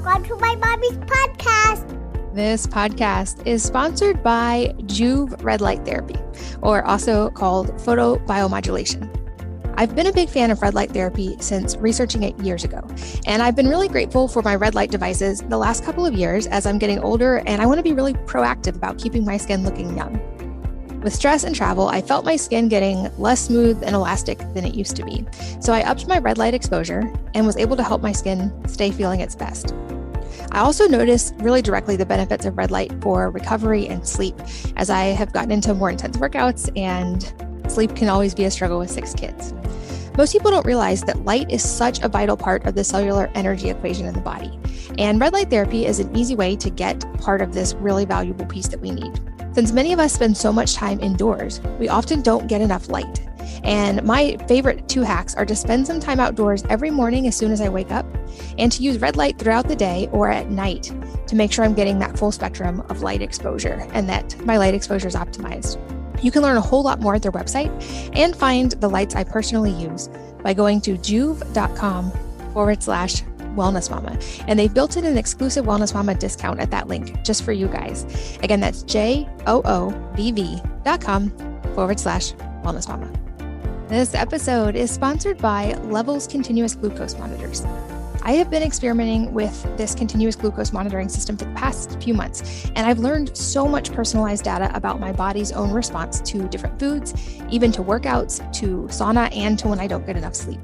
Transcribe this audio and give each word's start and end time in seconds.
Welcome 0.00 0.22
to 0.26 0.36
my 0.36 0.54
mommy's 0.54 0.96
podcast. 0.98 2.32
This 2.32 2.68
podcast 2.68 3.44
is 3.44 3.64
sponsored 3.64 4.22
by 4.22 4.72
Joovv 4.82 5.42
Red 5.42 5.60
Light 5.60 5.84
Therapy, 5.84 6.14
or 6.62 6.84
also 6.84 7.30
called 7.30 7.70
photobiomodulation. 7.78 9.12
I've 9.76 9.96
been 9.96 10.06
a 10.06 10.12
big 10.12 10.28
fan 10.28 10.52
of 10.52 10.62
red 10.62 10.72
light 10.72 10.92
therapy 10.92 11.36
since 11.40 11.76
researching 11.78 12.22
it 12.22 12.38
years 12.38 12.62
ago, 12.62 12.80
and 13.26 13.42
I've 13.42 13.56
been 13.56 13.66
really 13.66 13.88
grateful 13.88 14.28
for 14.28 14.40
my 14.40 14.54
red 14.54 14.76
light 14.76 14.92
devices 14.92 15.40
the 15.40 15.58
last 15.58 15.84
couple 15.84 16.06
of 16.06 16.14
years 16.14 16.46
as 16.46 16.64
I'm 16.64 16.78
getting 16.78 17.00
older 17.00 17.38
and 17.38 17.60
I 17.60 17.66
want 17.66 17.78
to 17.78 17.82
be 17.82 17.92
really 17.92 18.14
proactive 18.14 18.76
about 18.76 18.98
keeping 18.98 19.24
my 19.24 19.36
skin 19.36 19.64
looking 19.64 19.96
young. 19.96 20.20
With 21.08 21.14
stress 21.14 21.44
and 21.44 21.54
travel, 21.54 21.88
I 21.88 22.02
felt 22.02 22.26
my 22.26 22.36
skin 22.36 22.68
getting 22.68 23.10
less 23.16 23.46
smooth 23.46 23.82
and 23.82 23.94
elastic 23.94 24.40
than 24.52 24.66
it 24.66 24.74
used 24.74 24.94
to 24.96 25.02
be. 25.06 25.24
So 25.58 25.72
I 25.72 25.82
upped 25.82 26.06
my 26.06 26.18
red 26.18 26.36
light 26.36 26.52
exposure 26.52 27.10
and 27.32 27.46
was 27.46 27.56
able 27.56 27.78
to 27.78 27.82
help 27.82 28.02
my 28.02 28.12
skin 28.12 28.52
stay 28.68 28.90
feeling 28.90 29.20
its 29.20 29.34
best. 29.34 29.72
I 30.52 30.58
also 30.58 30.86
noticed 30.86 31.34
really 31.38 31.62
directly 31.62 31.96
the 31.96 32.04
benefits 32.04 32.44
of 32.44 32.58
red 32.58 32.70
light 32.70 32.92
for 33.00 33.30
recovery 33.30 33.86
and 33.88 34.06
sleep 34.06 34.34
as 34.76 34.90
I 34.90 35.04
have 35.04 35.32
gotten 35.32 35.50
into 35.50 35.72
more 35.72 35.88
intense 35.88 36.18
workouts 36.18 36.70
and 36.76 37.32
sleep 37.72 37.96
can 37.96 38.10
always 38.10 38.34
be 38.34 38.44
a 38.44 38.50
struggle 38.50 38.78
with 38.78 38.90
six 38.90 39.14
kids. 39.14 39.54
Most 40.18 40.34
people 40.34 40.50
don't 40.50 40.66
realize 40.66 41.00
that 41.04 41.24
light 41.24 41.50
is 41.50 41.66
such 41.66 42.02
a 42.02 42.08
vital 42.10 42.36
part 42.36 42.66
of 42.66 42.74
the 42.74 42.84
cellular 42.84 43.30
energy 43.34 43.70
equation 43.70 44.04
in 44.04 44.12
the 44.12 44.20
body. 44.20 44.60
And 44.98 45.18
red 45.18 45.32
light 45.32 45.48
therapy 45.48 45.86
is 45.86 46.00
an 46.00 46.14
easy 46.14 46.34
way 46.34 46.54
to 46.56 46.68
get 46.68 47.02
part 47.18 47.40
of 47.40 47.54
this 47.54 47.72
really 47.76 48.04
valuable 48.04 48.44
piece 48.44 48.68
that 48.68 48.80
we 48.80 48.90
need. 48.90 49.18
Since 49.58 49.72
many 49.72 49.92
of 49.92 49.98
us 49.98 50.12
spend 50.12 50.36
so 50.36 50.52
much 50.52 50.74
time 50.74 51.00
indoors, 51.00 51.60
we 51.80 51.88
often 51.88 52.22
don't 52.22 52.46
get 52.46 52.60
enough 52.60 52.88
light. 52.88 53.26
And 53.64 54.00
my 54.04 54.36
favorite 54.46 54.88
two 54.88 55.02
hacks 55.02 55.34
are 55.34 55.44
to 55.44 55.56
spend 55.56 55.84
some 55.84 55.98
time 55.98 56.20
outdoors 56.20 56.62
every 56.70 56.92
morning 56.92 57.26
as 57.26 57.36
soon 57.36 57.50
as 57.50 57.60
I 57.60 57.68
wake 57.68 57.90
up, 57.90 58.06
and 58.56 58.70
to 58.70 58.84
use 58.84 59.00
red 59.00 59.16
light 59.16 59.36
throughout 59.36 59.66
the 59.66 59.74
day 59.74 60.08
or 60.12 60.30
at 60.30 60.48
night 60.48 60.92
to 61.26 61.34
make 61.34 61.50
sure 61.50 61.64
I'm 61.64 61.74
getting 61.74 61.98
that 61.98 62.16
full 62.16 62.30
spectrum 62.30 62.82
of 62.82 63.02
light 63.02 63.20
exposure 63.20 63.84
and 63.94 64.08
that 64.08 64.40
my 64.46 64.58
light 64.58 64.74
exposure 64.74 65.08
is 65.08 65.16
optimized. 65.16 65.76
You 66.22 66.30
can 66.30 66.42
learn 66.42 66.56
a 66.56 66.60
whole 66.60 66.84
lot 66.84 67.00
more 67.00 67.16
at 67.16 67.22
their 67.22 67.32
website 67.32 67.72
and 68.14 68.36
find 68.36 68.70
the 68.70 68.88
lights 68.88 69.16
I 69.16 69.24
personally 69.24 69.72
use 69.72 70.08
by 70.40 70.54
going 70.54 70.80
to 70.82 70.92
joovv.com 70.92 72.12
forward 72.52 72.80
slash 72.80 73.24
wellness 73.58 73.90
mama. 73.90 74.18
And 74.46 74.58
they've 74.58 74.72
built 74.72 74.96
in 74.96 75.04
an 75.04 75.18
exclusive 75.18 75.66
wellness 75.66 75.92
mama 75.92 76.14
discount 76.14 76.60
at 76.60 76.70
that 76.70 76.88
link 76.88 77.22
just 77.24 77.42
for 77.44 77.52
you 77.52 77.68
guys. 77.68 78.06
Again, 78.42 78.60
that's 78.60 78.82
J 78.84 79.28
O 79.46 79.60
O 79.64 79.90
V 80.14 80.32
V 80.32 80.62
dot 80.84 81.00
com 81.00 81.30
forward 81.74 82.00
slash 82.00 82.32
wellness 82.64 82.88
mama. 82.88 83.10
This 83.88 84.14
episode 84.14 84.76
is 84.76 84.90
sponsored 84.90 85.38
by 85.38 85.72
Levels 85.84 86.26
Continuous 86.26 86.74
Glucose 86.74 87.18
Monitors. 87.18 87.64
I 88.22 88.32
have 88.32 88.50
been 88.50 88.62
experimenting 88.62 89.32
with 89.32 89.62
this 89.78 89.94
continuous 89.94 90.36
glucose 90.36 90.72
monitoring 90.72 91.08
system 91.08 91.38
for 91.38 91.46
the 91.46 91.54
past 91.54 92.02
few 92.02 92.12
months, 92.12 92.70
and 92.74 92.80
I've 92.80 92.98
learned 92.98 93.34
so 93.34 93.66
much 93.66 93.90
personalized 93.92 94.44
data 94.44 94.70
about 94.74 95.00
my 95.00 95.12
body's 95.12 95.52
own 95.52 95.70
response 95.72 96.20
to 96.32 96.46
different 96.48 96.78
foods, 96.78 97.14
even 97.48 97.72
to 97.72 97.82
workouts, 97.82 98.52
to 98.54 98.82
sauna, 98.90 99.34
and 99.34 99.58
to 99.60 99.68
when 99.68 99.80
I 99.80 99.86
don't 99.86 100.04
get 100.04 100.16
enough 100.18 100.34
sleep. 100.34 100.60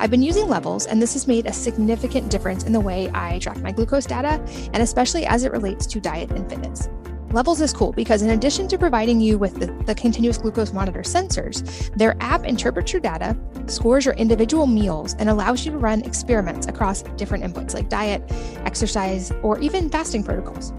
I've 0.00 0.10
been 0.10 0.22
using 0.22 0.48
levels, 0.48 0.86
and 0.86 1.00
this 1.00 1.12
has 1.14 1.26
made 1.26 1.46
a 1.46 1.52
significant 1.52 2.30
difference 2.30 2.64
in 2.64 2.72
the 2.72 2.80
way 2.80 3.10
I 3.14 3.38
track 3.38 3.58
my 3.58 3.72
glucose 3.72 4.06
data, 4.06 4.42
and 4.72 4.82
especially 4.82 5.26
as 5.26 5.44
it 5.44 5.52
relates 5.52 5.86
to 5.86 6.00
diet 6.00 6.30
and 6.30 6.48
fitness. 6.48 6.88
Levels 7.34 7.60
is 7.60 7.72
cool 7.72 7.92
because, 7.92 8.22
in 8.22 8.30
addition 8.30 8.68
to 8.68 8.78
providing 8.78 9.20
you 9.20 9.38
with 9.38 9.58
the, 9.58 9.66
the, 9.86 9.94
continuous 9.94 10.38
glucose 10.38 10.72
monitor 10.72 11.00
sensors, 11.00 11.92
their 11.96 12.16
app 12.20 12.44
interprets 12.44 12.92
your 12.92 13.00
data, 13.00 13.36
scores 13.66 14.04
your 14.04 14.14
individual 14.14 14.68
meals, 14.68 15.16
and 15.18 15.28
allows 15.28 15.66
you 15.66 15.72
to 15.72 15.78
run 15.78 16.02
experiments 16.02 16.68
across 16.68 17.02
different 17.16 17.42
inputs 17.42 17.74
like 17.74 17.88
diet, 17.88 18.22
exercise, 18.64 19.32
or 19.42 19.58
even 19.58 19.90
fasting 19.90 20.22
protocols. 20.22 20.72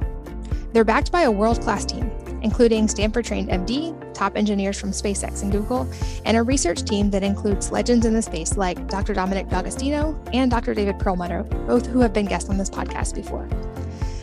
They're 0.71 0.85
backed 0.85 1.11
by 1.11 1.23
a 1.23 1.31
world 1.31 1.61
class 1.61 1.83
team, 1.83 2.09
including 2.41 2.87
Stanford 2.87 3.25
trained 3.25 3.49
MD, 3.49 4.13
top 4.13 4.37
engineers 4.37 4.79
from 4.79 4.91
SpaceX 4.91 5.41
and 5.41 5.51
Google, 5.51 5.87
and 6.25 6.37
a 6.37 6.43
research 6.43 6.83
team 6.83 7.09
that 7.11 7.23
includes 7.23 7.71
legends 7.71 8.05
in 8.05 8.13
the 8.13 8.21
space 8.21 8.57
like 8.57 8.87
Dr. 8.87 9.13
Dominic 9.13 9.49
D'Agostino 9.49 10.19
and 10.33 10.49
Dr. 10.49 10.73
David 10.73 10.99
Perlmutter, 10.99 11.43
both 11.67 11.85
who 11.85 11.99
have 11.99 12.13
been 12.13 12.25
guests 12.25 12.49
on 12.49 12.57
this 12.57 12.69
podcast 12.69 13.15
before. 13.15 13.47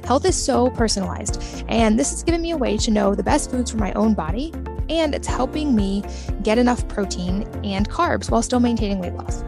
Health 0.04 0.24
is 0.24 0.36
so 0.36 0.70
personalized, 0.70 1.42
and 1.68 1.98
this 1.98 2.10
has 2.10 2.22
given 2.22 2.42
me 2.42 2.50
a 2.50 2.56
way 2.56 2.76
to 2.76 2.90
know 2.90 3.14
the 3.14 3.22
best 3.22 3.50
foods 3.50 3.70
for 3.70 3.76
my 3.76 3.92
own 3.92 4.14
body, 4.14 4.52
and 4.88 5.14
it's 5.14 5.28
helping 5.28 5.74
me 5.74 6.02
get 6.42 6.58
enough 6.58 6.86
protein 6.88 7.42
and 7.64 7.88
carbs 7.88 8.30
while 8.30 8.42
still 8.42 8.60
maintaining 8.60 8.98
weight 8.98 9.14
loss. 9.14 9.44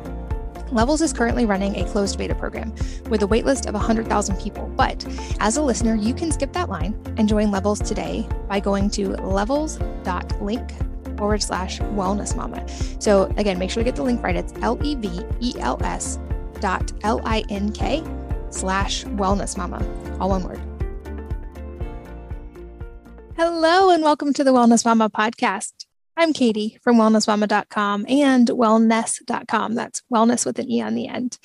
Levels 0.74 1.00
is 1.02 1.12
currently 1.12 1.46
running 1.46 1.76
a 1.76 1.88
closed 1.88 2.18
beta 2.18 2.34
program 2.34 2.74
with 3.08 3.22
a 3.22 3.28
waitlist 3.28 3.66
of 3.66 3.74
100,000 3.74 4.36
people. 4.40 4.66
But 4.74 5.06
as 5.38 5.56
a 5.56 5.62
listener, 5.62 5.94
you 5.94 6.12
can 6.12 6.32
skip 6.32 6.52
that 6.52 6.68
line 6.68 7.00
and 7.16 7.28
join 7.28 7.52
Levels 7.52 7.78
today 7.78 8.26
by 8.48 8.58
going 8.58 8.90
to 8.90 9.10
levels.link 9.10 10.72
forward 11.16 11.44
slash 11.44 11.78
wellness 11.78 12.34
mama. 12.34 12.66
So 12.98 13.32
again, 13.36 13.56
make 13.56 13.70
sure 13.70 13.84
to 13.84 13.84
get 13.84 13.94
the 13.94 14.02
link 14.02 14.20
right. 14.20 14.34
It's 14.34 14.52
L 14.62 14.76
E 14.84 14.96
V 14.96 15.20
E 15.38 15.54
L 15.60 15.78
S 15.84 16.18
dot 16.58 16.92
L 17.04 17.20
I 17.24 17.44
N 17.50 17.70
K 17.70 18.02
slash 18.50 19.04
wellness 19.04 19.56
mama, 19.56 19.80
all 20.18 20.30
one 20.30 20.42
word. 20.42 20.60
Hello, 23.36 23.90
and 23.90 24.02
welcome 24.02 24.32
to 24.32 24.42
the 24.42 24.52
Wellness 24.52 24.84
Mama 24.84 25.08
podcast. 25.08 25.83
I'm 26.16 26.32
Katie 26.32 26.78
from 26.82 26.96
wellnessmama.com 26.96 28.06
and 28.08 28.46
wellnesse.com. 28.46 29.74
That's 29.74 30.02
wellness 30.12 30.46
with 30.46 30.60
an 30.60 30.70
E 30.70 30.80
on 30.80 30.94
the 30.94 31.08
end. 31.08 31.38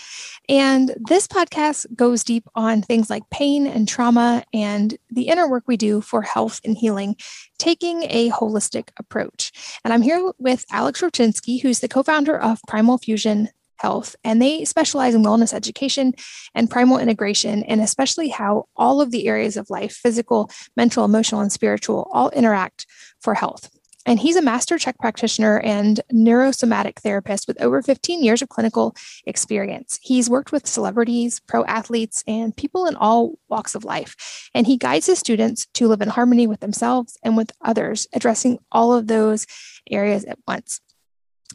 And 0.47 0.95
this 1.07 1.27
podcast 1.27 1.87
goes 1.95 2.23
deep 2.23 2.43
on 2.53 2.83
things 2.83 3.09
like 3.09 3.23
pain 3.31 3.65
and 3.65 3.87
trauma 3.87 4.43
and 4.53 4.95
the 5.09 5.29
inner 5.29 5.49
work 5.49 5.63
we 5.65 5.75
do 5.75 6.01
for 6.01 6.21
health 6.21 6.61
and 6.63 6.77
healing, 6.77 7.15
taking 7.57 8.03
a 8.03 8.29
holistic 8.29 8.89
approach. 8.97 9.51
And 9.83 9.91
I'm 9.91 10.03
here 10.03 10.31
with 10.37 10.67
Aleks 10.67 11.01
Rybchinskiy, 11.01 11.63
who's 11.63 11.79
the 11.79 11.87
co 11.87 12.03
founder 12.03 12.37
of 12.39 12.61
Primal 12.67 12.99
Fusion 12.99 13.49
Health, 13.77 14.15
and 14.23 14.41
they 14.41 14.65
specialize 14.65 15.15
in 15.15 15.23
wellness 15.23 15.53
education 15.53 16.13
and 16.53 16.69
primal 16.69 16.99
integration, 16.99 17.63
and 17.63 17.81
especially 17.81 18.27
how 18.27 18.67
all 18.75 19.01
of 19.01 19.09
the 19.09 19.27
areas 19.27 19.57
of 19.57 19.69
life 19.69 19.93
physical, 19.93 20.51
mental, 20.75 21.05
emotional, 21.05 21.41
and 21.41 21.51
spiritual 21.51 22.09
all 22.13 22.29
interact 22.31 22.85
for 23.21 23.33
health. 23.33 23.71
And 24.05 24.19
he's 24.19 24.37
a 24.37 24.41
master 24.41 24.77
CHEK 24.77 24.97
practitioner 24.97 25.59
and 25.59 25.99
neurosomatic 26.11 26.99
therapist 26.99 27.47
with 27.47 27.61
over 27.61 27.81
15 27.81 28.23
years 28.23 28.41
of 28.41 28.49
clinical 28.49 28.95
experience. 29.25 29.99
He's 30.01 30.29
worked 30.29 30.51
with 30.51 30.67
celebrities, 30.67 31.39
pro 31.41 31.65
athletes, 31.65 32.23
and 32.25 32.55
people 32.55 32.85
in 32.85 32.95
all 32.95 33.33
walks 33.49 33.75
of 33.75 33.83
life. 33.83 34.49
And 34.53 34.65
he 34.65 34.77
guides 34.77 35.05
his 35.05 35.19
students 35.19 35.67
to 35.75 35.87
live 35.87 36.01
in 36.01 36.09
harmony 36.09 36.47
with 36.47 36.61
themselves 36.61 37.17
and 37.23 37.35
with 37.35 37.51
others, 37.61 38.07
addressing 38.13 38.59
all 38.71 38.93
of 38.93 39.07
those 39.07 39.45
areas 39.91 40.23
at 40.25 40.39
once. 40.47 40.79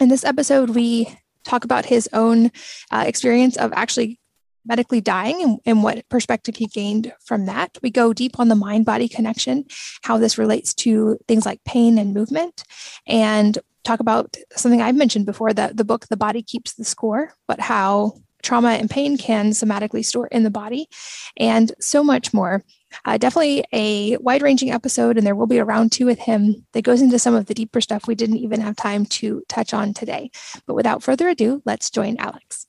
In 0.01 0.09
this 0.09 0.25
episode, 0.25 0.71
we 0.71 1.17
talk 1.45 1.65
about 1.65 1.87
his 1.87 2.09
own 2.13 2.51
uh, 2.91 3.05
experience 3.07 3.57
of 3.57 3.73
actually 3.75 4.19
medically 4.67 5.01
dying 5.01 5.43
and, 5.43 5.59
and, 5.67 5.83
what 5.83 6.09
perspective 6.09 6.57
he 6.57 6.67
gained 6.67 7.13
from 7.25 7.47
that. 7.47 7.77
We 7.83 7.91
go 7.91 8.13
deep 8.13 8.39
on 8.39 8.49
the 8.49 8.55
mind 8.55 8.87
body 8.87 9.09
connection, 9.09 9.67
how 10.03 10.19
this 10.19 10.39
relates 10.39 10.73
to 10.75 11.19
things 11.29 11.45
like 11.45 11.63
pain 11.65 11.99
and 11.99 12.15
movement, 12.15 12.65
and 13.07 13.59
talk 13.85 14.01
about 14.01 14.37
something 14.53 14.81
I've 14.81 14.97
mentioned 14.97 15.27
before 15.27 15.53
that 15.53 15.77
the 15.77 15.85
book, 15.85 16.09
The 16.09 16.17
Body 16.17 16.43
Keeps 16.43 16.75
the 16.75 16.85
Score, 16.85 17.35
but 17.47 17.61
how 17.61 18.15
trauma 18.43 18.71
and 18.71 18.91
pain 18.91 19.17
can 19.17 19.51
somatically 19.51 20.05
store 20.05 20.27
in 20.29 20.45
the 20.45 20.51
body, 20.51 20.89
and 21.37 21.73
so 21.81 22.05
much 22.05 22.33
more. 22.33 22.63
Uh, 23.05 23.19
definitely 23.19 23.65
a 23.73 24.17
wide 24.19 24.43
ranging 24.43 24.71
episode, 24.71 25.17
and 25.17 25.27
there 25.27 25.35
will 25.35 25.49
be 25.49 25.59
a 25.59 25.65
round 25.65 25.91
two 25.91 26.07
with 26.07 26.21
him 26.21 26.65
that 26.73 26.83
goes 26.83 27.03
into 27.03 27.19
some 27.19 27.35
of 27.35 27.47
the 27.47 27.55
deeper 27.55 27.81
stuff 27.81 28.07
we 28.07 28.15
didn't 28.15 28.37
even 28.37 28.61
have 28.61 28.77
time 28.77 29.05
to 29.07 29.43
touch 29.49 29.75
on 29.75 29.93
today. 29.93 30.31
But 30.67 30.75
without 30.75 31.03
further 31.03 31.29
ado, 31.29 31.61
let's 31.65 31.91
join 31.91 32.17
Aleks. 32.19 32.67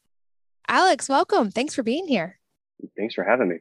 Aleks, 0.70 1.10
welcome. 1.10 1.52
Thanks 1.52 1.76
for 1.76 1.84
being 1.84 2.08
here. 2.08 2.40
Thanks 2.98 3.14
for 3.14 3.24
having 3.24 3.50
me. 3.50 3.58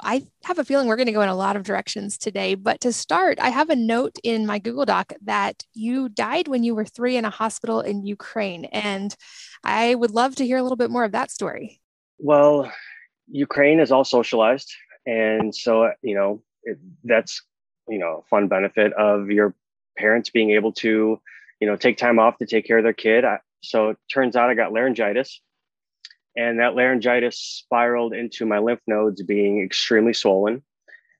I 0.00 0.26
have 0.44 0.58
a 0.58 0.64
feeling 0.64 0.86
we're 0.86 0.96
going 0.96 1.06
to 1.06 1.12
go 1.12 1.22
in 1.22 1.28
a 1.28 1.34
lot 1.34 1.56
of 1.56 1.64
directions 1.64 2.16
today. 2.16 2.54
But 2.54 2.80
to 2.82 2.92
start, 2.92 3.40
I 3.40 3.48
have 3.48 3.68
a 3.68 3.76
note 3.76 4.16
in 4.22 4.46
my 4.46 4.58
Google 4.58 4.84
Doc 4.84 5.12
that 5.22 5.64
you 5.74 6.08
died 6.08 6.46
when 6.46 6.62
you 6.62 6.74
were 6.74 6.84
three 6.84 7.16
in 7.16 7.24
a 7.24 7.30
hospital 7.30 7.80
in 7.80 8.06
Ukraine. 8.06 8.66
And 8.66 9.14
I 9.64 9.94
would 9.94 10.12
love 10.12 10.36
to 10.36 10.46
hear 10.46 10.58
a 10.58 10.62
little 10.62 10.76
bit 10.76 10.90
more 10.90 11.04
of 11.04 11.12
that 11.12 11.30
story. 11.30 11.80
Well, 12.18 12.72
Ukraine 13.28 13.80
is 13.80 13.90
all 13.90 14.04
socialized 14.04 14.72
and 15.06 15.54
so 15.54 15.90
you 16.02 16.14
know 16.14 16.42
it, 16.64 16.78
that's 17.04 17.42
you 17.88 17.98
know 17.98 18.22
a 18.24 18.28
fun 18.28 18.48
benefit 18.48 18.92
of 18.94 19.30
your 19.30 19.54
parents 19.96 20.30
being 20.30 20.50
able 20.50 20.72
to 20.72 21.20
you 21.60 21.66
know 21.66 21.76
take 21.76 21.96
time 21.96 22.18
off 22.18 22.38
to 22.38 22.46
take 22.46 22.66
care 22.66 22.78
of 22.78 22.84
their 22.84 22.92
kid 22.92 23.24
I, 23.24 23.38
so 23.62 23.90
it 23.90 23.98
turns 24.12 24.36
out 24.36 24.50
i 24.50 24.54
got 24.54 24.72
laryngitis 24.72 25.40
and 26.36 26.60
that 26.60 26.74
laryngitis 26.74 27.38
spiraled 27.38 28.14
into 28.14 28.46
my 28.46 28.58
lymph 28.58 28.80
nodes 28.86 29.22
being 29.22 29.62
extremely 29.62 30.14
swollen. 30.14 30.62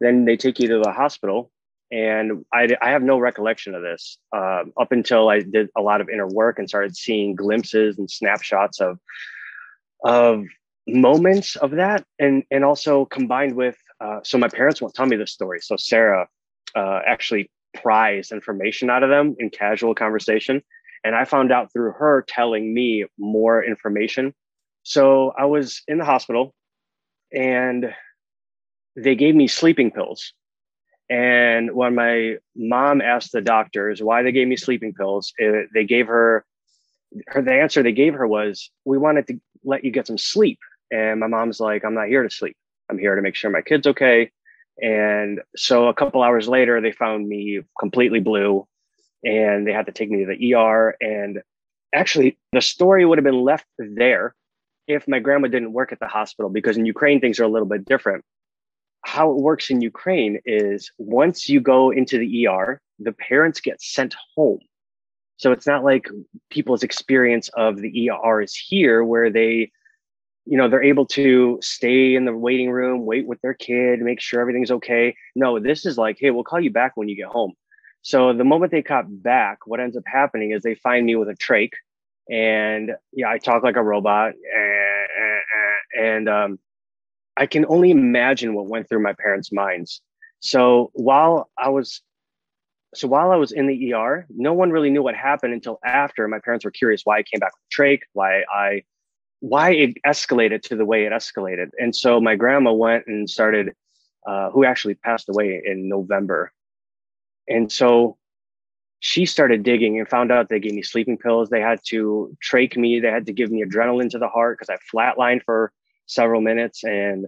Then 0.00 0.24
they 0.24 0.36
take 0.36 0.58
you 0.58 0.68
to 0.68 0.80
the 0.82 0.92
hospital 0.92 1.50
and 1.92 2.46
I, 2.52 2.68
I 2.80 2.90
have 2.90 3.02
no 3.02 3.18
recollection 3.18 3.74
of 3.74 3.82
this 3.82 4.16
uh, 4.34 4.64
up 4.80 4.92
until 4.92 5.28
I 5.28 5.40
did 5.40 5.68
a 5.76 5.82
lot 5.82 6.00
of 6.00 6.08
inner 6.08 6.26
work 6.26 6.58
and 6.58 6.68
started 6.68 6.96
seeing 6.96 7.34
glimpses 7.34 7.98
and 7.98 8.10
snapshots 8.10 8.80
of 8.80 8.98
of 10.04 10.44
moments 10.88 11.54
of 11.56 11.72
that 11.72 12.04
and 12.18 12.42
and 12.50 12.64
also 12.64 13.04
combined 13.04 13.54
with 13.54 13.76
uh, 14.00 14.18
so 14.24 14.38
my 14.38 14.48
parents 14.48 14.80
won't 14.80 14.94
tell 14.94 15.06
me 15.06 15.16
this 15.16 15.32
story. 15.32 15.60
So 15.60 15.76
sarah 15.76 16.26
uh, 16.74 17.00
actually 17.06 17.50
pries 17.74 18.32
information 18.32 18.90
out 18.90 19.02
of 19.02 19.10
them 19.10 19.36
in 19.38 19.50
casual 19.50 19.94
conversation 19.94 20.62
and 21.04 21.14
i 21.14 21.24
found 21.24 21.50
out 21.50 21.72
through 21.72 21.90
her 21.92 22.22
telling 22.28 22.74
me 22.74 23.06
more 23.18 23.64
information 23.64 24.34
so 24.82 25.32
i 25.38 25.44
was 25.44 25.82
in 25.88 25.98
the 25.98 26.04
hospital 26.04 26.54
and 27.32 27.94
they 28.96 29.14
gave 29.14 29.34
me 29.34 29.48
sleeping 29.48 29.90
pills. 29.90 30.32
And 31.10 31.74
when 31.74 31.94
my 31.94 32.36
mom 32.56 33.00
asked 33.00 33.32
the 33.32 33.40
doctors 33.40 34.02
why 34.02 34.22
they 34.22 34.32
gave 34.32 34.48
me 34.48 34.56
sleeping 34.56 34.94
pills 34.94 35.32
it, 35.38 35.68
they 35.74 35.84
gave 35.84 36.06
her 36.06 36.44
her 37.26 37.42
the 37.42 37.52
answer 37.52 37.82
they 37.82 37.92
gave 37.92 38.14
her 38.14 38.26
was 38.26 38.70
we 38.86 38.96
wanted 38.96 39.26
to 39.26 39.38
let 39.64 39.84
you 39.84 39.90
get 39.90 40.06
some 40.06 40.18
sleep. 40.18 40.58
And 40.90 41.20
my 41.20 41.26
mom's 41.26 41.60
like 41.60 41.84
i'm 41.84 41.94
not 41.94 42.08
here 42.08 42.22
to 42.22 42.30
sleep. 42.30 42.56
I'm 42.88 42.98
here 42.98 43.14
to 43.14 43.22
make 43.22 43.34
sure 43.34 43.50
my 43.50 43.62
kid's 43.62 43.86
okay. 43.86 44.30
And 44.80 45.40
so 45.54 45.88
a 45.88 45.94
couple 45.94 46.22
hours 46.22 46.48
later 46.48 46.80
they 46.80 46.92
found 46.92 47.28
me 47.28 47.60
completely 47.78 48.20
blue 48.20 48.66
and 49.22 49.66
they 49.66 49.72
had 49.72 49.86
to 49.86 49.92
take 49.92 50.10
me 50.10 50.24
to 50.24 50.26
the 50.26 50.54
er 50.54 50.96
and 51.00 51.42
actually 51.94 52.38
the 52.52 52.62
story 52.62 53.04
would 53.04 53.18
have 53.18 53.24
been 53.24 53.42
left 53.42 53.66
there 53.78 54.34
if 54.94 55.08
my 55.08 55.18
grandma 55.18 55.48
didn't 55.48 55.72
work 55.72 55.92
at 55.92 56.00
the 56.00 56.06
hospital 56.06 56.50
because 56.50 56.76
in 56.76 56.86
ukraine 56.86 57.20
things 57.20 57.38
are 57.40 57.44
a 57.44 57.48
little 57.48 57.68
bit 57.68 57.84
different 57.84 58.24
how 59.04 59.30
it 59.30 59.36
works 59.36 59.70
in 59.70 59.80
ukraine 59.80 60.40
is 60.44 60.90
once 60.98 61.48
you 61.48 61.60
go 61.60 61.90
into 61.90 62.18
the 62.18 62.46
er 62.46 62.80
the 62.98 63.12
parents 63.12 63.60
get 63.60 63.80
sent 63.80 64.14
home 64.36 64.60
so 65.42 65.50
it's 65.50 65.66
not 65.66 65.82
like 65.82 66.08
people's 66.50 66.84
experience 66.84 67.48
of 67.54 67.78
the 67.78 68.10
ER 68.10 68.40
is 68.40 68.54
here 68.54 69.02
where 69.02 69.28
they, 69.28 69.72
you 70.46 70.56
know, 70.56 70.68
they're 70.68 70.84
able 70.84 71.04
to 71.06 71.58
stay 71.60 72.14
in 72.14 72.26
the 72.26 72.32
waiting 72.32 72.70
room, 72.70 73.04
wait 73.04 73.26
with 73.26 73.40
their 73.40 73.54
kid, 73.54 73.98
make 74.00 74.20
sure 74.20 74.40
everything's 74.40 74.70
okay. 74.70 75.16
No, 75.34 75.58
this 75.58 75.84
is 75.84 75.98
like, 75.98 76.18
hey, 76.20 76.30
we'll 76.30 76.44
call 76.44 76.60
you 76.60 76.70
back 76.70 76.92
when 76.94 77.08
you 77.08 77.16
get 77.16 77.26
home. 77.26 77.54
So 78.02 78.32
the 78.32 78.44
moment 78.44 78.70
they 78.70 78.82
got 78.82 79.06
back, 79.08 79.66
what 79.66 79.80
ends 79.80 79.96
up 79.96 80.04
happening 80.06 80.52
is 80.52 80.62
they 80.62 80.76
find 80.76 81.04
me 81.04 81.16
with 81.16 81.28
a 81.28 81.34
trach 81.34 81.72
and 82.30 82.92
yeah, 83.12 83.28
I 83.28 83.38
talk 83.38 83.62
like 83.62 83.76
a 83.76 83.82
robot 83.82 84.32
and, 84.54 86.06
and 86.06 86.28
um, 86.28 86.58
I 87.36 87.46
can 87.46 87.66
only 87.66 87.90
imagine 87.90 88.54
what 88.54 88.66
went 88.66 88.88
through 88.88 89.02
my 89.02 89.14
parents' 89.14 89.52
minds. 89.52 90.00
So 90.40 90.90
while 90.94 91.50
I 91.58 91.68
was 91.68 92.02
so 92.94 93.08
while 93.08 93.30
I 93.30 93.36
was 93.36 93.52
in 93.52 93.66
the 93.66 93.94
ER, 93.94 94.26
no 94.28 94.52
one 94.52 94.70
really 94.70 94.90
knew 94.90 95.02
what 95.02 95.14
happened 95.14 95.54
until 95.54 95.78
after 95.82 96.28
my 96.28 96.38
parents 96.40 96.64
were 96.64 96.70
curious 96.70 97.02
why 97.04 97.18
I 97.18 97.22
came 97.22 97.40
back 97.40 97.52
with 97.54 97.78
trach, 97.78 98.00
why 98.12 98.42
I 98.52 98.82
why 99.40 99.72
it 99.72 99.96
escalated 100.06 100.62
to 100.62 100.76
the 100.76 100.84
way 100.84 101.04
it 101.04 101.12
escalated. 101.12 101.70
And 101.78 101.96
so 101.96 102.20
my 102.20 102.36
grandma 102.36 102.72
went 102.72 103.06
and 103.06 103.28
started, 103.28 103.72
uh, 104.26 104.50
who 104.50 104.64
actually 104.64 104.94
passed 104.94 105.28
away 105.28 105.60
in 105.64 105.88
November. 105.88 106.52
And 107.48 107.72
so 107.72 108.18
she 109.04 109.26
started 109.26 109.64
digging 109.64 109.98
and 109.98 110.08
found 110.08 110.30
out 110.30 110.48
they 110.48 110.60
gave 110.60 110.74
me 110.74 110.82
sleeping 110.82 111.18
pills. 111.18 111.50
They 111.50 111.60
had 111.60 111.80
to 111.86 112.36
trach 112.40 112.76
me. 112.76 113.00
They 113.00 113.10
had 113.10 113.26
to 113.26 113.32
give 113.32 113.50
me 113.50 113.64
adrenaline 113.64 114.08
to 114.10 114.18
the 114.18 114.28
heart 114.28 114.56
because 114.56 114.70
I 114.70 114.78
flatlined 114.96 115.42
for 115.42 115.72
several 116.06 116.40
minutes. 116.40 116.84
And 116.84 117.26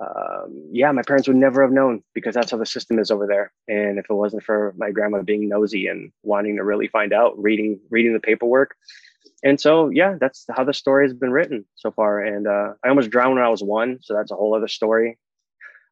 um, 0.00 0.70
yeah, 0.72 0.90
my 0.92 1.02
parents 1.02 1.28
would 1.28 1.36
never 1.36 1.60
have 1.60 1.72
known 1.72 2.02
because 2.14 2.34
that's 2.34 2.50
how 2.50 2.56
the 2.56 2.64
system 2.64 2.98
is 2.98 3.10
over 3.10 3.26
there. 3.26 3.52
And 3.68 3.98
if 3.98 4.06
it 4.08 4.14
wasn't 4.14 4.44
for 4.44 4.74
my 4.78 4.92
grandma 4.92 5.20
being 5.20 5.46
nosy 5.46 5.88
and 5.88 6.10
wanting 6.22 6.56
to 6.56 6.64
really 6.64 6.88
find 6.88 7.12
out, 7.12 7.38
reading 7.38 7.78
reading 7.90 8.14
the 8.14 8.20
paperwork, 8.20 8.74
and 9.44 9.60
so 9.60 9.90
yeah, 9.90 10.16
that's 10.18 10.46
how 10.56 10.64
the 10.64 10.72
story 10.72 11.04
has 11.04 11.12
been 11.12 11.32
written 11.32 11.66
so 11.74 11.90
far. 11.90 12.20
And 12.24 12.46
uh, 12.46 12.72
I 12.82 12.88
almost 12.88 13.10
drowned 13.10 13.34
when 13.34 13.44
I 13.44 13.50
was 13.50 13.62
one, 13.62 13.98
so 14.00 14.14
that's 14.14 14.30
a 14.30 14.36
whole 14.36 14.54
other 14.54 14.68
story. 14.68 15.18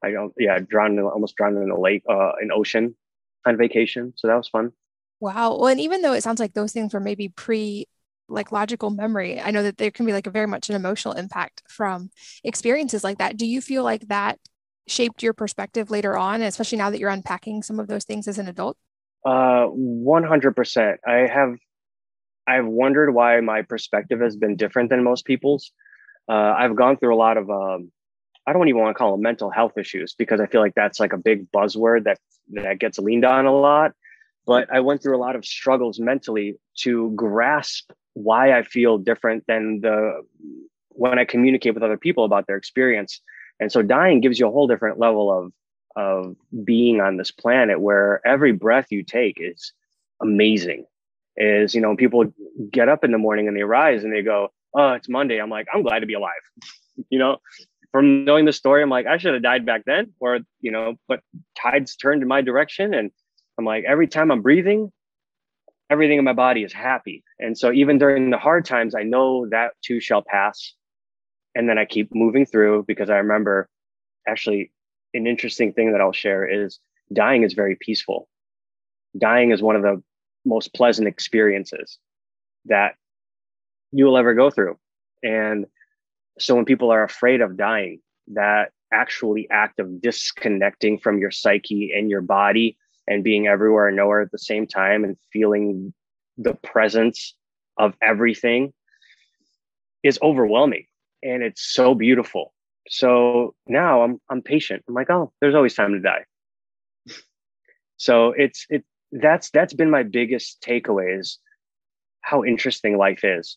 I 0.02 0.10
don't, 0.10 0.32
yeah, 0.38 0.58
drowned, 0.58 0.98
almost 0.98 1.36
drowned 1.36 1.62
in 1.62 1.70
a 1.70 1.78
lake, 1.78 2.04
uh, 2.08 2.32
an 2.40 2.50
ocean, 2.50 2.94
on 3.44 3.58
vacation. 3.58 4.14
So 4.16 4.28
that 4.28 4.36
was 4.36 4.48
fun. 4.48 4.72
Wow. 5.20 5.56
Well, 5.58 5.66
and 5.68 5.80
even 5.80 6.02
though 6.02 6.12
it 6.12 6.22
sounds 6.22 6.40
like 6.40 6.54
those 6.54 6.72
things 6.72 6.94
were 6.94 7.00
maybe 7.00 7.28
pre 7.28 7.86
like 8.28 8.52
logical 8.52 8.90
memory 8.90 9.40
i 9.40 9.50
know 9.50 9.62
that 9.62 9.78
there 9.78 9.90
can 9.90 10.04
be 10.04 10.12
like 10.12 10.26
a 10.26 10.30
very 10.30 10.46
much 10.46 10.68
an 10.68 10.76
emotional 10.76 11.14
impact 11.14 11.62
from 11.66 12.10
experiences 12.44 13.02
like 13.02 13.18
that. 13.18 13.36
Do 13.36 13.46
you 13.46 13.60
feel 13.62 13.82
like 13.82 14.06
that 14.08 14.38
shaped 14.86 15.22
your 15.22 15.32
perspective 15.32 15.90
later 15.90 16.16
on 16.16 16.42
especially 16.42 16.78
now 16.78 16.90
that 16.90 16.98
you're 16.98 17.10
unpacking 17.10 17.62
some 17.62 17.80
of 17.80 17.88
those 17.88 18.04
things 18.04 18.28
as 18.28 18.38
an 18.38 18.48
adult? 18.48 18.76
Uh 19.24 19.66
100% 19.66 20.96
i 21.06 21.26
have 21.26 21.54
i've 22.46 22.66
wondered 22.66 23.12
why 23.12 23.40
my 23.40 23.62
perspective 23.62 24.20
has 24.20 24.36
been 24.36 24.56
different 24.56 24.90
than 24.90 25.02
most 25.02 25.24
people's. 25.24 25.72
Uh, 26.28 26.54
i've 26.56 26.76
gone 26.76 26.98
through 26.98 27.14
a 27.14 27.16
lot 27.16 27.38
of 27.38 27.48
um, 27.50 27.90
i 28.46 28.52
don't 28.52 28.68
even 28.68 28.80
want 28.80 28.94
to 28.94 28.98
call 28.98 29.12
them 29.12 29.22
mental 29.22 29.50
health 29.50 29.78
issues 29.78 30.14
because 30.18 30.40
i 30.40 30.46
feel 30.46 30.60
like 30.60 30.74
that's 30.74 31.00
like 31.00 31.14
a 31.14 31.18
big 31.18 31.50
buzzword 31.50 32.04
that 32.04 32.18
that 32.48 32.78
gets 32.78 32.98
leaned 32.98 33.24
on 33.24 33.46
a 33.46 33.52
lot 33.52 33.92
but 34.48 34.68
i 34.72 34.80
went 34.80 35.00
through 35.00 35.16
a 35.16 35.24
lot 35.26 35.36
of 35.36 35.44
struggles 35.44 36.00
mentally 36.00 36.56
to 36.74 37.12
grasp 37.14 37.92
why 38.18 38.56
I 38.56 38.62
feel 38.62 38.98
different 38.98 39.44
than 39.46 39.80
the 39.80 40.22
when 40.90 41.18
I 41.18 41.24
communicate 41.24 41.74
with 41.74 41.82
other 41.82 41.96
people 41.96 42.24
about 42.24 42.46
their 42.46 42.56
experience. 42.56 43.20
And 43.60 43.70
so 43.70 43.82
dying 43.82 44.20
gives 44.20 44.38
you 44.38 44.48
a 44.48 44.50
whole 44.50 44.66
different 44.66 44.98
level 44.98 45.30
of 45.30 45.52
of 45.96 46.36
being 46.64 47.00
on 47.00 47.16
this 47.16 47.30
planet 47.30 47.80
where 47.80 48.20
every 48.26 48.52
breath 48.52 48.86
you 48.90 49.02
take 49.02 49.38
is 49.40 49.72
amazing. 50.20 50.86
Is 51.36 51.74
you 51.74 51.80
know, 51.80 51.96
people 51.96 52.32
get 52.70 52.88
up 52.88 53.04
in 53.04 53.12
the 53.12 53.18
morning 53.18 53.46
and 53.46 53.56
they 53.56 53.62
rise 53.62 54.02
and 54.04 54.12
they 54.12 54.22
go, 54.22 54.48
Oh, 54.74 54.92
it's 54.92 55.08
Monday. 55.08 55.38
I'm 55.40 55.50
like, 55.50 55.66
I'm 55.72 55.82
glad 55.82 56.00
to 56.00 56.06
be 56.06 56.14
alive. 56.14 56.44
you 57.10 57.18
know, 57.18 57.38
from 57.92 58.24
knowing 58.24 58.44
the 58.44 58.52
story, 58.52 58.82
I'm 58.82 58.90
like, 58.90 59.06
I 59.06 59.16
should 59.16 59.32
have 59.32 59.42
died 59.42 59.64
back 59.64 59.84
then, 59.86 60.12
or 60.20 60.40
you 60.60 60.72
know, 60.72 60.96
but 61.06 61.20
tides 61.56 61.96
turned 61.96 62.22
in 62.22 62.28
my 62.28 62.42
direction. 62.42 62.92
And 62.94 63.12
I'm 63.58 63.64
like, 63.64 63.84
every 63.86 64.06
time 64.06 64.30
I'm 64.30 64.42
breathing, 64.42 64.92
everything 65.90 66.18
in 66.18 66.24
my 66.24 66.32
body 66.32 66.62
is 66.62 66.72
happy. 66.72 67.24
And 67.38 67.58
so 67.58 67.72
even 67.72 67.98
during 67.98 68.30
the 68.30 68.38
hard 68.38 68.64
times, 68.64 68.94
I 68.94 69.02
know 69.02 69.48
that 69.50 69.72
too 69.82 70.00
shall 70.00 70.22
pass. 70.22 70.74
And 71.54 71.68
then 71.68 71.78
I 71.78 71.84
keep 71.84 72.14
moving 72.14 72.46
through 72.46 72.84
because 72.86 73.10
I 73.10 73.16
remember 73.16 73.68
actually 74.26 74.70
an 75.14 75.26
interesting 75.26 75.72
thing 75.72 75.92
that 75.92 76.00
I'll 76.00 76.12
share 76.12 76.46
is 76.46 76.78
dying 77.12 77.42
is 77.42 77.54
very 77.54 77.76
peaceful. 77.80 78.28
Dying 79.18 79.50
is 79.50 79.62
one 79.62 79.74
of 79.74 79.82
the 79.82 80.02
most 80.44 80.72
pleasant 80.74 81.08
experiences 81.08 81.98
that 82.66 82.94
you 83.90 84.04
will 84.04 84.18
ever 84.18 84.34
go 84.34 84.50
through. 84.50 84.78
And 85.22 85.66
so 86.38 86.54
when 86.54 86.64
people 86.64 86.90
are 86.90 87.02
afraid 87.02 87.40
of 87.40 87.56
dying, 87.56 88.00
that 88.28 88.70
actually 88.92 89.48
act 89.50 89.80
of 89.80 90.00
disconnecting 90.00 90.98
from 90.98 91.18
your 91.18 91.30
psyche 91.30 91.92
and 91.96 92.10
your 92.10 92.20
body 92.20 92.76
and 93.08 93.24
being 93.24 93.46
everywhere 93.46 93.88
and 93.88 93.96
nowhere 93.96 94.20
at 94.20 94.30
the 94.30 94.38
same 94.38 94.66
time 94.66 95.02
and 95.02 95.16
feeling 95.32 95.92
the 96.36 96.54
presence 96.54 97.34
of 97.78 97.94
everything 98.02 98.72
is 100.02 100.18
overwhelming 100.22 100.84
and 101.22 101.42
it's 101.42 101.62
so 101.62 101.94
beautiful. 101.94 102.52
So 102.88 103.54
now 103.66 104.02
I'm 104.02 104.20
I'm 104.30 104.42
patient. 104.42 104.84
I'm 104.88 104.94
like, 104.94 105.10
oh, 105.10 105.32
there's 105.40 105.54
always 105.54 105.74
time 105.74 105.92
to 105.92 106.00
die. 106.00 106.24
so 107.96 108.32
it's 108.32 108.66
it 108.70 108.84
that's 109.12 109.50
that's 109.50 109.74
been 109.74 109.90
my 109.90 110.02
biggest 110.02 110.62
takeaway 110.62 111.18
is 111.18 111.38
how 112.20 112.44
interesting 112.44 112.96
life 112.96 113.24
is. 113.24 113.56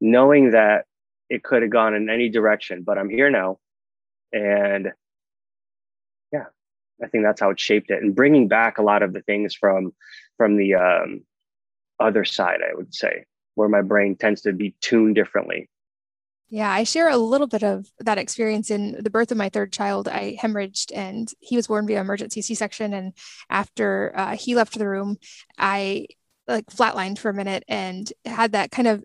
Knowing 0.00 0.52
that 0.52 0.86
it 1.28 1.42
could 1.42 1.62
have 1.62 1.70
gone 1.70 1.94
in 1.94 2.08
any 2.08 2.28
direction, 2.28 2.82
but 2.82 2.98
I'm 2.98 3.10
here 3.10 3.30
now. 3.30 3.58
And 4.32 4.92
I 7.02 7.08
think 7.08 7.24
that's 7.24 7.40
how 7.40 7.50
it 7.50 7.60
shaped 7.60 7.90
it, 7.90 8.02
and 8.02 8.14
bringing 8.14 8.48
back 8.48 8.78
a 8.78 8.82
lot 8.82 9.02
of 9.02 9.12
the 9.12 9.22
things 9.22 9.54
from 9.54 9.92
from 10.36 10.56
the 10.56 10.74
um, 10.74 11.22
other 12.00 12.24
side, 12.24 12.60
I 12.62 12.74
would 12.74 12.94
say, 12.94 13.24
where 13.54 13.68
my 13.68 13.82
brain 13.82 14.16
tends 14.16 14.42
to 14.42 14.52
be 14.52 14.74
tuned 14.80 15.14
differently. 15.14 15.68
Yeah, 16.50 16.70
I 16.70 16.84
share 16.84 17.10
a 17.10 17.16
little 17.18 17.46
bit 17.46 17.62
of 17.62 17.86
that 17.98 18.16
experience 18.16 18.70
in 18.70 18.96
the 19.02 19.10
birth 19.10 19.30
of 19.30 19.36
my 19.36 19.50
third 19.50 19.70
child. 19.70 20.08
I 20.08 20.38
hemorrhaged 20.40 20.92
and 20.94 21.30
he 21.40 21.56
was 21.56 21.66
born 21.66 21.86
via 21.86 22.00
emergency 22.00 22.40
C 22.40 22.54
section. 22.54 22.94
And 22.94 23.12
after 23.50 24.12
uh, 24.16 24.34
he 24.34 24.54
left 24.54 24.78
the 24.78 24.88
room, 24.88 25.18
I 25.58 26.06
like 26.46 26.66
flatlined 26.66 27.18
for 27.18 27.28
a 27.28 27.34
minute 27.34 27.64
and 27.68 28.10
had 28.24 28.52
that 28.52 28.70
kind 28.70 28.88
of 28.88 29.04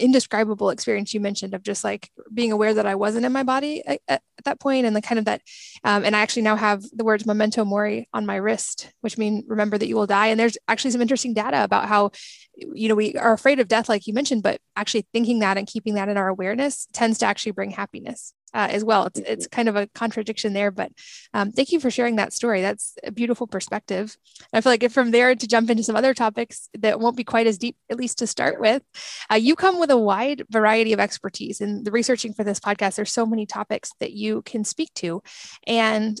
indescribable 0.00 0.70
experience 0.70 1.12
you 1.12 1.20
mentioned 1.20 1.52
of 1.54 1.62
just 1.62 1.84
like 1.84 2.10
being 2.32 2.52
aware 2.52 2.72
that 2.72 2.86
I 2.86 2.94
wasn't 2.94 3.26
in 3.26 3.32
my 3.32 3.42
body 3.42 3.84
at, 3.86 4.00
at 4.08 4.22
that 4.44 4.60
point 4.60 4.86
and 4.86 4.96
the 4.96 5.02
kind 5.02 5.18
of 5.18 5.26
that 5.26 5.42
um, 5.84 6.04
and 6.04 6.16
I 6.16 6.20
actually 6.20 6.42
now 6.42 6.56
have 6.56 6.84
the 6.92 7.04
words 7.04 7.26
memento 7.26 7.64
mori 7.64 8.08
on 8.14 8.24
my 8.24 8.36
wrist 8.36 8.90
which 9.02 9.18
mean 9.18 9.44
remember 9.46 9.76
that 9.76 9.86
you 9.86 9.96
will 9.96 10.06
die. 10.06 10.28
And 10.28 10.40
there's 10.40 10.56
actually 10.68 10.92
some 10.92 11.02
interesting 11.02 11.34
data 11.34 11.62
about 11.62 11.86
how 11.86 12.12
you 12.56 12.88
know 12.88 12.94
we 12.94 13.14
are 13.14 13.32
afraid 13.32 13.60
of 13.60 13.68
death 13.68 13.88
like 13.88 14.06
you 14.06 14.14
mentioned 14.14 14.42
but 14.42 14.60
actually 14.74 15.06
thinking 15.12 15.40
that 15.40 15.58
and 15.58 15.66
keeping 15.66 15.94
that 15.94 16.08
in 16.08 16.16
our 16.16 16.28
awareness 16.28 16.86
tends 16.92 17.18
to 17.18 17.26
actually 17.26 17.52
bring 17.52 17.70
happiness 17.70 18.32
uh, 18.54 18.68
as 18.70 18.84
well. 18.84 19.06
It's, 19.06 19.20
it's 19.20 19.46
kind 19.46 19.68
of 19.68 19.76
a 19.76 19.86
contradiction 19.88 20.52
there, 20.52 20.70
but 20.70 20.92
um, 21.34 21.52
thank 21.52 21.72
you 21.72 21.80
for 21.80 21.90
sharing 21.90 22.16
that 22.16 22.32
story. 22.32 22.62
That's 22.62 22.94
a 23.04 23.10
beautiful 23.10 23.46
perspective. 23.46 24.16
I 24.52 24.60
feel 24.60 24.72
like 24.72 24.82
if 24.82 24.92
from 24.92 25.10
there 25.10 25.34
to 25.34 25.46
jump 25.46 25.70
into 25.70 25.82
some 25.82 25.96
other 25.96 26.14
topics 26.14 26.68
that 26.78 27.00
won't 27.00 27.16
be 27.16 27.24
quite 27.24 27.46
as 27.46 27.58
deep, 27.58 27.76
at 27.90 27.96
least 27.96 28.18
to 28.18 28.26
start 28.26 28.60
with, 28.60 28.82
uh, 29.30 29.36
you 29.36 29.56
come 29.56 29.78
with 29.78 29.90
a 29.90 29.98
wide 29.98 30.44
variety 30.50 30.92
of 30.92 31.00
expertise. 31.00 31.60
In 31.60 31.84
the 31.84 31.90
researching 31.90 32.32
for 32.32 32.44
this 32.44 32.60
podcast, 32.60 32.96
there's 32.96 33.12
so 33.12 33.26
many 33.26 33.46
topics 33.46 33.92
that 34.00 34.12
you 34.12 34.42
can 34.42 34.64
speak 34.64 34.92
to. 34.94 35.22
And 35.66 36.18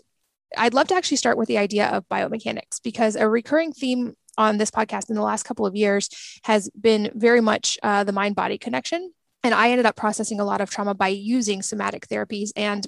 I'd 0.56 0.74
love 0.74 0.88
to 0.88 0.94
actually 0.94 1.18
start 1.18 1.36
with 1.36 1.48
the 1.48 1.58
idea 1.58 1.88
of 1.88 2.08
biomechanics 2.08 2.82
because 2.82 3.16
a 3.16 3.28
recurring 3.28 3.72
theme 3.72 4.14
on 4.38 4.56
this 4.56 4.70
podcast 4.70 5.10
in 5.10 5.16
the 5.16 5.22
last 5.22 5.42
couple 5.42 5.66
of 5.66 5.74
years 5.74 6.08
has 6.44 6.70
been 6.70 7.10
very 7.14 7.40
much 7.40 7.76
uh, 7.82 8.04
the 8.04 8.12
mind 8.12 8.36
body 8.36 8.56
connection 8.56 9.12
and 9.42 9.54
I 9.54 9.70
ended 9.70 9.86
up 9.86 9.96
processing 9.96 10.40
a 10.40 10.44
lot 10.44 10.60
of 10.60 10.70
trauma 10.70 10.94
by 10.94 11.08
using 11.08 11.62
somatic 11.62 12.06
therapies 12.08 12.50
and 12.56 12.86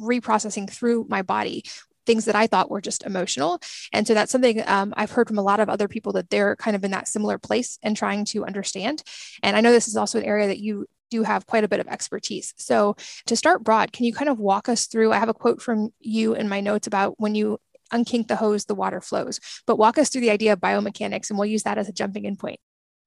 reprocessing 0.00 0.70
through 0.70 1.06
my 1.08 1.22
body 1.22 1.64
things 2.06 2.26
that 2.26 2.36
I 2.36 2.46
thought 2.46 2.70
were 2.70 2.80
just 2.80 3.04
emotional. 3.04 3.60
And 3.92 4.06
so 4.06 4.14
that's 4.14 4.30
something 4.30 4.62
um, 4.66 4.92
I've 4.96 5.10
heard 5.10 5.28
from 5.28 5.38
a 5.38 5.42
lot 5.42 5.60
of 5.60 5.68
other 5.68 5.88
people 5.88 6.12
that 6.12 6.30
they're 6.30 6.56
kind 6.56 6.76
of 6.76 6.84
in 6.84 6.90
that 6.90 7.08
similar 7.08 7.38
place 7.38 7.78
and 7.82 7.96
trying 7.96 8.24
to 8.26 8.44
understand. 8.44 9.02
And 9.42 9.56
I 9.56 9.60
know 9.60 9.72
this 9.72 9.88
is 9.88 9.96
also 9.96 10.18
an 10.18 10.24
area 10.24 10.48
that 10.48 10.58
you 10.58 10.86
do 11.10 11.22
have 11.22 11.46
quite 11.46 11.64
a 11.64 11.68
bit 11.68 11.80
of 11.80 11.88
expertise. 11.88 12.54
So 12.56 12.96
to 13.26 13.36
start 13.36 13.64
broad, 13.64 13.92
can 13.92 14.04
you 14.04 14.12
kind 14.12 14.28
of 14.28 14.38
walk 14.38 14.68
us 14.68 14.86
through? 14.86 15.12
I 15.12 15.18
have 15.18 15.28
a 15.28 15.34
quote 15.34 15.62
from 15.62 15.92
you 16.00 16.34
in 16.34 16.48
my 16.48 16.60
notes 16.60 16.86
about 16.86 17.18
when 17.18 17.34
you 17.34 17.58
unkink 17.92 18.28
the 18.28 18.36
hose, 18.36 18.64
the 18.64 18.74
water 18.74 19.00
flows. 19.00 19.40
But 19.66 19.76
walk 19.76 19.98
us 19.98 20.08
through 20.08 20.22
the 20.22 20.30
idea 20.30 20.52
of 20.52 20.60
biomechanics, 20.60 21.30
and 21.30 21.38
we'll 21.38 21.46
use 21.46 21.62
that 21.62 21.78
as 21.78 21.88
a 21.88 21.92
jumping 21.92 22.24
in 22.24 22.36
point. 22.36 22.58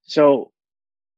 So 0.04 0.52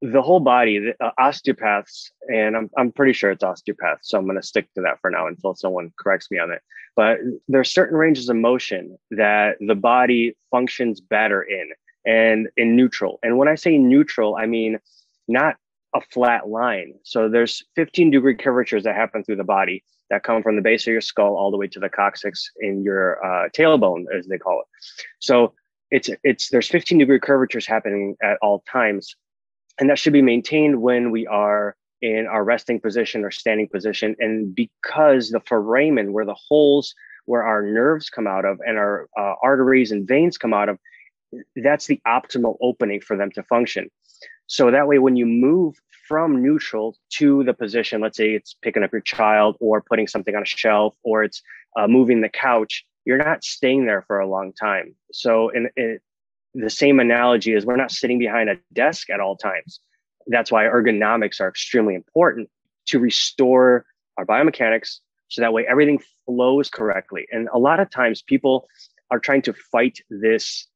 the 0.01 0.21
whole 0.21 0.39
body, 0.39 0.93
uh, 0.99 1.11
osteopaths, 1.19 2.11
and 2.27 2.57
I'm, 2.57 2.69
I'm 2.77 2.91
pretty 2.91 3.13
sure 3.13 3.29
it's 3.29 3.43
osteopaths, 3.43 4.09
so 4.09 4.17
I'm 4.17 4.25
going 4.25 4.39
to 4.39 4.45
stick 4.45 4.67
to 4.73 4.81
that 4.81 4.99
for 4.99 5.11
now 5.11 5.27
until 5.27 5.53
someone 5.53 5.93
corrects 5.99 6.31
me 6.31 6.39
on 6.39 6.51
it. 6.51 6.61
But 6.95 7.19
there 7.47 7.61
are 7.61 7.65
certain 7.65 7.97
ranges 7.97 8.27
of 8.27 8.35
motion 8.35 8.97
that 9.11 9.57
the 9.59 9.75
body 9.75 10.35
functions 10.49 10.99
better 10.99 11.41
in 11.43 11.69
and 12.05 12.49
in 12.57 12.75
neutral. 12.75 13.19
And 13.21 13.37
when 13.37 13.47
I 13.47 13.55
say 13.55 13.77
neutral, 13.77 14.35
I 14.35 14.47
mean 14.47 14.79
not 15.27 15.57
a 15.93 16.01
flat 16.01 16.49
line. 16.49 16.93
So 17.03 17.29
there's 17.29 17.63
15 17.75 18.11
degree 18.11 18.35
curvatures 18.35 18.83
that 18.83 18.95
happen 18.95 19.23
through 19.23 19.35
the 19.35 19.43
body 19.43 19.83
that 20.09 20.23
come 20.23 20.41
from 20.41 20.55
the 20.55 20.61
base 20.61 20.87
of 20.87 20.91
your 20.91 21.01
skull 21.01 21.37
all 21.37 21.51
the 21.51 21.57
way 21.57 21.67
to 21.67 21.79
the 21.79 21.89
coccyx 21.89 22.49
in 22.59 22.83
your 22.83 23.23
uh, 23.23 23.49
tailbone, 23.49 24.05
as 24.13 24.27
they 24.27 24.37
call 24.37 24.61
it. 24.61 24.67
So 25.19 25.53
it's 25.91 26.09
it's 26.23 26.49
there's 26.49 26.67
15 26.67 26.97
degree 26.97 27.19
curvatures 27.19 27.67
happening 27.67 28.15
at 28.23 28.37
all 28.41 28.63
times 28.69 29.15
and 29.79 29.89
that 29.89 29.99
should 29.99 30.13
be 30.13 30.21
maintained 30.21 30.81
when 30.81 31.11
we 31.11 31.27
are 31.27 31.75
in 32.01 32.25
our 32.27 32.43
resting 32.43 32.79
position 32.79 33.23
or 33.23 33.31
standing 33.31 33.67
position. 33.67 34.15
And 34.19 34.53
because 34.55 35.29
the 35.29 35.39
foramen, 35.41 36.13
where 36.13 36.25
the 36.25 36.35
holes 36.35 36.93
where 37.25 37.43
our 37.43 37.61
nerves 37.61 38.09
come 38.09 38.27
out 38.27 38.45
of 38.45 38.59
and 38.65 38.77
our 38.77 39.07
uh, 39.17 39.35
arteries 39.43 39.91
and 39.91 40.07
veins 40.07 40.37
come 40.37 40.53
out 40.53 40.69
of, 40.69 40.79
that's 41.55 41.85
the 41.87 42.01
optimal 42.07 42.57
opening 42.61 42.99
for 42.99 43.15
them 43.15 43.31
to 43.31 43.43
function. 43.43 43.89
So 44.47 44.69
that 44.71 44.87
way, 44.87 44.99
when 44.99 45.15
you 45.15 45.25
move 45.25 45.75
from 46.07 46.43
neutral 46.43 46.97
to 47.11 47.43
the 47.45 47.53
position, 47.53 48.01
let's 48.01 48.17
say 48.17 48.31
it's 48.31 48.55
picking 48.61 48.83
up 48.83 48.91
your 48.91 49.01
child 49.01 49.55
or 49.61 49.81
putting 49.81 50.07
something 50.07 50.35
on 50.35 50.41
a 50.41 50.45
shelf 50.45 50.93
or 51.03 51.23
it's 51.23 51.41
uh, 51.77 51.87
moving 51.87 52.19
the 52.19 52.29
couch, 52.29 52.83
you're 53.05 53.17
not 53.17 53.45
staying 53.45 53.85
there 53.85 54.01
for 54.01 54.19
a 54.19 54.27
long 54.27 54.51
time. 54.51 54.93
So, 55.13 55.49
in, 55.49 55.69
in, 55.77 55.99
the 56.53 56.69
same 56.69 56.99
analogy 56.99 57.53
is 57.53 57.65
we're 57.65 57.75
not 57.75 57.91
sitting 57.91 58.19
behind 58.19 58.49
a 58.49 58.57
desk 58.73 59.09
at 59.09 59.19
all 59.19 59.35
times. 59.35 59.79
That's 60.27 60.51
why 60.51 60.65
ergonomics 60.65 61.39
are 61.39 61.47
extremely 61.47 61.95
important 61.95 62.49
to 62.87 62.99
restore 62.99 63.85
our 64.17 64.25
biomechanics 64.25 64.97
so 65.29 65.41
that 65.41 65.53
way 65.53 65.65
everything 65.69 65.99
flows 66.25 66.69
correctly. 66.69 67.25
And 67.31 67.47
a 67.53 67.57
lot 67.57 67.79
of 67.79 67.89
times 67.89 68.21
people 68.21 68.67
are 69.11 69.19
trying 69.19 69.41
to 69.43 69.53
fight 69.71 69.99
this 70.09 70.67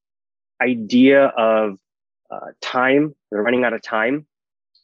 idea 0.62 1.26
of 1.38 1.78
uh, 2.32 2.52
time, 2.62 3.14
they're 3.32 3.44
running 3.44 3.66
out 3.66 3.74
of 3.74 3.82
time. 3.82 4.26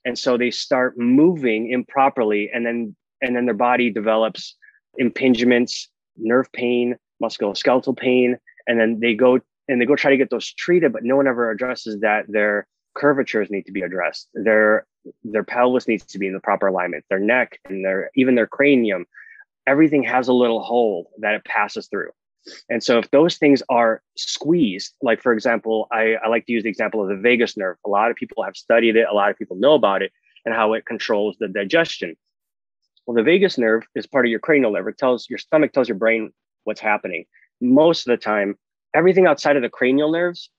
And 0.03 0.17
so 0.17 0.37
they 0.37 0.51
start 0.51 0.97
moving 0.97 1.71
improperly 1.71 2.49
and 2.53 2.65
then 2.65 2.95
and 3.21 3.35
then 3.35 3.45
their 3.45 3.53
body 3.53 3.91
develops 3.91 4.55
impingements, 4.99 5.87
nerve 6.17 6.51
pain, 6.53 6.95
musculoskeletal 7.21 7.95
pain, 7.95 8.37
and 8.67 8.79
then 8.79 8.99
they 8.99 9.13
go 9.13 9.39
and 9.71 9.81
they 9.81 9.85
go 9.85 9.95
try 9.95 10.11
to 10.11 10.17
get 10.17 10.29
those 10.29 10.51
treated, 10.53 10.91
but 10.91 11.03
no 11.03 11.15
one 11.15 11.27
ever 11.27 11.49
addresses 11.49 12.01
that 12.01 12.25
their 12.27 12.67
curvatures 12.93 13.49
need 13.49 13.65
to 13.65 13.71
be 13.71 13.81
addressed. 13.81 14.27
Their 14.33 14.85
their 15.23 15.45
pelvis 15.45 15.87
needs 15.87 16.05
to 16.05 16.19
be 16.19 16.27
in 16.27 16.33
the 16.33 16.41
proper 16.41 16.67
alignment. 16.67 17.05
Their 17.09 17.19
neck 17.19 17.57
and 17.65 17.83
their 17.83 18.11
even 18.15 18.35
their 18.35 18.47
cranium, 18.47 19.05
everything 19.65 20.03
has 20.03 20.27
a 20.27 20.33
little 20.33 20.61
hole 20.61 21.11
that 21.19 21.35
it 21.35 21.45
passes 21.45 21.87
through. 21.87 22.09
And 22.69 22.83
so 22.83 22.97
if 22.97 23.09
those 23.11 23.37
things 23.37 23.63
are 23.69 24.01
squeezed, 24.17 24.93
like 25.01 25.21
for 25.21 25.31
example, 25.31 25.87
I, 25.91 26.15
I 26.15 26.27
like 26.27 26.45
to 26.47 26.51
use 26.51 26.63
the 26.63 26.69
example 26.69 27.01
of 27.01 27.07
the 27.07 27.15
vagus 27.15 27.55
nerve. 27.55 27.77
A 27.85 27.89
lot 27.89 28.11
of 28.11 28.17
people 28.17 28.43
have 28.43 28.57
studied 28.57 28.97
it, 28.97 29.07
a 29.09 29.13
lot 29.13 29.31
of 29.31 29.37
people 29.37 29.55
know 29.55 29.73
about 29.73 30.01
it 30.01 30.11
and 30.45 30.53
how 30.53 30.73
it 30.73 30.85
controls 30.85 31.37
the 31.39 31.47
digestion. 31.47 32.17
Well, 33.05 33.15
the 33.15 33.23
vagus 33.23 33.57
nerve 33.57 33.83
is 33.95 34.05
part 34.05 34.25
of 34.25 34.31
your 34.31 34.39
cranial 34.39 34.71
nerve. 34.71 34.87
It 34.87 34.97
tells 34.97 35.29
your 35.29 35.39
stomach 35.39 35.71
tells 35.71 35.87
your 35.87 35.97
brain 35.97 36.33
what's 36.65 36.81
happening. 36.81 37.25
Most 37.61 38.07
of 38.07 38.11
the 38.11 38.17
time, 38.17 38.57
everything 38.93 39.27
outside 39.27 39.55
of 39.55 39.61
the 39.61 39.69
cranial 39.69 40.11
nerves 40.11 40.49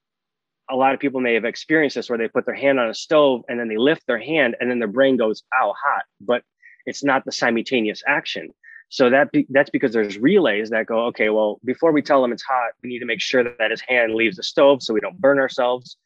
a 0.70 0.76
lot 0.76 0.94
of 0.94 1.00
people 1.00 1.20
may 1.20 1.34
have 1.34 1.44
experienced 1.44 1.96
this 1.96 2.08
where 2.08 2.18
they 2.18 2.28
put 2.28 2.46
their 2.46 2.54
hand 2.54 2.78
on 2.78 2.88
a 2.88 2.94
stove 2.94 3.42
and 3.48 3.58
then 3.58 3.68
they 3.68 3.76
lift 3.76 4.06
their 4.06 4.18
hand 4.18 4.56
and 4.60 4.70
then 4.70 4.78
their 4.78 4.88
brain 4.88 5.16
goes 5.16 5.42
ow 5.60 5.74
hot 5.76 6.04
but 6.20 6.42
it's 6.86 7.04
not 7.04 7.24
the 7.24 7.32
simultaneous 7.32 8.02
action. 8.06 8.52
So 8.88 9.08
that 9.08 9.32
be, 9.32 9.46
that's 9.48 9.70
because 9.70 9.92
there's 9.92 10.18
relays 10.18 10.70
that 10.70 10.86
go 10.86 11.06
okay 11.06 11.30
well 11.30 11.60
before 11.64 11.92
we 11.92 12.02
tell 12.02 12.22
him 12.22 12.32
it's 12.32 12.42
hot 12.42 12.72
we 12.82 12.90
need 12.90 12.98
to 12.98 13.06
make 13.06 13.20
sure 13.20 13.42
that, 13.42 13.56
that 13.58 13.70
his 13.70 13.80
hand 13.80 14.14
leaves 14.14 14.36
the 14.36 14.42
stove 14.42 14.82
so 14.82 14.92
we 14.92 15.00
don't 15.00 15.18
burn 15.18 15.38
ourselves. 15.38 15.96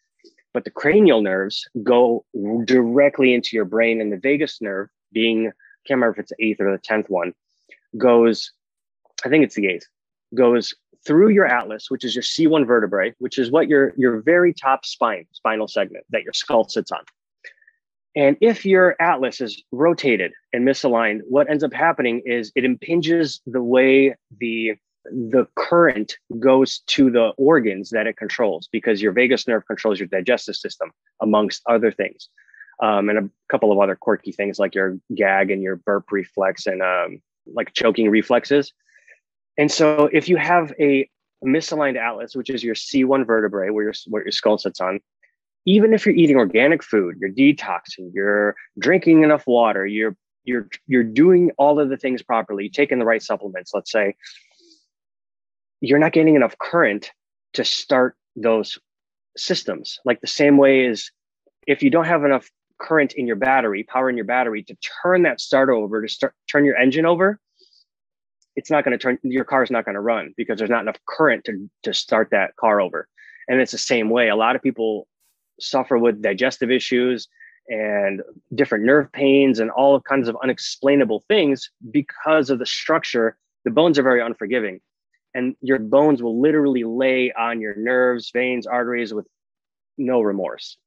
But 0.54 0.64
the 0.64 0.70
cranial 0.70 1.20
nerves 1.20 1.68
go 1.82 2.24
directly 2.64 3.34
into 3.34 3.56
your 3.56 3.64
brain 3.64 4.00
and 4.00 4.12
the 4.12 4.16
vagus 4.16 4.62
nerve 4.62 4.88
being 5.12 5.48
I 5.48 5.88
can't 5.88 5.98
remember 5.98 6.12
if 6.12 6.18
it's 6.20 6.32
the 6.36 6.44
eighth 6.44 6.60
or 6.60 6.70
the 6.70 6.78
tenth 6.78 7.08
one 7.08 7.32
goes 7.96 8.52
i 9.24 9.28
think 9.28 9.44
it's 9.44 9.54
the 9.54 9.68
eighth 9.68 9.86
goes 10.34 10.74
through 11.06 11.28
your 11.28 11.46
atlas, 11.46 11.86
which 11.90 12.04
is 12.04 12.14
your 12.14 12.22
C1 12.22 12.66
vertebrae, 12.66 13.14
which 13.18 13.38
is 13.38 13.50
what 13.50 13.68
your, 13.68 13.92
your 13.96 14.20
very 14.22 14.52
top 14.52 14.84
spine, 14.84 15.26
spinal 15.32 15.68
segment 15.68 16.04
that 16.10 16.24
your 16.24 16.32
skull 16.32 16.68
sits 16.68 16.90
on. 16.90 17.00
And 18.16 18.36
if 18.40 18.64
your 18.64 18.96
atlas 19.00 19.40
is 19.40 19.62
rotated 19.72 20.32
and 20.52 20.66
misaligned, 20.66 21.20
what 21.28 21.50
ends 21.50 21.62
up 21.62 21.72
happening 21.72 22.22
is 22.24 22.50
it 22.56 22.64
impinges 22.64 23.40
the 23.46 23.62
way 23.62 24.14
the 24.38 24.74
the 25.12 25.46
current 25.54 26.16
goes 26.40 26.80
to 26.80 27.12
the 27.12 27.28
organs 27.38 27.90
that 27.90 28.08
it 28.08 28.16
controls 28.16 28.68
because 28.72 29.00
your 29.00 29.12
vagus 29.12 29.46
nerve 29.46 29.64
controls 29.66 30.00
your 30.00 30.08
digestive 30.08 30.56
system 30.56 30.90
amongst 31.20 31.62
other 31.68 31.92
things 31.92 32.28
um, 32.82 33.08
and 33.08 33.18
a 33.18 33.30
couple 33.48 33.70
of 33.70 33.78
other 33.78 33.94
quirky 33.94 34.32
things 34.32 34.58
like 34.58 34.74
your 34.74 34.98
gag 35.14 35.52
and 35.52 35.62
your 35.62 35.76
burp 35.76 36.10
reflex 36.10 36.66
and 36.66 36.82
um, 36.82 37.20
like 37.46 37.72
choking 37.72 38.10
reflexes 38.10 38.72
and 39.58 39.70
so 39.70 40.08
if 40.12 40.28
you 40.28 40.36
have 40.36 40.72
a 40.78 41.08
misaligned 41.44 41.98
atlas, 41.98 42.34
which 42.34 42.50
is 42.50 42.62
your 42.62 42.74
C1 42.74 43.26
vertebrae, 43.26 43.70
where 43.70 43.84
your, 43.84 43.94
where 44.08 44.24
your 44.24 44.32
skull 44.32 44.58
sits 44.58 44.80
on, 44.80 45.00
even 45.64 45.92
if 45.92 46.06
you're 46.06 46.14
eating 46.14 46.36
organic 46.36 46.82
food, 46.82 47.16
you're 47.20 47.30
detoxing, 47.30 48.10
you're 48.12 48.54
drinking 48.78 49.24
enough 49.24 49.46
water, 49.46 49.86
you're 49.86 50.16
you're 50.44 50.68
you're 50.86 51.02
doing 51.02 51.50
all 51.58 51.80
of 51.80 51.88
the 51.88 51.96
things 51.96 52.22
properly, 52.22 52.68
taking 52.68 52.98
the 52.98 53.04
right 53.04 53.22
supplements, 53.22 53.72
let's 53.74 53.90
say, 53.90 54.14
you're 55.80 55.98
not 55.98 56.12
getting 56.12 56.36
enough 56.36 56.56
current 56.58 57.10
to 57.54 57.64
start 57.64 58.16
those 58.36 58.78
systems. 59.36 59.98
Like 60.04 60.20
the 60.20 60.28
same 60.28 60.56
way 60.56 60.86
as 60.86 61.10
if 61.66 61.82
you 61.82 61.90
don't 61.90 62.04
have 62.04 62.24
enough 62.24 62.48
current 62.78 63.14
in 63.14 63.26
your 63.26 63.36
battery, 63.36 63.82
power 63.82 64.08
in 64.08 64.16
your 64.16 64.24
battery 64.24 64.62
to 64.62 64.76
turn 65.02 65.22
that 65.22 65.40
starter 65.40 65.72
over 65.72 66.02
to 66.02 66.08
start 66.08 66.34
turn 66.50 66.64
your 66.64 66.76
engine 66.76 67.06
over, 67.06 67.40
it's 68.56 68.70
not 68.70 68.84
going 68.84 68.98
to 68.98 69.02
turn 69.02 69.18
your 69.22 69.44
car 69.44 69.62
is 69.62 69.70
not 69.70 69.84
going 69.84 69.94
to 69.94 70.00
run 70.00 70.32
because 70.36 70.58
there's 70.58 70.70
not 70.70 70.80
enough 70.80 70.96
current 71.06 71.44
to, 71.44 71.70
to 71.82 71.94
start 71.94 72.30
that 72.30 72.56
car 72.56 72.80
over. 72.80 73.06
And 73.48 73.60
it's 73.60 73.72
the 73.72 73.78
same 73.78 74.10
way. 74.10 74.28
A 74.28 74.36
lot 74.36 74.56
of 74.56 74.62
people 74.62 75.06
suffer 75.60 75.98
with 75.98 76.22
digestive 76.22 76.70
issues 76.70 77.28
and 77.68 78.22
different 78.54 78.84
nerve 78.84 79.12
pains 79.12 79.60
and 79.60 79.70
all 79.70 80.00
kinds 80.00 80.28
of 80.28 80.36
unexplainable 80.42 81.22
things 81.28 81.70
because 81.90 82.48
of 82.48 82.58
the 82.58 82.66
structure. 82.66 83.36
The 83.64 83.70
bones 83.70 83.98
are 83.98 84.02
very 84.02 84.22
unforgiving. 84.22 84.80
And 85.34 85.54
your 85.60 85.78
bones 85.78 86.22
will 86.22 86.40
literally 86.40 86.84
lay 86.84 87.32
on 87.32 87.60
your 87.60 87.76
nerves 87.76 88.30
veins 88.32 88.66
arteries 88.66 89.12
with 89.12 89.26
no 89.98 90.22
remorse 90.22 90.78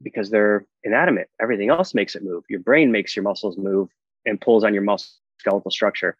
because 0.00 0.30
they're 0.30 0.64
inanimate. 0.84 1.28
Everything 1.40 1.70
else 1.70 1.92
makes 1.92 2.14
it 2.14 2.22
move. 2.22 2.44
Your 2.48 2.60
brain 2.60 2.92
makes 2.92 3.16
your 3.16 3.24
muscles 3.24 3.58
move 3.58 3.88
and 4.26 4.40
pulls 4.40 4.62
on 4.62 4.74
your 4.74 4.82
muscle 4.84 5.10
skeletal 5.40 5.70
structure 5.70 6.16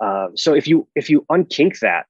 uh, 0.00 0.28
so 0.34 0.54
if 0.54 0.66
you 0.66 0.86
if 0.94 1.10
you 1.10 1.24
unkink 1.30 1.80
that, 1.80 2.06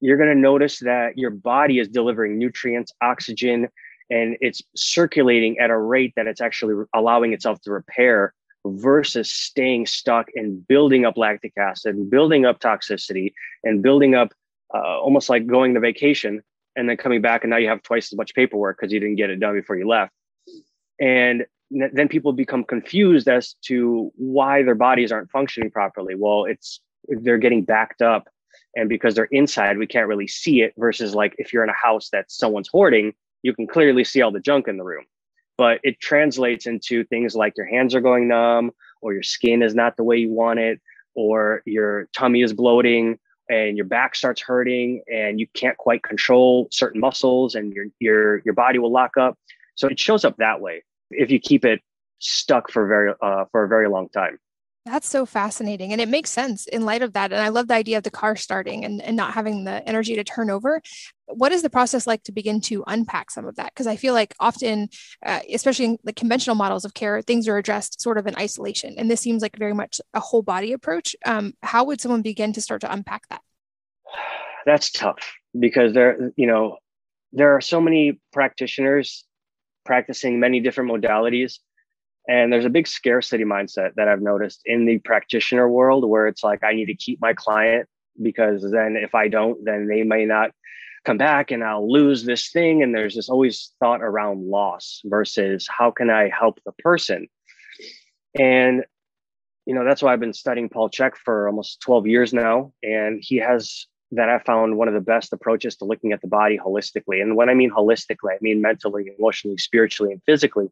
you're 0.00 0.16
going 0.16 0.28
to 0.28 0.40
notice 0.40 0.80
that 0.80 1.16
your 1.16 1.30
body 1.30 1.78
is 1.78 1.88
delivering 1.88 2.38
nutrients, 2.38 2.92
oxygen, 3.00 3.68
and 4.10 4.36
it's 4.40 4.62
circulating 4.76 5.58
at 5.58 5.70
a 5.70 5.78
rate 5.78 6.12
that 6.16 6.26
it's 6.26 6.40
actually 6.40 6.84
allowing 6.94 7.32
itself 7.32 7.60
to 7.62 7.72
repair 7.72 8.34
versus 8.66 9.30
staying 9.30 9.86
stuck 9.86 10.26
and 10.34 10.66
building 10.66 11.04
up 11.04 11.16
lactic 11.16 11.52
acid 11.58 11.94
and 11.96 12.10
building 12.10 12.46
up 12.46 12.60
toxicity 12.60 13.32
and 13.62 13.82
building 13.82 14.14
up 14.14 14.32
uh, 14.74 14.98
almost 15.00 15.28
like 15.28 15.46
going 15.46 15.74
to 15.74 15.80
vacation 15.80 16.42
and 16.76 16.88
then 16.88 16.96
coming 16.96 17.20
back 17.20 17.44
and 17.44 17.50
now 17.50 17.56
you 17.56 17.68
have 17.68 17.82
twice 17.82 18.12
as 18.12 18.16
much 18.16 18.34
paperwork 18.34 18.78
because 18.78 18.92
you 18.92 19.00
didn't 19.00 19.16
get 19.16 19.30
it 19.30 19.38
done 19.38 19.54
before 19.54 19.76
you 19.76 19.86
left. 19.86 20.12
And 21.00 21.44
then 21.70 22.08
people 22.08 22.32
become 22.32 22.64
confused 22.64 23.28
as 23.28 23.54
to 23.64 24.12
why 24.16 24.62
their 24.62 24.74
bodies 24.74 25.10
aren't 25.10 25.30
functioning 25.30 25.70
properly. 25.70 26.14
Well 26.14 26.44
it's 26.44 26.80
they're 27.08 27.38
getting 27.38 27.64
backed 27.64 28.02
up 28.02 28.28
and 28.76 28.88
because 28.88 29.14
they're 29.14 29.24
inside 29.26 29.78
we 29.78 29.86
can't 29.86 30.08
really 30.08 30.26
see 30.26 30.62
it 30.62 30.72
versus 30.78 31.14
like 31.14 31.34
if 31.38 31.52
you're 31.52 31.64
in 31.64 31.70
a 31.70 31.86
house 31.86 32.08
that 32.10 32.30
someone's 32.30 32.68
hoarding 32.68 33.12
you 33.42 33.54
can 33.54 33.66
clearly 33.66 34.04
see 34.04 34.22
all 34.22 34.32
the 34.32 34.40
junk 34.40 34.66
in 34.68 34.78
the 34.78 34.84
room. 34.84 35.04
But 35.56 35.78
it 35.84 36.00
translates 36.00 36.66
into 36.66 37.04
things 37.04 37.36
like 37.36 37.56
your 37.56 37.66
hands 37.66 37.94
are 37.94 38.00
going 38.00 38.26
numb 38.26 38.72
or 39.02 39.12
your 39.12 39.22
skin 39.22 39.62
is 39.62 39.74
not 39.74 39.96
the 39.96 40.02
way 40.02 40.16
you 40.16 40.32
want 40.32 40.58
it 40.58 40.80
or 41.14 41.62
your 41.64 42.08
tummy 42.16 42.42
is 42.42 42.52
bloating 42.52 43.18
and 43.48 43.76
your 43.76 43.86
back 43.86 44.16
starts 44.16 44.40
hurting 44.40 45.02
and 45.12 45.38
you 45.38 45.46
can't 45.54 45.76
quite 45.76 46.02
control 46.02 46.66
certain 46.72 47.00
muscles 47.00 47.54
and 47.54 47.72
your 47.72 47.86
your 48.00 48.42
your 48.44 48.54
body 48.54 48.78
will 48.78 48.90
lock 48.90 49.16
up. 49.16 49.38
So 49.76 49.86
it 49.88 50.00
shows 50.00 50.24
up 50.24 50.36
that 50.38 50.60
way 50.60 50.82
if 51.10 51.30
you 51.30 51.38
keep 51.38 51.64
it 51.64 51.80
stuck 52.18 52.70
for 52.70 52.86
very 52.86 53.12
uh, 53.20 53.44
for 53.50 53.64
a 53.64 53.68
very 53.68 53.88
long 53.88 54.08
time 54.08 54.38
that's 54.86 55.08
so 55.08 55.24
fascinating. 55.24 55.92
And 55.92 56.00
it 56.00 56.10
makes 56.10 56.30
sense 56.30 56.66
in 56.66 56.84
light 56.84 57.00
of 57.00 57.14
that. 57.14 57.32
And 57.32 57.40
I 57.40 57.48
love 57.48 57.68
the 57.68 57.74
idea 57.74 57.96
of 57.96 58.04
the 58.04 58.10
car 58.10 58.36
starting 58.36 58.84
and, 58.84 59.00
and 59.00 59.16
not 59.16 59.32
having 59.32 59.64
the 59.64 59.86
energy 59.88 60.14
to 60.14 60.24
turn 60.24 60.50
over. 60.50 60.82
What 61.26 61.52
is 61.52 61.62
the 61.62 61.70
process 61.70 62.06
like 62.06 62.22
to 62.24 62.32
begin 62.32 62.60
to 62.62 62.84
unpack 62.86 63.30
some 63.30 63.46
of 63.46 63.56
that? 63.56 63.72
Because 63.72 63.86
I 63.86 63.96
feel 63.96 64.12
like 64.12 64.34
often, 64.40 64.90
uh, 65.24 65.40
especially 65.50 65.86
in 65.86 65.98
the 66.04 66.12
conventional 66.12 66.54
models 66.54 66.84
of 66.84 66.92
care, 66.92 67.22
things 67.22 67.48
are 67.48 67.56
addressed 67.56 68.02
sort 68.02 68.18
of 68.18 68.26
in 68.26 68.36
isolation. 68.36 68.94
And 68.98 69.10
this 69.10 69.22
seems 69.22 69.40
like 69.40 69.56
very 69.56 69.72
much 69.72 70.02
a 70.12 70.20
whole 70.20 70.42
body 70.42 70.74
approach. 70.74 71.16
Um, 71.24 71.54
how 71.62 71.84
would 71.84 72.02
someone 72.02 72.20
begin 72.20 72.52
to 72.52 72.60
start 72.60 72.82
to 72.82 72.92
unpack 72.92 73.26
that? 73.30 73.40
That's 74.66 74.90
tough 74.90 75.32
because 75.58 75.94
there, 75.94 76.30
you 76.36 76.46
know, 76.46 76.76
there 77.32 77.56
are 77.56 77.62
so 77.62 77.80
many 77.80 78.20
practitioners 78.34 79.24
practicing 79.84 80.40
many 80.40 80.60
different 80.60 80.90
modalities 80.90 81.58
and 82.28 82.52
there's 82.52 82.64
a 82.64 82.70
big 82.70 82.86
scarcity 82.86 83.44
mindset 83.44 83.94
that 83.96 84.08
I've 84.08 84.22
noticed 84.22 84.62
in 84.64 84.86
the 84.86 84.98
practitioner 84.98 85.68
world 85.68 86.08
where 86.08 86.26
it's 86.26 86.42
like, 86.42 86.64
I 86.64 86.72
need 86.72 86.86
to 86.86 86.94
keep 86.94 87.20
my 87.20 87.34
client 87.34 87.86
because 88.22 88.70
then 88.70 88.96
if 88.96 89.14
I 89.14 89.28
don't, 89.28 89.62
then 89.64 89.86
they 89.88 90.04
may 90.04 90.24
not 90.24 90.52
come 91.04 91.18
back 91.18 91.50
and 91.50 91.62
I'll 91.62 91.90
lose 91.90 92.24
this 92.24 92.50
thing. 92.50 92.82
And 92.82 92.94
there's 92.94 93.14
this 93.14 93.28
always 93.28 93.72
thought 93.78 94.02
around 94.02 94.48
loss 94.48 95.02
versus 95.04 95.68
how 95.68 95.90
can 95.90 96.08
I 96.08 96.30
help 96.30 96.60
the 96.64 96.72
person? 96.72 97.28
And, 98.38 98.84
you 99.66 99.74
know, 99.74 99.84
that's 99.84 100.02
why 100.02 100.12
I've 100.12 100.20
been 100.20 100.32
studying 100.32 100.70
Paul 100.70 100.88
Chek 100.88 101.16
for 101.16 101.46
almost 101.46 101.82
12 101.82 102.06
years 102.06 102.32
now. 102.32 102.72
And 102.82 103.22
he 103.22 103.36
has 103.36 103.86
that 104.12 104.28
I 104.28 104.38
found 104.38 104.76
one 104.76 104.88
of 104.88 104.94
the 104.94 105.00
best 105.00 105.32
approaches 105.32 105.76
to 105.76 105.84
looking 105.84 106.12
at 106.12 106.20
the 106.20 106.28
body 106.28 106.58
holistically. 106.58 107.20
And 107.20 107.36
when 107.36 107.48
I 107.48 107.54
mean 107.54 107.70
holistically, 107.70 108.32
I 108.32 108.38
mean 108.40 108.60
mentally, 108.60 109.10
emotionally, 109.18 109.56
spiritually, 109.56 110.12
and 110.12 110.22
physically 110.24 110.68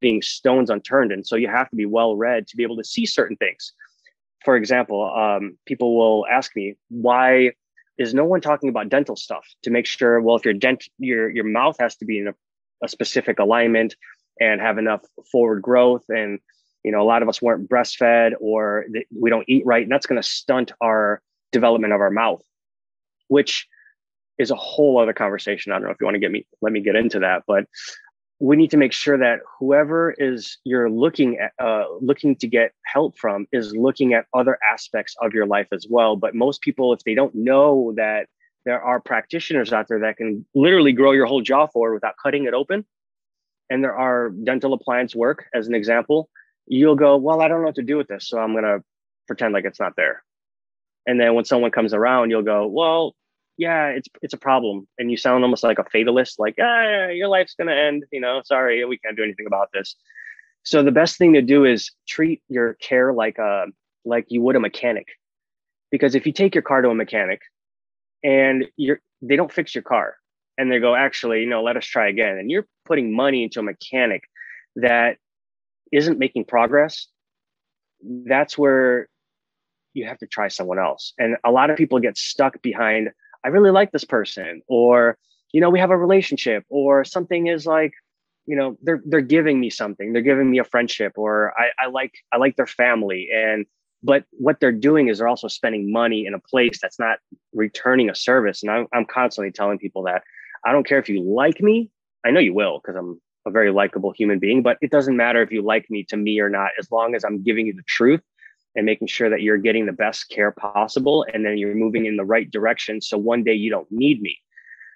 being 0.00 0.22
stones 0.22 0.70
unturned. 0.70 1.12
And 1.12 1.26
so 1.26 1.36
you 1.36 1.48
have 1.48 1.68
to 1.70 1.76
be 1.76 1.86
well 1.86 2.16
read 2.16 2.46
to 2.48 2.56
be 2.56 2.62
able 2.62 2.76
to 2.78 2.84
see 2.84 3.04
certain 3.04 3.36
things. 3.36 3.72
For 4.44 4.56
example, 4.56 5.12
um, 5.14 5.58
people 5.66 5.96
will 5.96 6.26
ask 6.26 6.56
me, 6.56 6.76
why 6.88 7.52
is 7.98 8.14
no 8.14 8.24
one 8.24 8.40
talking 8.40 8.70
about 8.70 8.88
dental 8.88 9.14
stuff 9.14 9.46
to 9.62 9.70
make 9.70 9.84
sure, 9.84 10.20
well, 10.22 10.36
if 10.36 10.44
your 10.44 10.54
dent, 10.54 10.84
your, 10.98 11.28
your 11.28 11.44
mouth 11.44 11.76
has 11.78 11.96
to 11.96 12.06
be 12.06 12.18
in 12.18 12.28
a, 12.28 12.34
a 12.82 12.88
specific 12.88 13.38
alignment 13.38 13.94
and 14.40 14.58
have 14.62 14.78
enough 14.78 15.02
forward 15.30 15.60
growth. 15.60 16.04
And, 16.08 16.38
you 16.82 16.92
know, 16.92 17.02
a 17.02 17.04
lot 17.04 17.22
of 17.22 17.28
us 17.28 17.42
weren't 17.42 17.68
breastfed 17.68 18.32
or 18.40 18.86
th- 18.90 19.06
we 19.14 19.28
don't 19.28 19.44
eat 19.46 19.66
right. 19.66 19.82
And 19.82 19.92
that's 19.92 20.06
going 20.06 20.20
to 20.22 20.26
stunt 20.26 20.72
our 20.80 21.20
development 21.52 21.92
of 21.92 22.00
our 22.00 22.10
mouth, 22.10 22.42
which 23.30 23.66
is 24.38 24.50
a 24.50 24.56
whole 24.56 24.98
other 24.98 25.12
conversation. 25.12 25.72
I 25.72 25.76
don't 25.76 25.84
know 25.84 25.90
if 25.90 25.98
you 26.00 26.06
want 26.06 26.14
to 26.16 26.20
get 26.20 26.30
me, 26.30 26.46
let 26.60 26.72
me 26.72 26.80
get 26.80 26.96
into 26.96 27.20
that, 27.20 27.44
but 27.46 27.64
we 28.40 28.56
need 28.56 28.70
to 28.70 28.78
make 28.78 28.92
sure 28.92 29.18
that 29.18 29.40
whoever 29.58 30.14
is 30.16 30.56
you're 30.64 30.90
looking 30.90 31.38
at 31.38 31.52
uh, 31.62 31.84
looking 32.00 32.34
to 32.36 32.48
get 32.48 32.72
help 32.86 33.18
from 33.18 33.46
is 33.52 33.76
looking 33.76 34.14
at 34.14 34.24
other 34.34 34.58
aspects 34.72 35.14
of 35.20 35.34
your 35.34 35.46
life 35.46 35.68
as 35.72 35.86
well 35.88 36.16
but 36.16 36.34
most 36.34 36.62
people 36.62 36.92
if 36.92 37.00
they 37.04 37.14
don't 37.14 37.34
know 37.34 37.92
that 37.96 38.26
there 38.64 38.82
are 38.82 39.00
practitioners 39.00 39.72
out 39.72 39.86
there 39.88 40.00
that 40.00 40.16
can 40.16 40.44
literally 40.54 40.92
grow 40.92 41.12
your 41.12 41.26
whole 41.26 41.42
jaw 41.42 41.66
forward 41.66 41.94
without 41.94 42.14
cutting 42.22 42.46
it 42.46 42.54
open 42.54 42.84
and 43.68 43.84
there 43.84 43.96
are 43.96 44.30
dental 44.30 44.72
appliance 44.72 45.14
work 45.14 45.44
as 45.54 45.68
an 45.68 45.74
example 45.74 46.28
you'll 46.66 46.96
go 46.96 47.16
well 47.16 47.42
i 47.42 47.48
don't 47.48 47.60
know 47.60 47.66
what 47.66 47.74
to 47.74 47.82
do 47.82 47.98
with 47.98 48.08
this 48.08 48.28
so 48.28 48.38
i'm 48.38 48.54
to 48.54 48.82
pretend 49.26 49.52
like 49.52 49.64
it's 49.64 49.80
not 49.80 49.94
there 49.96 50.22
and 51.06 51.20
then 51.20 51.34
when 51.34 51.44
someone 51.44 51.70
comes 51.70 51.92
around 51.92 52.30
you'll 52.30 52.42
go 52.42 52.66
well 52.66 53.14
yeah, 53.60 53.88
it's 53.88 54.08
it's 54.22 54.32
a 54.32 54.38
problem, 54.38 54.88
and 54.98 55.10
you 55.10 55.18
sound 55.18 55.44
almost 55.44 55.62
like 55.62 55.78
a 55.78 55.84
fatalist, 55.84 56.38
like 56.38 56.54
ah, 56.58 57.08
your 57.08 57.28
life's 57.28 57.54
gonna 57.54 57.74
end. 57.74 58.04
You 58.10 58.20
know, 58.22 58.40
sorry, 58.42 58.82
we 58.86 58.96
can't 58.96 59.18
do 59.18 59.22
anything 59.22 59.46
about 59.46 59.68
this. 59.74 59.96
So 60.62 60.82
the 60.82 60.90
best 60.90 61.18
thing 61.18 61.34
to 61.34 61.42
do 61.42 61.66
is 61.66 61.90
treat 62.08 62.40
your 62.48 62.74
care 62.88 63.12
like 63.12 63.36
a 63.36 63.66
like 64.06 64.24
you 64.28 64.40
would 64.40 64.56
a 64.56 64.60
mechanic, 64.60 65.08
because 65.90 66.14
if 66.14 66.24
you 66.24 66.32
take 66.32 66.54
your 66.54 66.62
car 66.62 66.80
to 66.80 66.88
a 66.88 66.94
mechanic, 66.94 67.42
and 68.24 68.64
you're 68.78 69.00
they 69.20 69.36
don't 69.36 69.52
fix 69.52 69.74
your 69.74 69.82
car, 69.82 70.16
and 70.56 70.72
they 70.72 70.78
go, 70.78 70.94
actually, 70.94 71.40
you 71.40 71.46
know, 71.46 71.62
let 71.62 71.76
us 71.76 71.84
try 71.84 72.08
again, 72.08 72.38
and 72.38 72.50
you're 72.50 72.66
putting 72.86 73.14
money 73.14 73.42
into 73.44 73.60
a 73.60 73.62
mechanic 73.62 74.22
that 74.76 75.18
isn't 75.92 76.18
making 76.18 76.46
progress. 76.46 77.08
That's 78.26 78.56
where 78.56 79.10
you 79.92 80.06
have 80.06 80.16
to 80.18 80.26
try 80.26 80.48
someone 80.48 80.78
else. 80.78 81.12
And 81.18 81.36
a 81.44 81.50
lot 81.50 81.68
of 81.68 81.76
people 81.76 81.98
get 81.98 82.16
stuck 82.16 82.62
behind 82.62 83.10
I 83.44 83.48
really 83.48 83.70
like 83.70 83.92
this 83.92 84.04
person, 84.04 84.62
or 84.68 85.16
you 85.52 85.60
know, 85.60 85.70
we 85.70 85.80
have 85.80 85.90
a 85.90 85.96
relationship, 85.96 86.64
or 86.68 87.04
something 87.04 87.48
is 87.48 87.66
like, 87.66 87.92
you 88.46 88.56
know, 88.56 88.76
they're 88.82 89.02
they're 89.04 89.20
giving 89.20 89.60
me 89.60 89.70
something, 89.70 90.12
they're 90.12 90.22
giving 90.22 90.50
me 90.50 90.58
a 90.58 90.64
friendship, 90.64 91.12
or 91.16 91.52
I, 91.58 91.84
I 91.84 91.88
like 91.88 92.12
I 92.32 92.36
like 92.36 92.56
their 92.56 92.66
family, 92.66 93.28
and 93.34 93.66
but 94.02 94.24
what 94.32 94.60
they're 94.60 94.72
doing 94.72 95.08
is 95.08 95.18
they're 95.18 95.28
also 95.28 95.48
spending 95.48 95.92
money 95.92 96.26
in 96.26 96.34
a 96.34 96.38
place 96.38 96.78
that's 96.80 96.98
not 96.98 97.18
returning 97.52 98.08
a 98.08 98.14
service. 98.14 98.62
And 98.62 98.70
I'm, 98.70 98.86
I'm 98.94 99.04
constantly 99.04 99.52
telling 99.52 99.78
people 99.78 100.02
that 100.04 100.22
I 100.64 100.72
don't 100.72 100.86
care 100.86 100.98
if 100.98 101.08
you 101.08 101.22
like 101.22 101.60
me. 101.60 101.90
I 102.24 102.30
know 102.30 102.40
you 102.40 102.54
will 102.54 102.80
because 102.80 102.96
I'm 102.96 103.20
a 103.46 103.50
very 103.50 103.70
likable 103.70 104.12
human 104.12 104.38
being, 104.38 104.62
but 104.62 104.78
it 104.80 104.90
doesn't 104.90 105.16
matter 105.16 105.42
if 105.42 105.50
you 105.50 105.62
like 105.62 105.90
me 105.90 106.04
to 106.04 106.16
me 106.16 106.40
or 106.40 106.48
not, 106.48 106.70
as 106.78 106.90
long 106.90 107.14
as 107.14 107.24
I'm 107.24 107.42
giving 107.42 107.66
you 107.66 107.74
the 107.74 107.82
truth 107.86 108.22
and 108.76 108.86
making 108.86 109.08
sure 109.08 109.28
that 109.30 109.42
you're 109.42 109.58
getting 109.58 109.86
the 109.86 109.92
best 109.92 110.28
care 110.28 110.52
possible 110.52 111.26
and 111.32 111.44
then 111.44 111.58
you're 111.58 111.74
moving 111.74 112.06
in 112.06 112.16
the 112.16 112.24
right 112.24 112.50
direction 112.50 113.00
so 113.00 113.18
one 113.18 113.42
day 113.42 113.54
you 113.54 113.70
don't 113.70 113.90
need 113.90 114.20
me. 114.20 114.38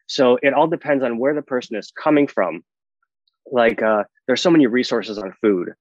So 0.06 0.38
it 0.42 0.52
all 0.52 0.66
depends 0.66 1.02
on 1.02 1.18
where 1.18 1.34
the 1.34 1.42
person 1.42 1.76
is 1.76 1.90
coming 1.90 2.26
from. 2.26 2.62
Like 3.50 3.82
uh, 3.82 4.04
there's 4.26 4.42
so 4.42 4.50
many 4.50 4.66
resources 4.66 5.18
on 5.18 5.34
food. 5.40 5.74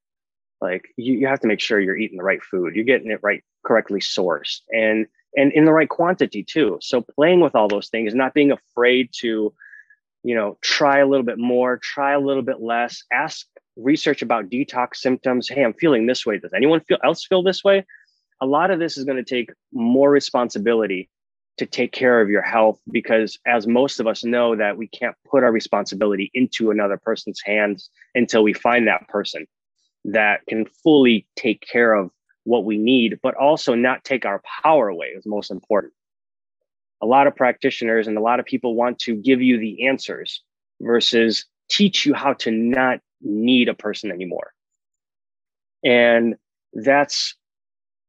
Like 0.61 0.85
you, 0.97 1.13
you 1.15 1.27
have 1.27 1.41
to 1.41 1.47
make 1.47 1.59
sure 1.59 1.79
you're 1.79 1.97
eating 1.97 2.17
the 2.17 2.23
right 2.23 2.41
food. 2.41 2.75
You're 2.75 2.85
getting 2.85 3.11
it 3.11 3.19
right 3.21 3.43
correctly 3.65 3.99
sourced 3.99 4.61
and 4.71 5.07
and 5.35 5.51
in 5.53 5.65
the 5.65 5.71
right 5.71 5.89
quantity 5.89 6.43
too. 6.43 6.77
So 6.81 7.01
playing 7.01 7.39
with 7.39 7.55
all 7.55 7.67
those 7.67 7.89
things 7.89 8.13
not 8.13 8.33
being 8.33 8.51
afraid 8.51 9.09
to 9.19 9.53
you 10.23 10.35
know 10.35 10.57
try 10.61 10.99
a 10.99 11.07
little 11.07 11.25
bit 11.25 11.37
more 11.37 11.77
try 11.77 12.13
a 12.13 12.19
little 12.19 12.43
bit 12.43 12.61
less 12.61 13.03
ask 13.11 13.45
research 13.75 14.21
about 14.21 14.49
detox 14.49 14.97
symptoms. 14.97 15.49
Hey, 15.49 15.63
I'm 15.63 15.73
feeling 15.73 16.05
this 16.05 16.25
way. 16.25 16.37
Does 16.37 16.53
anyone 16.53 16.81
feel 16.81 16.97
else 17.03 17.25
feel 17.25 17.43
this 17.43 17.63
way? 17.63 17.85
A 18.41 18.45
lot 18.45 18.71
of 18.71 18.79
this 18.79 18.97
is 18.97 19.05
going 19.05 19.17
to 19.17 19.23
take 19.23 19.51
more 19.71 20.09
responsibility 20.09 21.09
to 21.57 21.65
take 21.65 21.91
care 21.91 22.19
of 22.19 22.29
your 22.29 22.41
health 22.41 22.79
because 22.91 23.37
as 23.45 23.67
most 23.67 23.99
of 23.99 24.07
us 24.07 24.23
know 24.23 24.55
that 24.55 24.77
we 24.77 24.87
can't 24.87 25.15
put 25.29 25.43
our 25.43 25.51
responsibility 25.51 26.31
into 26.33 26.71
another 26.71 26.97
person's 26.97 27.41
hands 27.45 27.89
until 28.15 28.43
we 28.43 28.53
find 28.53 28.87
that 28.87 29.07
person 29.07 29.45
that 30.05 30.41
can 30.47 30.65
fully 30.65 31.27
take 31.35 31.61
care 31.61 31.93
of 31.93 32.09
what 32.43 32.65
we 32.65 32.77
need 32.77 33.19
but 33.21 33.35
also 33.35 33.75
not 33.75 34.03
take 34.03 34.25
our 34.25 34.41
power 34.63 34.87
away 34.89 35.07
is 35.07 35.25
most 35.25 35.51
important 35.51 35.93
a 37.01 37.05
lot 37.05 37.27
of 37.27 37.35
practitioners 37.35 38.07
and 38.07 38.17
a 38.17 38.21
lot 38.21 38.39
of 38.39 38.45
people 38.45 38.75
want 38.75 38.97
to 38.97 39.15
give 39.15 39.41
you 39.41 39.59
the 39.59 39.87
answers 39.87 40.41
versus 40.81 41.45
teach 41.69 42.05
you 42.05 42.13
how 42.13 42.33
to 42.33 42.49
not 42.51 42.99
need 43.23 43.69
a 43.69 43.73
person 43.73 44.11
anymore. 44.11 44.53
And 45.83 46.35
that's 46.73 47.35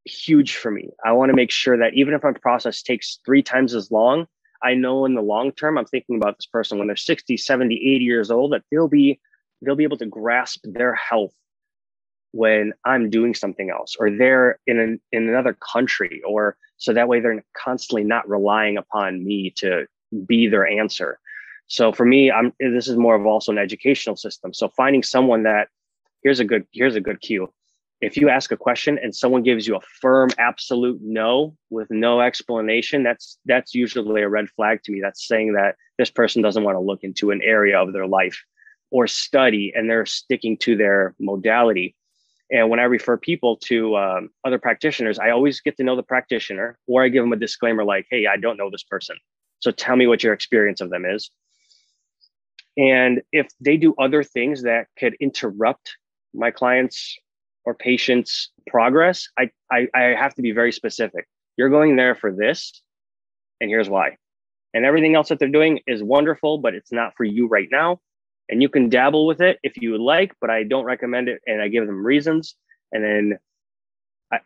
huge 0.04 0.56
for 0.56 0.70
me. 0.70 0.90
I 1.04 1.12
want 1.12 1.30
to 1.30 1.36
make 1.36 1.50
sure 1.50 1.78
that 1.78 1.94
even 1.94 2.14
if 2.14 2.22
my 2.22 2.32
process 2.32 2.82
takes 2.82 3.18
three 3.24 3.42
times 3.42 3.74
as 3.74 3.90
long, 3.90 4.26
I 4.62 4.74
know 4.74 5.04
in 5.04 5.14
the 5.14 5.22
long 5.22 5.52
term, 5.52 5.76
I'm 5.78 5.84
thinking 5.84 6.16
about 6.16 6.38
this 6.38 6.46
person 6.46 6.78
when 6.78 6.86
they're 6.86 6.96
60, 6.96 7.36
70, 7.36 7.74
80 7.74 8.04
years 8.04 8.30
old, 8.30 8.52
that 8.52 8.62
they'll 8.70 8.88
be 8.88 9.20
they'll 9.62 9.76
be 9.76 9.84
able 9.84 9.98
to 9.98 10.06
grasp 10.06 10.60
their 10.64 10.94
health 10.94 11.34
when 12.32 12.72
I'm 12.84 13.10
doing 13.10 13.34
something 13.34 13.70
else, 13.70 13.94
or 13.98 14.10
they're 14.10 14.58
in 14.66 14.78
an, 14.80 15.00
in 15.12 15.28
another 15.28 15.54
country, 15.54 16.20
or 16.26 16.56
so 16.76 16.92
that 16.92 17.08
way 17.08 17.20
they're 17.20 17.44
constantly 17.56 18.04
not 18.04 18.28
relying 18.28 18.76
upon 18.76 19.24
me 19.24 19.50
to 19.56 19.86
be 20.26 20.48
their 20.48 20.66
answer. 20.66 21.18
So 21.66 21.92
for 21.92 22.04
me, 22.04 22.30
I'm 22.30 22.52
this 22.60 22.88
is 22.88 22.96
more 22.96 23.14
of 23.14 23.26
also 23.26 23.52
an 23.52 23.58
educational 23.58 24.16
system. 24.16 24.52
So 24.52 24.68
finding 24.68 25.02
someone 25.02 25.44
that 25.44 25.68
here's 26.24 26.40
a 26.40 26.44
good 26.44 26.66
here's 26.72 26.96
a 26.96 27.00
good 27.00 27.20
cue. 27.20 27.52
if 28.00 28.16
you 28.16 28.28
ask 28.28 28.50
a 28.50 28.56
question 28.56 28.98
and 29.02 29.14
someone 29.14 29.42
gives 29.42 29.66
you 29.66 29.76
a 29.76 29.80
firm 30.00 30.30
absolute 30.38 30.98
no 31.02 31.56
with 31.70 31.88
no 31.90 32.20
explanation 32.20 33.02
that's 33.02 33.38
that's 33.44 33.74
usually 33.74 34.22
a 34.22 34.28
red 34.28 34.48
flag 34.56 34.82
to 34.82 34.90
me 34.92 35.00
that's 35.00 35.28
saying 35.28 35.52
that 35.52 35.76
this 35.98 36.10
person 36.10 36.42
doesn't 36.42 36.64
want 36.64 36.74
to 36.74 36.80
look 36.80 37.04
into 37.04 37.30
an 37.30 37.40
area 37.42 37.78
of 37.80 37.92
their 37.92 38.06
life 38.06 38.42
or 38.90 39.06
study 39.06 39.72
and 39.74 39.88
they're 39.88 40.06
sticking 40.06 40.56
to 40.56 40.76
their 40.76 41.14
modality 41.20 41.94
and 42.50 42.68
when 42.68 42.80
i 42.80 42.84
refer 42.84 43.16
people 43.16 43.56
to 43.56 43.96
um, 43.96 44.28
other 44.44 44.58
practitioners 44.58 45.18
i 45.18 45.30
always 45.30 45.60
get 45.60 45.76
to 45.76 45.84
know 45.84 45.96
the 45.96 46.02
practitioner 46.02 46.78
or 46.86 47.04
i 47.04 47.08
give 47.08 47.22
them 47.22 47.32
a 47.32 47.36
disclaimer 47.36 47.84
like 47.84 48.06
hey 48.10 48.26
i 48.26 48.36
don't 48.36 48.56
know 48.56 48.70
this 48.70 48.84
person 48.84 49.16
so 49.60 49.70
tell 49.70 49.96
me 49.96 50.06
what 50.06 50.22
your 50.22 50.34
experience 50.34 50.80
of 50.80 50.90
them 50.90 51.04
is 51.04 51.30
and 52.76 53.22
if 53.32 53.48
they 53.60 53.76
do 53.76 53.94
other 53.98 54.22
things 54.22 54.62
that 54.62 54.88
could 54.98 55.14
interrupt 55.20 55.96
my 56.32 56.50
clients 56.50 57.16
or 57.64 57.74
patient's 57.74 58.50
progress, 58.66 59.28
I, 59.38 59.50
I, 59.70 59.88
I 59.94 60.02
have 60.14 60.34
to 60.34 60.42
be 60.42 60.52
very 60.52 60.72
specific. 60.72 61.28
You're 61.56 61.70
going 61.70 61.96
there 61.96 62.14
for 62.14 62.32
this, 62.32 62.82
and 63.60 63.70
here's 63.70 63.88
why. 63.88 64.16
And 64.74 64.84
everything 64.84 65.14
else 65.14 65.28
that 65.28 65.38
they're 65.38 65.48
doing 65.48 65.80
is 65.86 66.02
wonderful, 66.02 66.58
but 66.58 66.74
it's 66.74 66.90
not 66.90 67.14
for 67.16 67.24
you 67.24 67.46
right 67.46 67.68
now. 67.70 68.00
And 68.48 68.60
you 68.60 68.68
can 68.68 68.88
dabble 68.88 69.26
with 69.26 69.40
it 69.40 69.58
if 69.62 69.76
you 69.80 69.92
would 69.92 70.00
like, 70.00 70.34
but 70.40 70.50
I 70.50 70.64
don't 70.64 70.84
recommend 70.84 71.28
it. 71.28 71.40
And 71.46 71.62
I 71.62 71.68
give 71.68 71.86
them 71.86 72.04
reasons. 72.04 72.56
And 72.92 73.04
then 73.04 73.38
I, 74.32 74.40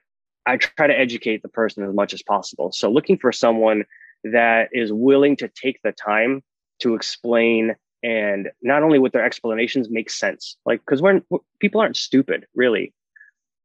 I 0.46 0.56
try 0.58 0.86
to 0.86 0.96
educate 0.96 1.42
the 1.42 1.48
person 1.48 1.82
as 1.82 1.94
much 1.94 2.12
as 2.12 2.22
possible. 2.22 2.70
So 2.72 2.90
looking 2.90 3.18
for 3.18 3.32
someone 3.32 3.84
that 4.22 4.68
is 4.72 4.92
willing 4.92 5.36
to 5.36 5.48
take 5.48 5.80
the 5.82 5.92
time 5.92 6.42
to 6.80 6.94
explain 6.94 7.74
and 8.02 8.50
not 8.62 8.82
only 8.82 8.98
with 8.98 9.12
their 9.12 9.24
explanations 9.24 9.90
make 9.90 10.10
sense 10.10 10.56
like 10.64 10.80
because 10.80 11.02
we're 11.02 11.20
people 11.60 11.80
aren't 11.80 11.96
stupid 11.96 12.46
really. 12.54 12.92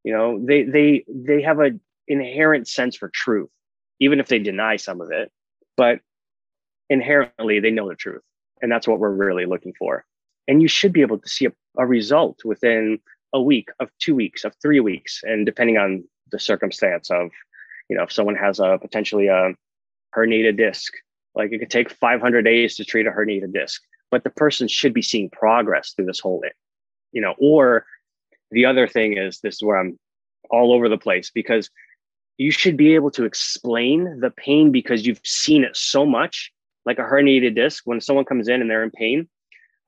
You 0.04 0.14
know 0.14 0.44
they 0.44 0.64
they 0.64 1.06
they 1.08 1.42
have 1.42 1.60
an 1.60 1.80
inherent 2.08 2.68
sense 2.68 2.96
for 2.96 3.10
truth 3.10 3.50
even 4.00 4.20
if 4.20 4.28
they 4.28 4.40
deny 4.40 4.76
some 4.76 5.02
of 5.02 5.12
it. 5.12 5.32
But 5.78 6.00
inherently 6.90 7.60
they 7.60 7.72
know 7.72 7.90
the 7.90 7.96
truth 7.96 8.22
and 8.62 8.72
that's 8.72 8.88
what 8.88 9.00
we're 9.00 9.12
really 9.12 9.46
looking 9.46 9.74
for. 9.78 10.06
And 10.48 10.62
you 10.62 10.68
should 10.68 10.94
be 10.94 11.02
able 11.02 11.20
to 11.20 11.30
see 11.30 11.46
a, 11.46 11.52
a 11.78 11.86
result 11.86 12.44
within 12.44 13.00
a 13.34 13.42
week 13.42 13.70
of 13.80 13.90
two 14.00 14.16
weeks 14.16 14.44
of 14.44 14.54
three 14.62 14.80
weeks 14.80 15.22
and 15.24 15.46
depending 15.46 15.78
on 15.78 16.04
the 16.32 16.40
circumstance 16.40 17.10
of 17.10 17.30
you 17.90 17.98
know 17.98 18.04
if 18.04 18.12
someone 18.12 18.36
has 18.36 18.60
a 18.60 18.78
potentially 18.80 19.28
a 19.28 19.54
herniated 20.16 20.56
disc 20.56 20.94
like 21.36 21.52
it 21.52 21.60
could 21.60 21.72
take 21.72 21.90
500 21.90 22.44
days 22.44 22.76
to 22.76 22.86
treat 22.86 23.08
a 23.08 23.12
herniated 23.12 23.54
disc 23.54 23.82
but 24.14 24.24
the 24.24 24.30
person 24.30 24.68
should 24.68 24.94
be 24.94 25.02
seeing 25.02 25.30
progress 25.30 25.92
through 25.92 26.06
this 26.06 26.20
whole 26.20 26.40
thing, 26.42 26.52
you 27.12 27.22
know 27.22 27.34
or 27.40 27.86
the 28.52 28.66
other 28.66 28.88
thing 28.88 29.18
is 29.18 29.40
this 29.40 29.56
is 29.56 29.64
where 29.64 29.78
I'm 29.78 29.98
all 30.52 30.72
over 30.74 30.88
the 30.88 30.98
place 30.98 31.32
because 31.34 31.70
you 32.38 32.52
should 32.52 32.78
be 32.78 32.96
able 32.96 33.12
to 33.12 33.26
explain 33.26 34.20
the 34.20 34.30
pain 34.30 34.72
because 34.72 35.06
you've 35.06 35.22
seen 35.24 35.64
it 35.64 35.76
so 35.76 36.06
much, 36.06 36.52
like 36.86 37.00
a 37.00 37.04
herniated 37.04 37.56
disc. 37.56 37.84
When 37.86 38.02
someone 38.02 38.26
comes 38.26 38.48
in 38.48 38.62
and 38.62 38.70
they're 38.70 38.84
in 38.84 38.92
pain, 38.92 39.28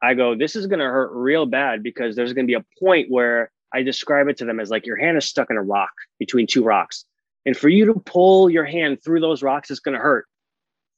I 0.02 0.14
go, 0.14 0.36
This 0.36 0.56
is 0.56 0.68
going 0.68 0.80
to 0.80 0.86
hurt 0.86 1.12
real 1.14 1.46
bad 1.46 1.84
because 1.84 2.16
there's 2.16 2.34
going 2.34 2.46
to 2.46 2.52
be 2.52 2.60
a 2.60 2.66
point 2.80 3.10
where 3.10 3.52
I 3.74 3.84
describe 3.84 4.28
it 4.28 4.38
to 4.38 4.46
them 4.46 4.60
as 4.60 4.70
like 4.70 4.86
your 4.86 4.98
hand 4.98 5.18
is 5.18 5.26
stuck 5.26 5.50
in 5.50 5.58
a 5.58 5.64
rock 5.64 5.94
between 6.20 6.48
two 6.48 6.64
rocks. 6.64 7.06
And 7.46 7.56
for 7.56 7.70
you 7.70 7.86
to 7.86 8.00
pull 8.06 8.50
your 8.50 8.66
hand 8.66 9.04
through 9.04 9.20
those 9.20 9.44
rocks, 9.44 9.70
it's 9.70 9.80
going 9.80 9.94
to 9.94 10.02
hurt. 10.02 10.26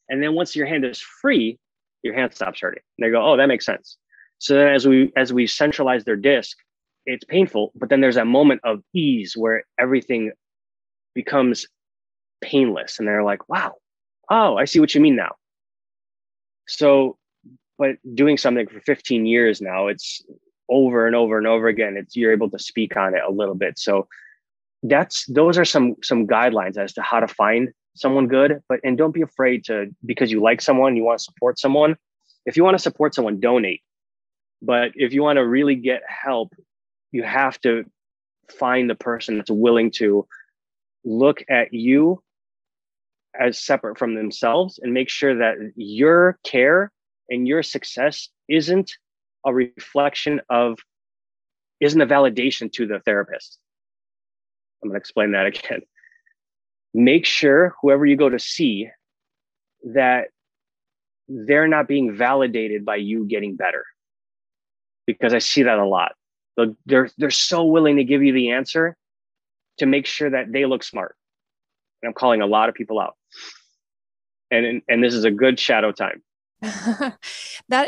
And 0.09 0.23
then 0.23 0.35
once 0.35 0.55
your 0.55 0.65
hand 0.65 0.85
is 0.85 1.01
free, 1.01 1.59
your 2.07 2.15
hand 2.15 2.33
stops 2.33 2.61
hurting. 2.61 2.81
And 2.97 3.05
they 3.05 3.11
go, 3.11 3.23
Oh, 3.23 3.37
that 3.37 3.47
makes 3.47 3.65
sense. 3.65 3.97
So 4.39 4.55
then 4.55 4.73
as 4.73 4.87
we 4.87 5.11
as 5.15 5.33
we 5.33 5.47
centralize 5.47 6.03
their 6.03 6.15
disc, 6.15 6.57
it's 7.07 7.23
painful, 7.23 7.71
but 7.75 7.89
then 7.89 8.01
there's 8.01 8.15
that 8.15 8.27
moment 8.27 8.61
of 8.63 8.83
ease 8.93 9.35
where 9.35 9.63
everything 9.79 10.31
becomes 11.15 11.65
painless. 12.41 12.99
And 12.99 13.07
they're 13.07 13.23
like, 13.23 13.47
wow, 13.49 13.75
oh, 14.29 14.57
I 14.57 14.65
see 14.65 14.79
what 14.79 14.93
you 14.93 15.01
mean 15.01 15.15
now. 15.15 15.35
So, 16.67 17.17
but 17.77 17.95
doing 18.13 18.37
something 18.37 18.67
for 18.67 18.81
15 18.81 19.25
years 19.25 19.61
now, 19.61 19.87
it's 19.87 20.21
over 20.69 21.07
and 21.07 21.15
over 21.15 21.37
and 21.37 21.47
over 21.47 21.67
again. 21.67 21.95
It's 21.97 22.15
you're 22.15 22.33
able 22.33 22.49
to 22.49 22.59
speak 22.59 22.97
on 22.97 23.15
it 23.15 23.21
a 23.25 23.31
little 23.31 23.55
bit. 23.55 23.79
So 23.79 24.07
that's 24.83 25.25
those 25.27 25.57
are 25.57 25.65
some 25.65 25.95
some 26.03 26.27
guidelines 26.27 26.77
as 26.77 26.93
to 26.93 27.01
how 27.01 27.19
to 27.19 27.27
find 27.27 27.69
someone 27.97 28.27
good. 28.27 28.61
But 28.69 28.79
and 28.83 28.97
don't 28.97 29.13
be 29.13 29.21
afraid 29.21 29.65
to 29.65 29.87
because 30.05 30.31
you 30.31 30.41
like 30.41 30.61
someone, 30.61 30.95
you 30.95 31.03
want 31.03 31.19
to 31.19 31.23
support 31.23 31.59
someone. 31.59 31.95
If 32.45 32.57
you 32.57 32.63
want 32.63 32.75
to 32.75 32.83
support 32.83 33.13
someone, 33.13 33.39
donate. 33.39 33.81
But 34.61 34.91
if 34.95 35.13
you 35.13 35.21
want 35.21 35.37
to 35.37 35.45
really 35.45 35.75
get 35.75 36.01
help, 36.07 36.53
you 37.11 37.23
have 37.23 37.59
to 37.61 37.83
find 38.49 38.89
the 38.89 38.95
person 38.95 39.37
that's 39.37 39.51
willing 39.51 39.91
to 39.91 40.25
look 41.03 41.43
at 41.49 41.73
you 41.73 42.21
as 43.39 43.59
separate 43.59 43.97
from 43.97 44.15
themselves 44.15 44.79
and 44.81 44.93
make 44.93 45.09
sure 45.09 45.37
that 45.37 45.55
your 45.75 46.39
care 46.43 46.91
and 47.29 47.47
your 47.47 47.63
success 47.63 48.29
isn't 48.49 48.91
a 49.45 49.53
reflection 49.53 50.41
of 50.49 50.79
isn't 51.79 52.01
a 52.01 52.07
validation 52.07 52.71
to 52.71 52.87
the 52.87 52.99
therapist 53.01 53.59
i'm 54.81 54.89
going 54.89 54.95
to 54.95 54.99
explain 54.99 55.31
that 55.31 55.45
again 55.65 55.81
make 56.93 57.25
sure 57.25 57.75
whoever 57.81 58.05
you 58.05 58.15
go 58.15 58.29
to 58.29 58.39
see 58.39 58.89
that 59.93 60.27
they're 61.27 61.67
not 61.67 61.87
being 61.87 62.15
validated 62.15 62.85
by 62.85 62.95
you 62.95 63.25
getting 63.25 63.55
better 63.55 63.85
because 65.05 65.33
i 65.33 65.39
see 65.39 65.63
that 65.63 65.77
a 65.77 65.85
lot 65.85 66.13
they're 66.85 67.09
they're 67.17 67.29
so 67.29 67.65
willing 67.65 67.97
to 67.97 68.03
give 68.03 68.23
you 68.23 68.33
the 68.33 68.51
answer 68.51 68.95
to 69.77 69.85
make 69.85 70.05
sure 70.05 70.29
that 70.29 70.51
they 70.51 70.65
look 70.65 70.83
smart. 70.83 71.15
And 72.01 72.09
I'm 72.09 72.13
calling 72.13 72.41
a 72.41 72.47
lot 72.47 72.69
of 72.69 72.75
people 72.75 72.99
out. 72.99 73.15
And 74.49 74.81
and, 74.87 75.03
this 75.03 75.13
is 75.13 75.25
a 75.25 75.31
good 75.31 75.59
shadow 75.59 75.91
time. 75.91 76.23
that 76.61 77.17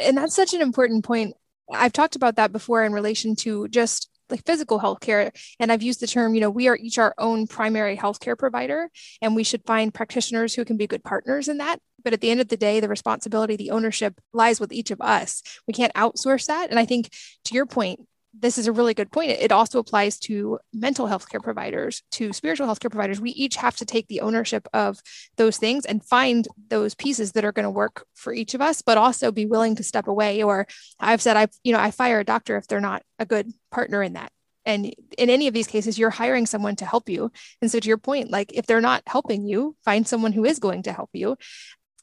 and 0.02 0.18
that's 0.18 0.36
such 0.36 0.54
an 0.54 0.62
important 0.62 1.06
point. 1.06 1.36
I've 1.72 1.94
talked 1.94 2.16
about 2.16 2.36
that 2.36 2.52
before 2.52 2.84
in 2.84 2.92
relation 2.92 3.36
to 3.38 3.68
just 3.70 4.10
like 4.30 4.46
physical 4.46 4.80
healthcare. 4.80 5.32
And 5.60 5.72
i've 5.72 5.84
used 5.84 6.00
the 6.00 6.08
term 6.08 6.34
you 6.34 6.42
know 6.42 6.50
we 6.50 6.68
are 6.68 6.78
each 6.78 6.98
our 6.98 7.14
own 7.18 7.48
primary 7.48 7.98
healthcare 7.98 8.38
provider 8.38 8.90
and 9.22 9.36
we 9.36 9.44
should 9.44 9.64
find 9.66 9.94
practitioners 9.94 10.54
who 10.54 10.66
can 10.66 10.78
be 10.78 10.88
good 10.88 11.04
partners 11.04 11.48
in 11.48 11.58
that. 11.58 11.80
But 12.04 12.14
at 12.14 12.22
the 12.22 12.32
end 12.32 12.42
of 12.42 12.48
the 12.48 12.58
day 12.58 12.80
the 12.80 12.90
responsibility 12.90 13.56
the 13.56 13.72
ownership 13.72 14.20
lies 14.34 14.60
with 14.60 14.72
each 14.72 14.92
of 14.92 15.02
us. 15.02 15.44
We 15.68 15.74
can't 15.74 15.94
outsource 15.94 16.48
that. 16.48 16.70
And 16.70 16.80
i 16.80 16.86
think 16.86 17.10
to 17.46 17.54
your 17.54 17.66
point 17.66 18.02
this 18.34 18.58
is 18.58 18.68
a 18.68 18.72
really 18.72 18.94
good 18.94 19.12
point. 19.12 19.32
It 19.32 19.52
also 19.52 19.80
applies 19.80 20.20
to 20.20 20.60
mental 20.74 21.08
health 21.08 21.30
care 21.30 21.40
providers, 21.40 22.04
to 22.12 22.32
spiritual 22.34 22.68
health 22.68 22.80
care 22.80 22.90
providers. 22.90 23.20
We 23.20 23.32
each 23.32 23.56
have 23.56 23.76
to 23.78 23.86
take 23.86 24.08
the 24.08 24.22
ownership 24.22 24.68
of 24.74 25.00
those 25.38 25.58
things 25.58 25.86
and 25.86 26.04
find 26.04 26.48
those 26.70 26.96
pieces 26.96 27.34
that 27.34 27.46
are 27.46 27.52
going 27.52 27.64
to 27.64 27.70
work 27.70 28.06
for 28.16 28.34
each 28.34 28.54
of 28.54 28.62
us, 28.62 28.82
but 28.82 28.98
also 28.98 29.32
be 29.32 29.46
willing 29.46 29.76
to 29.76 29.84
step 29.84 30.08
away. 30.08 30.44
Or 30.44 30.68
I've 31.00 31.22
said, 31.22 31.38
I've, 31.38 31.52
you 31.64 31.74
know, 31.74 31.80
I 31.80 31.92
fire 31.92 32.20
a 32.20 32.26
doctor 32.26 32.58
if 32.58 32.68
they're 32.68 32.80
not 32.80 33.04
a 33.18 33.26
good 33.26 33.52
partner 33.72 34.04
in 34.04 34.14
that. 34.14 34.32
And 34.66 34.94
in 35.18 35.30
any 35.30 35.48
of 35.48 35.54
these 35.54 35.68
cases, 35.68 35.98
you're 35.98 36.12
hiring 36.12 36.46
someone 36.46 36.76
to 36.76 36.86
help 36.86 37.10
you. 37.10 37.32
And 37.62 37.72
so, 37.72 37.80
to 37.80 37.88
your 37.88 37.98
point, 37.98 38.30
like 38.30 38.52
if 38.54 38.68
they're 38.68 38.82
not 38.82 39.02
helping 39.08 39.48
you, 39.48 39.76
find 39.84 40.08
someone 40.08 40.34
who 40.34 40.46
is 40.46 40.60
going 40.60 40.84
to 40.84 40.94
help 40.94 41.10
you 41.14 41.38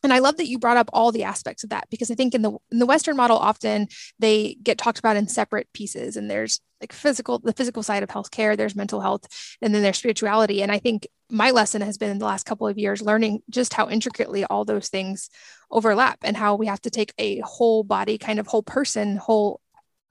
and 0.02 0.12
i 0.12 0.18
love 0.18 0.36
that 0.36 0.48
you 0.48 0.58
brought 0.58 0.76
up 0.76 0.90
all 0.92 1.12
the 1.12 1.24
aspects 1.24 1.64
of 1.64 1.70
that 1.70 1.86
because 1.90 2.10
i 2.10 2.14
think 2.14 2.34
in 2.34 2.42
the 2.42 2.50
in 2.70 2.78
the 2.78 2.86
western 2.86 3.16
model 3.16 3.38
often 3.38 3.88
they 4.18 4.56
get 4.62 4.78
talked 4.78 4.98
about 4.98 5.16
in 5.16 5.28
separate 5.28 5.72
pieces 5.72 6.16
and 6.16 6.30
there's 6.30 6.60
like 6.80 6.92
physical 6.92 7.38
the 7.38 7.52
physical 7.52 7.82
side 7.82 8.02
of 8.02 8.08
healthcare 8.08 8.56
there's 8.56 8.76
mental 8.76 9.00
health 9.00 9.26
and 9.62 9.74
then 9.74 9.82
there's 9.82 9.98
spirituality. 9.98 10.62
And 10.62 10.70
i 10.70 10.78
think 10.78 11.06
my 11.30 11.50
lesson 11.50 11.82
has 11.82 11.98
been 11.98 12.10
in 12.10 12.18
the 12.18 12.26
last 12.26 12.46
couple 12.46 12.68
of 12.68 12.78
years 12.78 13.02
learning 13.02 13.42
just 13.50 13.74
how 13.74 13.88
intricately 13.88 14.44
all 14.44 14.64
those 14.64 14.88
things 14.88 15.30
overlap 15.70 16.18
and 16.22 16.36
how 16.36 16.54
we 16.54 16.66
have 16.66 16.80
to 16.82 16.90
take 16.90 17.12
a 17.18 17.40
whole 17.40 17.82
body 17.82 18.18
kind 18.18 18.38
of 18.38 18.46
whole 18.46 18.62
person 18.62 19.16
whole 19.16 19.60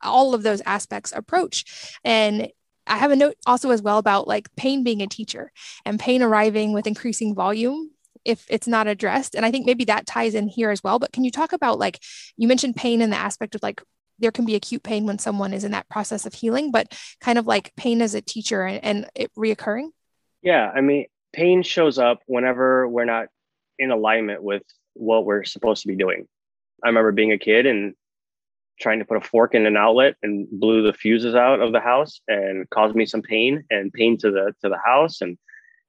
all 0.06 0.34
of 0.34 0.43
those 0.43 0.62
aspects 0.65 1.12
approach. 1.13 1.98
And 2.04 2.50
I 2.88 2.98
have 2.98 3.12
a 3.12 3.15
note 3.15 3.36
also 3.45 3.71
as 3.71 3.82
well 3.82 3.98
about 3.98 4.28
like 4.28 4.56
pain 4.56 4.84
being 4.84 5.02
a 5.02 5.08
teacher 5.08 5.52
and 5.86 6.00
pain 6.00 6.21
arriving 6.21 6.71
with 6.74 6.88
increasing 6.88 7.34
volume 7.34 7.91
if 8.26 8.46
it's 8.50 8.68
not 8.68 8.88
addressed. 8.88 9.36
And 9.36 9.46
I 9.46 9.52
think 9.52 9.66
maybe 9.66 9.86
that 9.86 10.06
ties 10.06 10.36
in 10.36 10.48
here 10.48 10.72
as 10.72 10.84
well. 10.84 11.00
But 11.00 11.14
can 11.14 11.24
you 11.24 11.32
talk 11.32 11.54
about 11.54 11.80
like 11.80 12.00
you 12.36 12.48
mentioned 12.48 12.76
pain 12.76 13.02
in 13.02 13.12
the 13.12 13.18
aspect 13.18 13.56
of 13.56 13.64
like 13.64 13.82
there 14.20 14.32
can 14.32 14.46
be 14.46 14.56
acute 14.56 14.84
pain 14.84 15.06
when 15.06 15.20
someone 15.20 15.54
is 15.54 15.64
in 15.64 15.72
that 15.72 15.90
process 15.90 16.26
of 16.26 16.34
healing, 16.34 16.72
but 16.72 16.94
kind 17.22 17.38
of 17.38 17.48
like 17.48 17.76
pain 17.76 18.02
as 18.02 18.16
a 18.16 18.22
teacher 18.22 18.64
and, 18.64 18.84
and 18.84 19.10
it 19.16 19.32
reoccurring? 19.36 19.90
Yeah. 20.42 20.72
I 20.74 20.82
mean, 20.82 21.06
pain 21.34 21.64
shows 21.64 21.98
up 21.98 22.22
whenever 22.26 22.88
we're 22.88 23.06
not 23.06 23.28
in 23.78 23.92
alignment 23.92 24.42
with 24.42 24.64
what 24.94 25.26
we're 25.26 25.44
supposed 25.44 25.82
to 25.82 25.88
be 25.88 25.96
doing. 25.96 26.28
I 26.84 26.88
remember 26.88 27.12
being 27.12 27.32
a 27.32 27.38
kid 27.38 27.66
and 27.66 27.94
trying 28.80 29.00
to 29.00 29.06
put 29.06 29.18
a 29.18 29.22
fork 29.22 29.56
in 29.56 29.66
an 29.66 29.78
outlet 29.78 30.16
and 30.22 30.48
blew 30.50 30.84
the 30.84 30.94
fuses 30.94 31.36
out 31.36 31.62
of 31.62 31.72
the 31.72 31.80
house 31.80 32.22
and 32.28 32.70
caused 32.70 32.96
me 32.96 33.06
some 33.06 33.22
pain 33.22 33.64
and 33.70 33.92
pain 33.94 34.18
to 34.18 34.32
the 34.32 34.54
to 34.62 34.70
the 34.70 34.78
house 34.78 35.22
and 35.22 35.38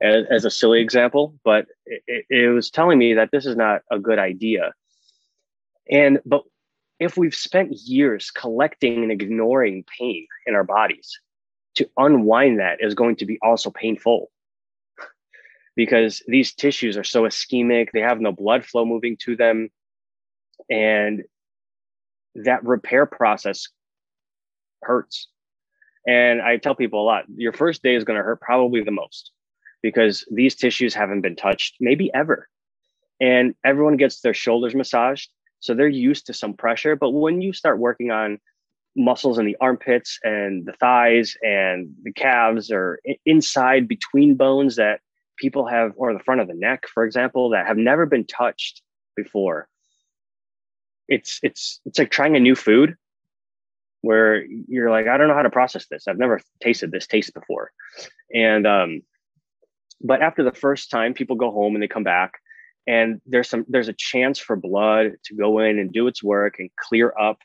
as, 0.01 0.25
as 0.31 0.45
a 0.45 0.51
silly 0.51 0.81
example, 0.81 1.35
but 1.45 1.67
it, 1.87 2.27
it 2.29 2.55
was 2.55 2.71
telling 2.71 2.99
me 2.99 3.15
that 3.15 3.31
this 3.31 3.47
is 3.47 3.57
not 3.57 3.83
a 3.91 3.99
good 3.99 4.19
idea. 4.19 4.73
And, 5.91 6.21
but 6.27 6.43
if 6.99 7.17
we've 7.17 7.35
spent 7.35 7.73
years 7.73 8.31
collecting 8.31 9.03
and 9.03 9.13
ignoring 9.13 9.85
pain 9.99 10.27
in 10.47 10.55
our 10.55 10.65
bodies 10.65 11.19
to 11.77 11.89
unwind 11.97 12.59
that 12.59 12.79
is 12.81 12.95
going 12.95 13.17
to 13.17 13.27
be 13.27 13.39
also 13.43 13.71
painful 13.71 14.31
because 15.77 16.23
these 16.27 16.55
tissues 16.55 16.97
are 16.97 17.05
so 17.05 17.23
ischemic, 17.23 17.89
they 17.93 18.01
have 18.01 18.21
no 18.21 18.33
blood 18.33 18.65
flow 18.65 18.85
moving 18.85 19.17
to 19.19 19.37
them. 19.37 19.69
And 20.71 21.25
that 22.35 22.65
repair 22.65 23.07
process 23.07 23.69
hurts. 24.83 25.29
And 26.07 26.41
I 26.41 26.57
tell 26.59 26.75
people 26.75 27.03
a 27.03 27.05
lot 27.05 27.25
your 27.35 27.53
first 27.53 27.83
day 27.83 27.95
is 27.95 28.05
going 28.05 28.17
to 28.17 28.23
hurt 28.23 28.41
probably 28.41 28.83
the 28.83 28.91
most 28.91 29.33
because 29.83 30.25
these 30.31 30.55
tissues 30.55 30.95
haven't 30.95 31.21
been 31.21 31.37
touched, 31.37 31.77
maybe 31.81 32.13
ever. 32.15 32.49
And 33.21 33.55
everyone 33.65 33.97
gets 33.97 34.21
their 34.21 34.35
shoulders 34.35 34.75
massaged. 34.75 35.31
So 35.61 35.75
they're 35.75 35.89
used 35.89 36.27
to 36.27 36.35
some 36.35 36.55
pressure. 36.55 36.97
But 36.97 37.11
when 37.11 37.41
you 37.41 37.53
start 37.53 37.79
working 37.79 38.11
on 38.11 38.39
muscles 38.95 39.39
in 39.39 39.47
the 39.47 39.57
armpits 39.61 40.19
and 40.23 40.65
the 40.67 40.73
thighs 40.73 41.37
and 41.43 41.95
the 42.03 42.13
calves 42.13 42.71
or 42.71 43.01
inside 43.25 43.89
between 43.89 44.35
bones 44.35 44.77
that 44.77 45.01
people 45.39 45.67
have, 45.67 45.93
or 45.97 46.13
the 46.13 46.19
front 46.21 46.41
of 46.41 46.49
the 46.49 46.55
neck, 46.55 46.85
for 46.93 47.05
example, 47.05 47.51
that 47.51 47.67
have 47.67 47.77
never 47.77 48.07
been 48.07 48.25
touched 48.25 48.83
before. 49.15 49.69
It's 51.09 51.39
it's 51.43 51.81
it's 51.85 51.99
like 51.99 52.11
trying 52.11 52.37
a 52.37 52.41
new 52.41 52.57
food 52.57 52.97
where 54.01 54.45
you're 54.69 54.91
like, 54.91 55.07
I 55.07 55.17
don't 55.17 55.29
know 55.29 55.35
how 55.35 55.43
to 55.43 55.51
process 55.51 55.87
this. 55.89 56.09
I've 56.09 56.19
never 56.19 56.41
tasted 56.61 56.91
this 56.91 57.07
taste 57.07 57.35
before. 57.35 57.73
And 58.35 58.67
um, 58.67 59.03
but 60.01 60.23
after 60.23 60.43
the 60.43 60.53
first 60.53 60.91
time, 60.91 61.15
people 61.15 61.37
go 61.37 61.51
home 61.51 61.75
and 61.75 61.83
they 61.83 61.89
come 61.89 62.05
back 62.05 62.35
and 62.87 63.21
there's 63.27 63.49
some 63.49 63.65
there's 63.69 63.89
a 63.89 63.95
chance 63.95 64.39
for 64.39 64.57
blood 64.57 65.13
to 65.25 65.35
go 65.35 65.59
in 65.59 65.79
and 65.79 65.93
do 65.93 66.07
its 66.07 66.23
work 66.23 66.57
and 66.59 66.71
clear 66.79 67.13
up 67.19 67.39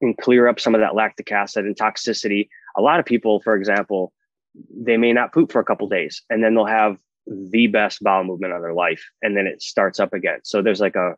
and 0.00 0.16
clear 0.18 0.48
up 0.48 0.60
some 0.60 0.74
of 0.74 0.80
that 0.80 0.94
lactic 0.94 1.30
acid 1.32 1.64
and 1.64 1.76
toxicity. 1.76 2.48
A 2.76 2.82
lot 2.82 3.00
of 3.00 3.06
people, 3.06 3.40
for 3.40 3.54
example, 3.54 4.12
they 4.70 4.96
may 4.96 5.12
not 5.12 5.32
poop 5.32 5.52
for 5.52 5.60
a 5.60 5.64
couple 5.64 5.88
days 5.88 6.22
and 6.28 6.42
then 6.42 6.54
they'll 6.54 6.66
have 6.66 6.98
the 7.26 7.68
best 7.68 8.02
bowel 8.02 8.24
movement 8.24 8.52
of 8.52 8.62
their 8.62 8.74
life 8.74 9.04
and 9.22 9.36
then 9.36 9.46
it 9.46 9.62
starts 9.62 10.00
up 10.00 10.12
again. 10.12 10.40
So 10.42 10.60
there's 10.60 10.80
like 10.80 10.96
a 10.96 11.14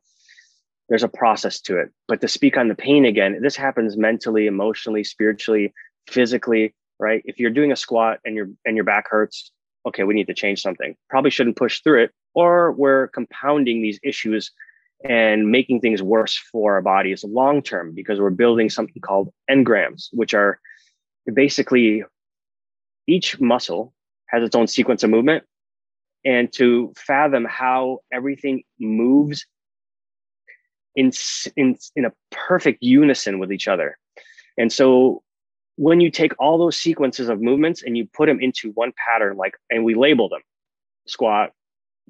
there's 0.89 1.03
a 1.03 1.09
process 1.09 1.61
to 1.63 1.79
it. 1.79 1.91
But 2.09 2.21
to 2.21 2.29
speak 2.29 2.57
on 2.57 2.69
the 2.69 2.75
pain 2.75 3.07
again, 3.07 3.41
this 3.43 3.57
happens 3.57 3.97
mentally, 3.97 4.47
emotionally, 4.47 5.03
spiritually, 5.03 5.73
physically, 6.07 6.75
right? 7.01 7.23
If 7.25 7.41
you're 7.41 7.51
doing 7.51 7.73
a 7.73 7.77
squat 7.77 8.21
and 8.25 8.37
your 8.37 8.51
and 8.65 8.77
your 8.77 8.85
back 8.85 9.09
hurts, 9.09 9.51
okay, 9.87 10.05
we 10.05 10.15
need 10.15 10.27
to 10.27 10.35
change 10.35 10.63
something. 10.63 10.97
Probably 11.09 11.31
shouldn't 11.31 11.57
push 11.57 11.81
through 11.83 12.05
it 12.05 12.11
or 12.35 12.73
we're 12.73 13.09
compounding 13.09 13.83
these 13.83 13.99
issues 14.03 14.51
and 15.05 15.51
making 15.51 15.81
things 15.81 16.03
worse 16.03 16.37
for 16.37 16.75
our 16.75 16.83
bodies 16.83 17.25
long 17.25 17.63
term 17.63 17.93
because 17.95 18.21
we're 18.21 18.31
building 18.31 18.71
something 18.71 19.01
called 19.03 19.33
engrams, 19.51 20.09
which 20.13 20.35
are 20.35 20.59
basically 21.33 22.05
each 23.07 23.39
muscle 23.41 23.93
has 24.29 24.43
its 24.43 24.57
own 24.57 24.67
sequence 24.67 25.03
of 25.03 25.11
movement. 25.11 25.45
And 26.25 26.51
to 26.55 26.93
fathom 26.97 27.45
how 27.45 27.99
everything 28.11 28.63
moves 28.81 29.45
in, 30.97 31.13
in, 31.55 31.77
in 31.97 32.07
a 32.07 32.13
perfect 32.31 32.83
unison 32.83 33.39
with 33.39 33.53
each 33.53 33.69
other. 33.69 33.99
And 34.57 34.73
so 34.73 35.23
when 35.77 36.01
you 36.01 36.11
take 36.11 36.33
all 36.39 36.59
those 36.59 36.77
sequences 36.77 37.29
of 37.29 37.41
movements 37.41 37.83
and 37.83 37.97
you 37.97 38.07
put 38.13 38.27
them 38.27 38.41
into 38.41 38.71
one 38.73 38.93
pattern, 39.09 39.37
like, 39.37 39.55
and 39.71 39.85
we 39.85 39.95
label 39.95 40.29
them 40.29 40.41
squat, 41.07 41.51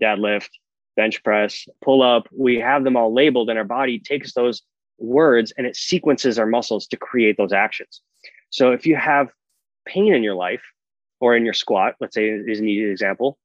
deadlift, 0.01 0.49
bench 0.97 1.23
press, 1.25 1.67
pull 1.83 2.03
up. 2.03 2.29
We 2.37 2.59
have 2.61 2.85
them 2.85 2.97
all 2.97 3.13
labeled, 3.13 3.51
and 3.51 3.59
our 3.59 3.65
body 3.65 3.99
takes 3.99 4.35
those 4.35 4.63
words 4.99 5.53
and 5.59 5.67
it 5.67 5.77
sequences 5.77 6.39
our 6.39 6.47
muscles 6.47 6.87
to 6.87 6.97
create 6.97 7.37
those 7.37 7.53
actions. 7.53 8.01
So 8.51 8.71
if 8.71 8.87
you 8.87 8.95
have 8.97 9.29
pain 9.87 10.15
in 10.15 10.23
your 10.23 10.37
life 10.37 10.63
or 11.21 11.37
in 11.37 11.45
your 11.45 11.55
squat, 11.55 11.95
let's 12.01 12.15
say 12.15 12.29
is 12.29 12.61
an 12.61 12.69
easy 12.69 12.89
example, 12.89 13.39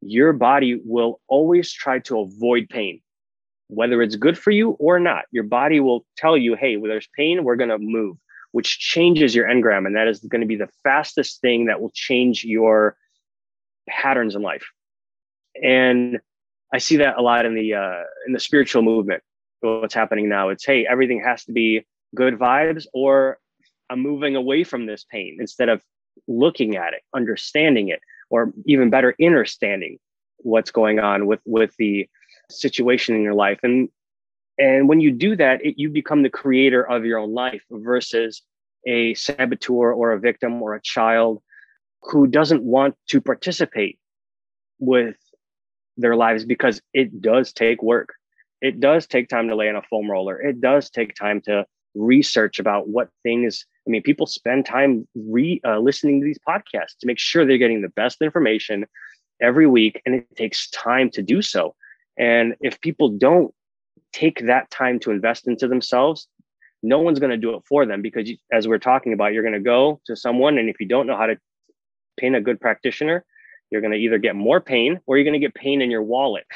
your 0.00 0.32
body 0.32 0.80
will 0.84 1.20
always 1.28 1.72
try 1.72 1.98
to 2.00 2.20
avoid 2.20 2.68
pain, 2.70 3.00
whether 3.68 4.00
it's 4.00 4.16
good 4.16 4.38
for 4.38 4.50
you 4.50 4.70
or 4.70 4.98
not. 4.98 5.24
Your 5.30 5.44
body 5.44 5.80
will 5.80 6.06
tell 6.16 6.36
you, 6.36 6.54
hey, 6.54 6.76
there's 6.76 7.08
pain, 7.16 7.44
we're 7.44 7.56
going 7.56 7.70
to 7.70 7.78
move, 7.78 8.16
which 8.52 8.78
changes 8.78 9.34
your 9.34 9.46
engram. 9.46 9.86
And 9.86 9.96
that 9.96 10.08
is 10.08 10.20
going 10.20 10.40
to 10.40 10.46
be 10.46 10.56
the 10.56 10.68
fastest 10.82 11.40
thing 11.40 11.66
that 11.66 11.80
will 11.80 11.92
change 11.94 12.44
your 12.44 12.96
patterns 13.88 14.34
in 14.34 14.42
life. 14.42 14.66
And 15.62 16.20
I 16.72 16.78
see 16.78 16.96
that 16.98 17.18
a 17.18 17.22
lot 17.22 17.46
in 17.46 17.54
the 17.54 17.74
uh, 17.74 18.02
in 18.26 18.32
the 18.32 18.40
spiritual 18.40 18.82
movement. 18.82 19.22
What's 19.60 19.94
happening 19.94 20.28
now? 20.28 20.50
It's 20.50 20.64
hey, 20.64 20.86
everything 20.88 21.22
has 21.24 21.44
to 21.44 21.52
be 21.52 21.84
good 22.14 22.38
vibes, 22.38 22.86
or 22.92 23.38
I'm 23.90 24.00
moving 24.00 24.36
away 24.36 24.64
from 24.64 24.86
this 24.86 25.04
pain 25.04 25.38
instead 25.40 25.68
of 25.68 25.82
looking 26.26 26.76
at 26.76 26.92
it, 26.92 27.02
understanding 27.14 27.88
it, 27.88 28.00
or 28.30 28.52
even 28.66 28.90
better, 28.90 29.14
understanding 29.22 29.98
what's 30.38 30.70
going 30.70 30.98
on 30.98 31.26
with 31.26 31.40
with 31.44 31.74
the 31.78 32.08
situation 32.50 33.16
in 33.16 33.22
your 33.22 33.34
life. 33.34 33.60
And 33.62 33.88
and 34.58 34.88
when 34.88 35.00
you 35.00 35.12
do 35.12 35.36
that, 35.36 35.64
it, 35.64 35.74
you 35.78 35.88
become 35.88 36.22
the 36.22 36.30
creator 36.30 36.88
of 36.88 37.04
your 37.04 37.18
own 37.18 37.32
life 37.32 37.62
versus 37.70 38.42
a 38.86 39.14
saboteur 39.14 39.92
or 39.92 40.12
a 40.12 40.18
victim 40.20 40.62
or 40.62 40.74
a 40.74 40.82
child 40.82 41.40
who 42.02 42.26
doesn't 42.26 42.62
want 42.62 42.94
to 43.08 43.20
participate 43.20 43.98
with 44.78 45.16
their 45.96 46.16
lives 46.16 46.44
because 46.44 46.80
it 46.92 47.20
does 47.20 47.52
take 47.52 47.82
work. 47.82 48.14
It 48.60 48.80
does 48.80 49.06
take 49.06 49.28
time 49.28 49.48
to 49.48 49.56
lay 49.56 49.68
on 49.68 49.76
a 49.76 49.82
foam 49.82 50.10
roller. 50.10 50.40
It 50.40 50.60
does 50.60 50.90
take 50.90 51.14
time 51.14 51.40
to 51.42 51.64
research 51.94 52.58
about 52.58 52.88
what 52.88 53.08
things. 53.22 53.64
I 53.86 53.90
mean, 53.90 54.02
people 54.02 54.26
spend 54.26 54.66
time 54.66 55.06
re 55.14 55.60
uh, 55.64 55.78
listening 55.78 56.20
to 56.20 56.24
these 56.24 56.38
podcasts 56.48 56.96
to 57.00 57.06
make 57.06 57.18
sure 57.18 57.44
they're 57.44 57.58
getting 57.58 57.82
the 57.82 57.88
best 57.88 58.22
information 58.22 58.86
every 59.40 59.66
week, 59.66 60.02
and 60.04 60.14
it 60.14 60.36
takes 60.36 60.68
time 60.70 61.10
to 61.10 61.22
do 61.22 61.42
so. 61.42 61.74
And 62.16 62.54
if 62.60 62.80
people 62.80 63.08
don't 63.10 63.54
take 64.12 64.46
that 64.46 64.70
time 64.70 64.98
to 65.00 65.10
invest 65.10 65.46
into 65.46 65.68
themselves, 65.68 66.28
no 66.82 66.98
one's 66.98 67.18
going 67.18 67.30
to 67.30 67.36
do 67.36 67.54
it 67.54 67.62
for 67.68 67.86
them 67.86 68.02
because, 68.02 68.28
you, 68.28 68.36
as 68.52 68.68
we're 68.68 68.78
talking 68.78 69.12
about, 69.12 69.32
you're 69.32 69.42
going 69.42 69.54
to 69.54 69.60
go 69.60 70.00
to 70.06 70.16
someone, 70.16 70.58
and 70.58 70.68
if 70.68 70.80
you 70.80 70.86
don't 70.86 71.06
know 71.06 71.16
how 71.16 71.26
to 71.26 71.36
pain 72.18 72.34
a 72.34 72.40
good 72.40 72.60
practitioner, 72.60 73.24
you're 73.70 73.80
going 73.80 73.92
to 73.92 73.98
either 73.98 74.18
get 74.18 74.36
more 74.36 74.60
pain 74.60 75.00
or 75.06 75.16
you're 75.16 75.24
going 75.24 75.38
to 75.38 75.44
get 75.44 75.54
pain 75.54 75.82
in 75.82 75.90
your 75.90 76.02
wallet 76.02 76.46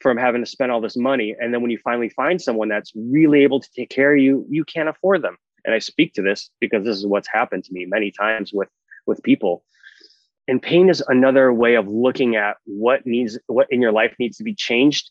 from 0.00 0.16
having 0.16 0.42
to 0.42 0.50
spend 0.50 0.70
all 0.70 0.80
this 0.80 0.96
money. 0.96 1.34
And 1.38 1.52
then 1.52 1.62
when 1.62 1.70
you 1.70 1.78
finally 1.82 2.10
find 2.10 2.40
someone 2.40 2.68
that's 2.68 2.92
really 2.94 3.42
able 3.42 3.60
to 3.60 3.68
take 3.74 3.88
care 3.88 4.14
of 4.14 4.20
you, 4.20 4.46
you 4.50 4.64
can't 4.64 4.88
afford 4.88 5.22
them. 5.22 5.36
And 5.64 5.74
I 5.74 5.78
speak 5.78 6.12
to 6.14 6.22
this 6.22 6.50
because 6.60 6.84
this 6.84 6.98
is 6.98 7.06
what's 7.06 7.28
happened 7.28 7.64
to 7.64 7.72
me 7.72 7.86
many 7.86 8.10
times 8.10 8.52
with 8.52 8.68
with 9.06 9.22
people. 9.22 9.64
And 10.46 10.60
pain 10.60 10.90
is 10.90 11.02
another 11.08 11.52
way 11.52 11.74
of 11.74 11.88
looking 11.88 12.36
at 12.36 12.56
what 12.64 13.06
needs 13.06 13.38
what 13.46 13.66
in 13.70 13.80
your 13.80 13.92
life 13.92 14.14
needs 14.18 14.36
to 14.36 14.44
be 14.44 14.54
changed 14.54 15.10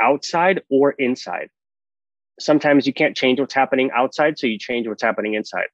outside 0.00 0.62
or 0.70 0.92
inside. 0.92 1.48
Sometimes 2.40 2.86
you 2.86 2.92
can't 2.92 3.16
change 3.16 3.38
what's 3.38 3.54
happening 3.54 3.90
outside, 3.94 4.38
so 4.38 4.46
you 4.46 4.58
change 4.58 4.88
what's 4.88 5.02
happening 5.02 5.34
inside. 5.34 5.68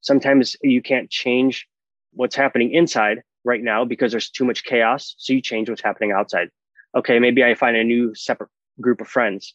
Sometimes 0.00 0.56
you 0.62 0.80
can't 0.80 1.10
change 1.10 1.66
what's 2.12 2.36
happening 2.36 2.72
inside, 2.72 3.22
right 3.46 3.62
now 3.62 3.84
because 3.84 4.10
there's 4.10 4.28
too 4.28 4.44
much 4.44 4.64
chaos. 4.64 5.14
So 5.16 5.32
you 5.32 5.40
change 5.40 5.70
what's 5.70 5.82
happening 5.82 6.12
outside. 6.12 6.50
Okay, 6.94 7.18
maybe 7.18 7.42
I 7.44 7.54
find 7.54 7.76
a 7.76 7.84
new 7.84 8.14
separate 8.14 8.50
group 8.80 9.00
of 9.00 9.08
friends. 9.08 9.54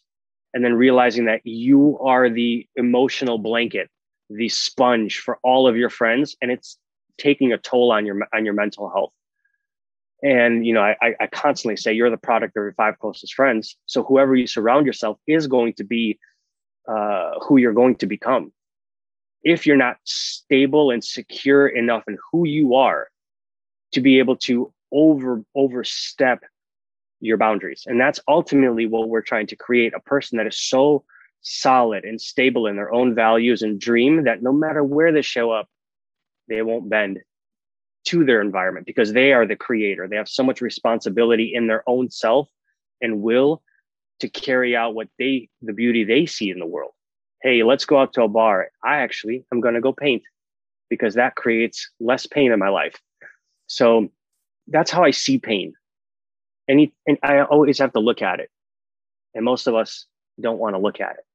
And 0.54 0.66
then 0.66 0.74
realizing 0.74 1.26
that 1.26 1.42
you 1.44 2.00
are 2.00 2.30
the 2.30 2.68
emotional 2.76 3.38
blanket, 3.38 3.90
the 4.30 4.50
sponge 4.50 5.20
for 5.20 5.38
all 5.44 5.68
of 5.68 5.78
your 5.78 5.90
friends, 5.90 6.36
and 6.42 6.52
it's 6.52 6.78
taking 7.18 7.54
a 7.54 7.58
toll 7.58 7.92
on 7.92 8.06
your 8.06 8.18
on 8.34 8.44
your 8.44 8.54
mental 8.54 8.90
health. 8.90 9.14
And 10.24 10.66
you 10.66 10.74
know, 10.74 10.82
I, 10.82 11.16
I 11.20 11.28
constantly 11.28 11.78
say 11.78 11.94
you're 11.94 12.10
the 12.10 12.18
product 12.18 12.56
of 12.56 12.62
your 12.62 12.74
five 12.74 13.00
closest 13.00 13.34
friends. 13.34 13.76
So 13.88 14.04
whoever 14.04 14.36
you 14.36 14.48
surround 14.48 14.86
yourself 14.86 15.18
is 15.28 15.48
going 15.48 15.74
to 15.74 15.84
be 15.84 16.20
uh, 16.88 17.40
who 17.42 17.58
you're 17.58 17.74
going 17.74 17.96
to 17.96 18.06
become. 18.06 18.52
If 19.44 19.66
you're 19.66 19.78
not 19.78 19.98
stable 20.04 20.92
and 20.92 21.04
secure 21.04 21.68
enough 21.68 22.04
in 22.08 22.18
who 22.32 22.48
you 22.48 22.76
are 22.76 23.10
to 23.94 24.02
be 24.02 24.20
able 24.20 24.36
to 24.38 24.72
over 24.92 25.44
overstep 25.56 26.44
your 27.22 27.38
boundaries 27.38 27.84
and 27.86 28.00
that's 28.00 28.20
ultimately 28.28 28.88
what 28.88 29.08
we're 29.08 29.22
trying 29.22 29.48
to 29.48 29.56
create 29.56 29.94
a 29.96 30.00
person 30.02 30.38
that 30.38 30.48
is 30.48 30.60
so 30.60 31.04
solid 31.42 32.04
and 32.04 32.20
stable 32.20 32.68
in 32.68 32.76
their 32.76 32.92
own 32.92 33.16
values 33.16 33.62
and 33.62 33.80
dream 33.80 34.24
that 34.24 34.44
no 34.44 34.52
matter 34.52 34.84
where 34.84 35.12
they 35.12 35.22
show 35.22 35.52
up 35.52 35.70
they 36.50 36.62
won't 36.62 36.90
bend 36.90 37.20
to 38.06 38.26
their 38.26 38.42
environment 38.42 38.86
because 38.86 39.14
they 39.14 39.32
are 39.34 39.46
the 39.46 39.56
creator 39.56 40.08
they 40.08 40.16
have 40.16 40.30
so 40.30 40.44
much 40.44 40.62
responsibility 40.62 41.54
in 41.54 41.68
their 41.68 41.84
own 41.88 42.10
self 42.10 42.50
and 43.02 43.22
will 43.22 43.62
to 44.20 44.30
carry 44.30 44.76
out 44.76 44.96
what 44.96 45.08
they 45.20 45.50
the 45.62 45.74
beauty 45.74 46.04
they 46.04 46.26
see 46.26 46.50
in 46.50 46.60
the 46.60 46.66
world 46.66 46.92
hey 47.42 47.64
let's 47.64 47.86
go 47.86 48.00
out 48.00 48.14
to 48.14 48.24
a 48.24 48.28
bar 48.28 48.70
i 48.84 48.98
actually 48.98 49.46
i'm 49.52 49.62
going 49.62 49.76
to 49.76 49.82
go 49.82 49.94
paint 49.94 50.24
because 50.90 51.16
that 51.16 51.36
creates 51.36 51.90
less 52.00 52.26
pain 52.26 52.52
in 52.52 52.60
my 52.60 52.70
life 52.70 52.96
so 53.68 54.10
that's 54.68 54.92
how 54.92 55.04
I 55.04 55.12
see 55.12 55.38
pain. 55.38 55.74
And, 56.68 56.80
he, 56.80 56.94
and 57.08 57.18
I 57.24 57.42
always 57.42 57.80
have 57.80 57.94
to 57.94 58.00
look 58.00 58.22
at 58.22 58.40
it. 58.40 58.50
And 59.34 59.46
most 59.46 59.68
of 59.68 59.76
us 59.76 60.06
don't 60.40 60.60
want 60.60 60.76
to 60.76 60.82
look 60.82 61.00
at 61.00 61.12
it. 61.12 61.26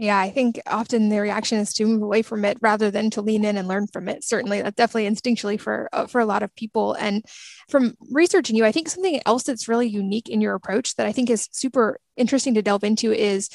Yeah, 0.00 0.18
I 0.18 0.30
think 0.30 0.58
often 0.66 1.10
the 1.10 1.20
reaction 1.20 1.58
is 1.58 1.74
to 1.74 1.84
move 1.84 2.00
away 2.00 2.22
from 2.22 2.46
it 2.46 2.56
rather 2.62 2.90
than 2.90 3.10
to 3.10 3.20
lean 3.20 3.44
in 3.44 3.58
and 3.58 3.68
learn 3.68 3.86
from 3.86 4.08
it. 4.08 4.24
Certainly, 4.24 4.62
that's 4.62 4.74
definitely 4.74 5.10
instinctually 5.10 5.60
for 5.60 5.90
uh, 5.92 6.06
for 6.06 6.22
a 6.22 6.24
lot 6.24 6.42
of 6.42 6.56
people. 6.56 6.94
And 6.94 7.22
from 7.68 7.98
researching 8.10 8.56
you, 8.56 8.64
I 8.64 8.72
think 8.72 8.88
something 8.88 9.20
else 9.26 9.42
that's 9.42 9.68
really 9.68 9.88
unique 9.88 10.30
in 10.30 10.40
your 10.40 10.54
approach 10.54 10.96
that 10.96 11.06
I 11.06 11.12
think 11.12 11.28
is 11.28 11.50
super 11.52 11.98
interesting 12.16 12.54
to 12.54 12.62
delve 12.62 12.82
into 12.82 13.12
is 13.12 13.50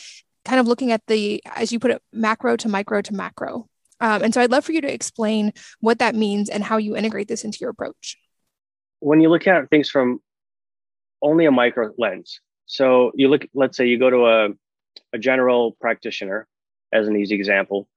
kind 0.45 0.60
of 0.60 0.67
looking 0.67 0.91
at 0.91 1.01
the, 1.08 1.41
as 1.47 1.71
you 1.71 1.79
put 1.79 1.89
it, 1.89 2.03
macro 2.13 2.55
to 2.58 2.69
micro 2.69 3.01
to 3.01 3.13
macro. 3.15 3.67
Um, 3.99 4.21
and 4.21 4.31
so, 4.31 4.39
I'd 4.39 4.51
love 4.51 4.65
for 4.65 4.71
you 4.71 4.81
to 4.81 4.93
explain 4.93 5.51
what 5.79 5.97
that 5.97 6.13
means 6.13 6.51
and 6.51 6.63
how 6.63 6.77
you 6.77 6.95
integrate 6.95 7.27
this 7.27 7.43
into 7.43 7.58
your 7.60 7.71
approach. 7.71 8.17
When 8.99 9.19
you 9.19 9.29
look 9.29 9.47
at 9.47 9.71
things 9.71 9.89
from 9.89 10.19
only 11.23 11.47
a 11.47 11.51
micro 11.51 11.91
lens, 11.97 12.39
so 12.67 13.13
you 13.15 13.29
look, 13.29 13.47
let's 13.55 13.75
say 13.77 13.88
you 13.88 13.97
go 13.97 14.12
to 14.12 14.27
a 14.27 14.49
a 15.13 15.17
general 15.17 15.77
practitioner, 15.79 16.47
as 16.93 17.08
an 17.08 17.15
easy 17.15 17.36
example, 17.36 17.88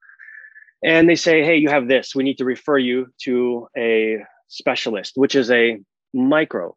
and 0.82 1.08
they 1.08 1.16
say, 1.16 1.44
hey, 1.44 1.56
you 1.56 1.68
have 1.68 1.88
this. 1.88 2.14
We 2.14 2.24
need 2.24 2.38
to 2.38 2.44
refer 2.44 2.78
you 2.78 3.08
to 3.22 3.68
a 3.76 4.18
specialist, 4.48 5.12
which 5.16 5.34
is 5.34 5.50
a 5.50 5.78
micro. 6.14 6.76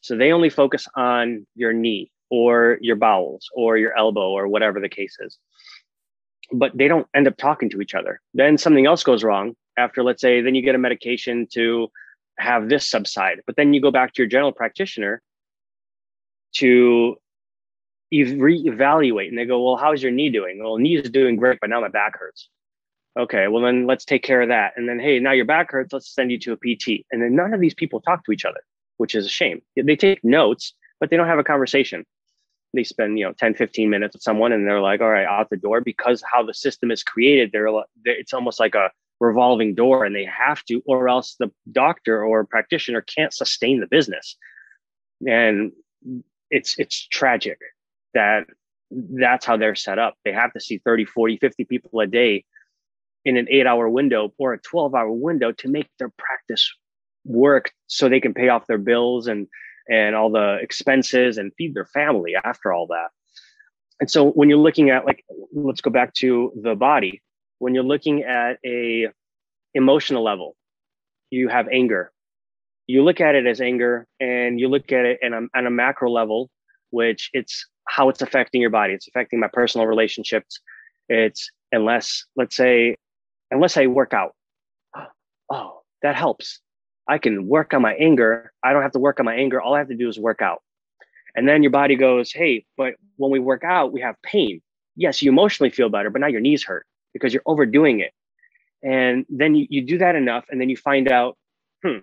So 0.00 0.16
they 0.16 0.32
only 0.32 0.50
focus 0.50 0.86
on 0.94 1.46
your 1.54 1.72
knee 1.72 2.10
or 2.30 2.78
your 2.80 2.96
bowels 2.96 3.48
or 3.54 3.78
your 3.78 3.96
elbow 3.96 4.30
or 4.30 4.48
whatever 4.48 4.80
the 4.80 4.88
case 4.88 5.16
is. 5.20 5.38
But 6.52 6.76
they 6.76 6.88
don't 6.88 7.06
end 7.14 7.26
up 7.26 7.38
talking 7.38 7.70
to 7.70 7.80
each 7.80 7.94
other. 7.94 8.20
Then 8.34 8.58
something 8.58 8.86
else 8.86 9.02
goes 9.02 9.24
wrong 9.24 9.54
after, 9.78 10.02
let's 10.02 10.20
say, 10.20 10.42
then 10.42 10.54
you 10.54 10.62
get 10.62 10.74
a 10.74 10.78
medication 10.78 11.46
to 11.54 11.88
have 12.38 12.68
this 12.68 12.88
subside. 12.90 13.40
But 13.46 13.56
then 13.56 13.72
you 13.72 13.80
go 13.80 13.90
back 13.90 14.12
to 14.12 14.22
your 14.22 14.28
general 14.28 14.52
practitioner 14.52 15.22
to 16.56 17.16
you 18.10 18.26
reevaluate 18.36 19.28
and 19.28 19.38
they 19.38 19.44
go, 19.44 19.62
well, 19.62 19.76
how's 19.76 20.02
your 20.02 20.12
knee 20.12 20.30
doing? 20.30 20.62
Well, 20.62 20.78
knee 20.78 20.96
is 20.96 21.10
doing 21.10 21.36
great, 21.36 21.58
but 21.60 21.70
now 21.70 21.80
my 21.80 21.88
back 21.88 22.18
hurts. 22.18 22.48
Okay, 23.18 23.46
well 23.48 23.62
then 23.62 23.86
let's 23.86 24.04
take 24.04 24.22
care 24.22 24.42
of 24.42 24.48
that. 24.48 24.72
And 24.76 24.88
then, 24.88 24.98
hey, 24.98 25.20
now 25.20 25.32
your 25.32 25.44
back 25.44 25.70
hurts. 25.70 25.92
Let's 25.92 26.12
send 26.12 26.30
you 26.30 26.38
to 26.40 26.52
a 26.52 26.56
PT. 26.56 27.06
And 27.12 27.22
then 27.22 27.34
none 27.34 27.54
of 27.54 27.60
these 27.60 27.74
people 27.74 28.00
talk 28.00 28.24
to 28.24 28.32
each 28.32 28.44
other, 28.44 28.60
which 28.96 29.14
is 29.14 29.26
a 29.26 29.28
shame. 29.28 29.62
They 29.76 29.96
take 29.96 30.24
notes, 30.24 30.74
but 31.00 31.10
they 31.10 31.16
don't 31.16 31.28
have 31.28 31.38
a 31.38 31.44
conversation. 31.44 32.04
They 32.72 32.82
spend, 32.82 33.18
you 33.18 33.24
know, 33.24 33.32
10, 33.32 33.54
15 33.54 33.88
minutes 33.88 34.16
with 34.16 34.22
someone 34.22 34.52
and 34.52 34.66
they're 34.66 34.80
like, 34.80 35.00
all 35.00 35.10
right, 35.10 35.26
out 35.26 35.48
the 35.48 35.56
door 35.56 35.80
because 35.80 36.24
how 36.30 36.42
the 36.42 36.54
system 36.54 36.90
is 36.90 37.04
created, 37.04 37.50
they're, 37.52 37.68
it's 38.04 38.34
almost 38.34 38.58
like 38.58 38.74
a 38.74 38.90
revolving 39.20 39.76
door 39.76 40.04
and 40.04 40.14
they 40.14 40.24
have 40.24 40.64
to, 40.64 40.82
or 40.84 41.08
else 41.08 41.36
the 41.38 41.52
doctor 41.70 42.24
or 42.24 42.44
practitioner 42.44 43.00
can't 43.00 43.32
sustain 43.32 43.78
the 43.78 43.86
business. 43.86 44.36
And 45.24 45.70
it's, 46.50 46.76
it's 46.78 47.06
tragic 47.06 47.58
that 48.14 48.44
that's 48.90 49.44
how 49.44 49.56
they're 49.56 49.74
set 49.74 49.98
up. 49.98 50.14
They 50.24 50.32
have 50.32 50.52
to 50.52 50.60
see 50.60 50.78
30, 50.78 51.04
40, 51.04 51.38
50 51.38 51.64
people 51.64 52.00
a 52.00 52.06
day 52.06 52.44
in 53.24 53.36
an 53.36 53.46
eight 53.50 53.66
hour 53.66 53.88
window 53.88 54.32
or 54.38 54.52
a 54.52 54.60
12 54.60 54.94
hour 54.94 55.10
window 55.10 55.52
to 55.52 55.68
make 55.68 55.88
their 55.98 56.12
practice 56.18 56.70
work 57.24 57.72
so 57.86 58.08
they 58.08 58.20
can 58.20 58.34
pay 58.34 58.48
off 58.48 58.66
their 58.66 58.78
bills 58.78 59.26
and 59.26 59.46
and 59.88 60.14
all 60.14 60.30
the 60.30 60.58
expenses 60.62 61.36
and 61.36 61.52
feed 61.58 61.74
their 61.74 61.84
family 61.86 62.34
after 62.42 62.72
all 62.72 62.86
that. 62.86 63.08
And 64.00 64.10
so 64.10 64.30
when 64.30 64.48
you're 64.48 64.58
looking 64.58 64.90
at 64.90 65.04
like 65.04 65.24
let's 65.52 65.80
go 65.80 65.90
back 65.90 66.14
to 66.14 66.52
the 66.62 66.74
body, 66.74 67.22
when 67.58 67.74
you're 67.74 67.84
looking 67.84 68.22
at 68.22 68.58
a 68.64 69.08
emotional 69.74 70.22
level, 70.22 70.56
you 71.30 71.48
have 71.48 71.68
anger. 71.68 72.12
You 72.86 73.02
look 73.02 73.20
at 73.20 73.34
it 73.34 73.46
as 73.46 73.60
anger 73.60 74.06
and 74.20 74.60
you 74.60 74.68
look 74.68 74.92
at 74.92 75.06
it 75.06 75.18
in 75.22 75.32
a, 75.32 75.40
on 75.56 75.66
a 75.66 75.70
macro 75.70 76.10
level, 76.10 76.50
which 76.90 77.30
it's 77.32 77.66
how 77.86 78.08
it's 78.08 78.22
affecting 78.22 78.60
your 78.60 78.70
body. 78.70 78.94
It's 78.94 79.08
affecting 79.08 79.40
my 79.40 79.48
personal 79.52 79.86
relationships. 79.86 80.60
It's 81.08 81.50
unless, 81.72 82.24
let's 82.36 82.56
say, 82.56 82.96
unless 83.50 83.76
I 83.76 83.86
work 83.86 84.12
out. 84.14 84.34
Oh, 85.52 85.82
that 86.02 86.16
helps. 86.16 86.60
I 87.06 87.18
can 87.18 87.46
work 87.48 87.74
on 87.74 87.82
my 87.82 87.92
anger. 87.96 88.50
I 88.62 88.72
don't 88.72 88.80
have 88.80 88.92
to 88.92 88.98
work 88.98 89.20
on 89.20 89.26
my 89.26 89.34
anger. 89.34 89.60
All 89.60 89.74
I 89.74 89.78
have 89.78 89.88
to 89.88 89.94
do 89.94 90.08
is 90.08 90.18
work 90.18 90.40
out. 90.40 90.62
And 91.34 91.48
then 91.48 91.62
your 91.62 91.70
body 91.70 91.96
goes, 91.96 92.32
hey, 92.32 92.64
but 92.76 92.94
when 93.16 93.30
we 93.30 93.40
work 93.40 93.62
out, 93.62 93.92
we 93.92 94.00
have 94.00 94.16
pain. 94.22 94.62
Yes, 94.96 95.20
you 95.20 95.30
emotionally 95.30 95.70
feel 95.70 95.90
better, 95.90 96.08
but 96.08 96.20
now 96.20 96.28
your 96.28 96.40
knees 96.40 96.64
hurt 96.64 96.86
because 97.12 97.34
you're 97.34 97.42
overdoing 97.44 98.00
it. 98.00 98.12
And 98.82 99.26
then 99.28 99.54
you, 99.54 99.66
you 99.68 99.82
do 99.82 99.98
that 99.98 100.14
enough, 100.14 100.44
and 100.50 100.60
then 100.60 100.68
you 100.68 100.76
find 100.76 101.10
out, 101.10 101.36
hmm, 101.84 101.98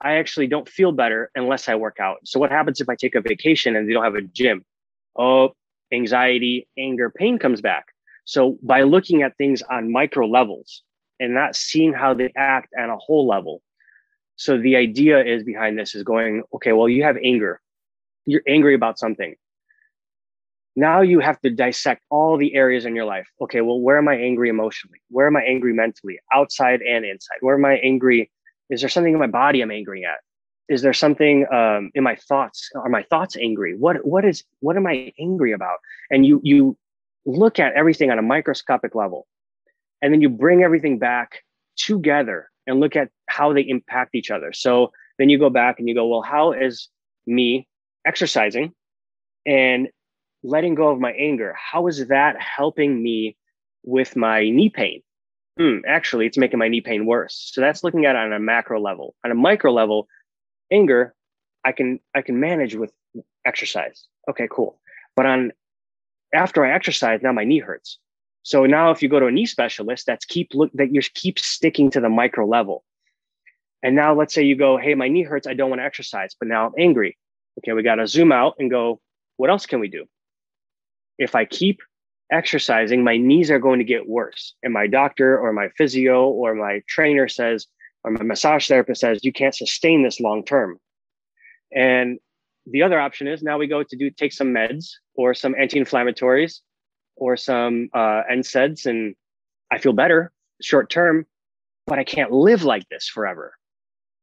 I 0.00 0.14
actually 0.16 0.46
don't 0.46 0.68
feel 0.68 0.92
better 0.92 1.30
unless 1.34 1.68
I 1.68 1.74
work 1.74 1.98
out. 2.00 2.18
So 2.24 2.40
what 2.40 2.50
happens 2.50 2.80
if 2.80 2.88
I 2.88 2.94
take 2.94 3.14
a 3.14 3.20
vacation 3.20 3.76
and 3.76 3.88
they 3.88 3.92
don't 3.92 4.04
have 4.04 4.14
a 4.14 4.22
gym? 4.22 4.64
Oh, 5.16 5.50
anxiety, 5.92 6.68
anger, 6.78 7.10
pain 7.10 7.38
comes 7.38 7.60
back. 7.60 7.86
So 8.24 8.58
by 8.62 8.82
looking 8.82 9.22
at 9.22 9.36
things 9.36 9.62
on 9.62 9.92
micro 9.92 10.26
levels 10.26 10.82
and 11.18 11.34
not 11.34 11.54
seeing 11.54 11.92
how 11.92 12.14
they 12.14 12.32
act 12.36 12.72
on 12.78 12.88
a 12.88 12.96
whole 12.96 13.26
level. 13.26 13.62
So 14.36 14.56
the 14.56 14.76
idea 14.76 15.22
is 15.22 15.42
behind 15.44 15.78
this 15.78 15.94
is 15.94 16.02
going, 16.02 16.44
okay, 16.54 16.72
well, 16.72 16.88
you 16.88 17.02
have 17.02 17.16
anger. 17.22 17.60
You're 18.24 18.42
angry 18.48 18.74
about 18.74 18.98
something. 18.98 19.34
Now 20.76 21.02
you 21.02 21.20
have 21.20 21.40
to 21.40 21.50
dissect 21.50 22.02
all 22.10 22.38
the 22.38 22.54
areas 22.54 22.86
in 22.86 22.94
your 22.94 23.04
life. 23.04 23.28
Okay, 23.42 23.60
well, 23.60 23.80
where 23.80 23.98
am 23.98 24.08
I 24.08 24.14
angry 24.14 24.48
emotionally? 24.48 25.00
Where 25.10 25.26
am 25.26 25.36
I 25.36 25.42
angry 25.42 25.74
mentally, 25.74 26.20
outside 26.32 26.80
and 26.80 27.04
inside? 27.04 27.38
Where 27.40 27.56
am 27.56 27.64
I 27.64 27.74
angry 27.78 28.30
is 28.70 28.80
there 28.80 28.88
something 28.88 29.12
in 29.12 29.18
my 29.18 29.26
body 29.26 29.60
I'm 29.60 29.70
angry 29.70 30.04
at? 30.04 30.20
Is 30.68 30.82
there 30.82 30.92
something 30.92 31.46
um, 31.52 31.90
in 31.94 32.04
my 32.04 32.14
thoughts? 32.14 32.70
Are 32.76 32.88
my 32.88 33.02
thoughts 33.02 33.36
angry? 33.36 33.76
What 33.76 34.06
what 34.06 34.24
is 34.24 34.44
what 34.60 34.76
am 34.76 34.86
I 34.86 35.12
angry 35.18 35.52
about? 35.52 35.78
And 36.10 36.24
you 36.24 36.40
you 36.44 36.76
look 37.26 37.58
at 37.58 37.72
everything 37.74 38.10
on 38.10 38.18
a 38.18 38.22
microscopic 38.22 38.94
level, 38.94 39.26
and 40.00 40.12
then 40.12 40.20
you 40.20 40.28
bring 40.28 40.62
everything 40.62 40.98
back 40.98 41.42
together 41.76 42.50
and 42.66 42.78
look 42.78 42.94
at 42.94 43.08
how 43.26 43.52
they 43.52 43.62
impact 43.62 44.14
each 44.14 44.30
other. 44.30 44.52
So 44.52 44.92
then 45.18 45.28
you 45.28 45.38
go 45.38 45.50
back 45.50 45.80
and 45.80 45.88
you 45.88 45.94
go, 45.94 46.06
well, 46.06 46.22
how 46.22 46.52
is 46.52 46.88
me 47.26 47.66
exercising 48.06 48.72
and 49.44 49.88
letting 50.42 50.76
go 50.76 50.88
of 50.88 51.00
my 51.00 51.12
anger? 51.12 51.54
How 51.58 51.88
is 51.88 52.06
that 52.08 52.40
helping 52.40 53.02
me 53.02 53.36
with 53.82 54.14
my 54.16 54.48
knee 54.48 54.70
pain? 54.70 55.02
Hmm, 55.60 55.78
actually, 55.86 56.26
it's 56.26 56.38
making 56.38 56.58
my 56.58 56.68
knee 56.68 56.80
pain 56.80 57.04
worse. 57.04 57.50
So 57.52 57.60
that's 57.60 57.84
looking 57.84 58.06
at 58.06 58.16
it 58.16 58.18
on 58.18 58.32
a 58.32 58.40
macro 58.40 58.80
level. 58.80 59.14
On 59.24 59.30
a 59.30 59.34
micro 59.34 59.72
level, 59.72 60.08
anger, 60.72 61.14
I 61.64 61.72
can 61.72 62.00
I 62.14 62.22
can 62.22 62.40
manage 62.40 62.74
with 62.74 62.92
exercise. 63.44 64.06
Okay, 64.28 64.48
cool. 64.50 64.80
But 65.16 65.26
on 65.26 65.52
after 66.32 66.64
I 66.64 66.72
exercise, 66.72 67.20
now 67.22 67.32
my 67.32 67.44
knee 67.44 67.58
hurts. 67.58 67.98
So 68.42 68.64
now 68.64 68.90
if 68.90 69.02
you 69.02 69.08
go 69.10 69.20
to 69.20 69.26
a 69.26 69.30
knee 69.30 69.44
specialist, 69.44 70.06
that's 70.06 70.24
keep 70.24 70.48
look 70.54 70.70
that 70.74 70.94
you 70.94 71.02
keep 71.14 71.38
sticking 71.38 71.90
to 71.90 72.00
the 72.00 72.08
micro 72.08 72.46
level. 72.46 72.84
And 73.82 73.94
now 73.94 74.14
let's 74.14 74.32
say 74.32 74.42
you 74.42 74.56
go, 74.56 74.78
hey, 74.78 74.94
my 74.94 75.08
knee 75.08 75.24
hurts, 75.24 75.46
I 75.46 75.54
don't 75.54 75.70
want 75.70 75.80
to 75.80 75.84
exercise, 75.84 76.34
but 76.38 76.48
now 76.48 76.66
I'm 76.66 76.72
angry. 76.78 77.18
Okay, 77.58 77.72
we 77.72 77.82
got 77.82 77.96
to 77.96 78.06
zoom 78.06 78.32
out 78.32 78.54
and 78.58 78.70
go, 78.70 79.00
what 79.36 79.50
else 79.50 79.66
can 79.66 79.80
we 79.80 79.88
do? 79.88 80.06
If 81.18 81.34
I 81.34 81.44
keep 81.44 81.80
exercising, 82.32 83.04
my 83.04 83.16
knees 83.16 83.50
are 83.50 83.58
going 83.58 83.78
to 83.78 83.84
get 83.84 84.08
worse. 84.08 84.54
And 84.62 84.72
my 84.72 84.86
doctor 84.86 85.38
or 85.38 85.52
my 85.52 85.68
physio 85.76 86.28
or 86.28 86.54
my 86.54 86.82
trainer 86.88 87.28
says, 87.28 87.66
or 88.04 88.12
my 88.12 88.22
massage 88.22 88.66
therapist 88.68 89.00
says, 89.00 89.20
you 89.22 89.32
can't 89.32 89.54
sustain 89.54 90.02
this 90.02 90.20
long 90.20 90.44
term. 90.44 90.78
And 91.74 92.18
the 92.66 92.82
other 92.82 93.00
option 93.00 93.26
is 93.26 93.42
now 93.42 93.58
we 93.58 93.66
go 93.66 93.82
to 93.82 93.96
do 93.96 94.10
take 94.10 94.32
some 94.32 94.48
meds 94.48 94.90
or 95.14 95.34
some 95.34 95.54
anti-inflammatories 95.58 96.60
or 97.16 97.36
some 97.36 97.90
uh, 97.92 98.22
NSAIDs, 98.30 98.86
and 98.86 99.14
I 99.70 99.78
feel 99.78 99.92
better 99.92 100.32
short 100.62 100.90
term, 100.90 101.26
but 101.86 101.98
I 101.98 102.04
can't 102.04 102.32
live 102.32 102.64
like 102.64 102.88
this 102.88 103.08
forever. 103.08 103.54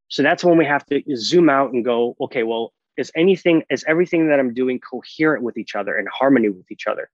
So 0.08 0.22
that's 0.22 0.42
when 0.42 0.56
we 0.56 0.64
have 0.64 0.84
to 0.86 1.02
zoom 1.16 1.48
out 1.50 1.72
and 1.72 1.84
go, 1.84 2.16
okay, 2.20 2.42
well, 2.42 2.72
is 2.96 3.12
anything, 3.14 3.62
is 3.70 3.84
everything 3.86 4.28
that 4.28 4.40
I'm 4.40 4.54
doing 4.54 4.80
coherent 4.80 5.44
with 5.44 5.56
each 5.56 5.76
other 5.76 5.96
and 5.96 6.08
harmony 6.08 6.48
with 6.48 6.70
each 6.70 6.86
other? 6.86 7.10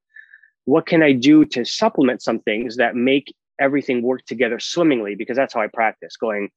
What 0.64 0.86
can 0.86 1.02
I 1.02 1.12
do 1.12 1.44
to 1.46 1.64
supplement 1.64 2.22
some 2.22 2.40
things 2.40 2.76
that 2.76 2.94
make 2.94 3.34
everything 3.60 4.02
work 4.02 4.24
together 4.24 4.58
swimmingly? 4.58 5.14
Because 5.14 5.36
that's 5.36 5.54
how 5.54 5.60
I 5.60 5.66
practice 5.66 6.16
going, 6.16 6.50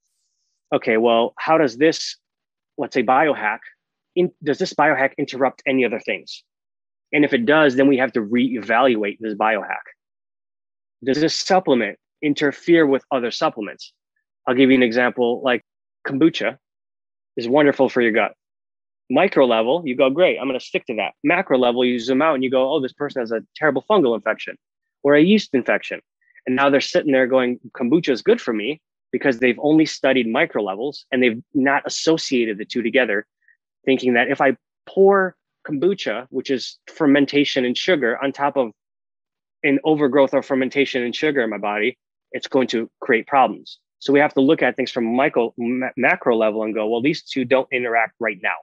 okay, 0.73 0.97
well, 0.97 1.33
how 1.37 1.57
does 1.57 1.77
this, 1.77 2.17
let's 2.77 2.93
say, 2.93 3.03
biohack, 3.03 3.59
in, 4.15 4.31
does 4.43 4.57
this 4.57 4.73
biohack 4.73 5.11
interrupt 5.17 5.61
any 5.67 5.85
other 5.85 5.99
things? 5.99 6.43
And 7.13 7.23
if 7.23 7.33
it 7.33 7.45
does, 7.45 7.75
then 7.75 7.87
we 7.87 7.97
have 7.97 8.11
to 8.13 8.21
reevaluate 8.21 9.17
this 9.19 9.33
biohack. 9.35 9.85
Does 11.03 11.19
this 11.21 11.35
supplement 11.35 11.97
interfere 12.21 12.85
with 12.85 13.03
other 13.11 13.31
supplements? 13.31 13.93
I'll 14.47 14.55
give 14.55 14.69
you 14.69 14.75
an 14.75 14.83
example 14.83 15.41
like 15.43 15.63
kombucha 16.07 16.57
is 17.35 17.47
wonderful 17.47 17.89
for 17.89 18.01
your 18.01 18.11
gut 18.11 18.33
micro 19.09 19.45
level, 19.45 19.81
you 19.85 19.95
go, 19.95 20.09
great, 20.09 20.37
I'm 20.37 20.47
going 20.47 20.59
to 20.59 20.65
stick 20.65 20.85
to 20.87 20.95
that. 20.95 21.13
Macro 21.23 21.57
level, 21.57 21.85
you 21.85 21.99
zoom 21.99 22.21
out 22.21 22.35
and 22.35 22.43
you 22.43 22.51
go, 22.51 22.73
oh, 22.73 22.79
this 22.79 22.93
person 22.93 23.21
has 23.21 23.31
a 23.31 23.41
terrible 23.55 23.83
fungal 23.89 24.15
infection 24.15 24.57
or 25.03 25.15
a 25.15 25.21
yeast 25.21 25.49
infection. 25.53 26.01
And 26.45 26.55
now 26.55 26.69
they're 26.69 26.81
sitting 26.81 27.11
there 27.11 27.27
going, 27.27 27.59
kombucha 27.71 28.09
is 28.09 28.21
good 28.21 28.41
for 28.41 28.53
me 28.53 28.81
because 29.11 29.39
they've 29.39 29.59
only 29.61 29.85
studied 29.85 30.27
micro 30.27 30.61
levels 30.61 31.05
and 31.11 31.21
they've 31.21 31.41
not 31.53 31.83
associated 31.85 32.57
the 32.57 32.65
two 32.65 32.81
together, 32.81 33.25
thinking 33.85 34.13
that 34.13 34.29
if 34.29 34.41
I 34.41 34.55
pour 34.87 35.35
kombucha, 35.67 36.27
which 36.29 36.49
is 36.49 36.77
fermentation 36.87 37.65
and 37.65 37.77
sugar, 37.77 38.21
on 38.21 38.31
top 38.31 38.57
of 38.57 38.71
an 39.63 39.79
overgrowth 39.83 40.33
or 40.33 40.41
fermentation 40.41 41.03
and 41.03 41.15
sugar 41.15 41.41
in 41.41 41.49
my 41.49 41.57
body, 41.57 41.97
it's 42.31 42.47
going 42.47 42.67
to 42.67 42.89
create 43.01 43.27
problems. 43.27 43.79
So 43.99 44.13
we 44.13 44.19
have 44.19 44.33
to 44.35 44.41
look 44.41 44.61
at 44.61 44.75
things 44.75 44.91
from 44.91 45.15
micro 45.15 45.53
macro 45.97 46.37
level 46.37 46.63
and 46.63 46.73
go, 46.73 46.87
well, 46.87 47.01
these 47.01 47.23
two 47.23 47.45
don't 47.45 47.67
interact 47.71 48.13
right 48.19 48.37
now. 48.41 48.55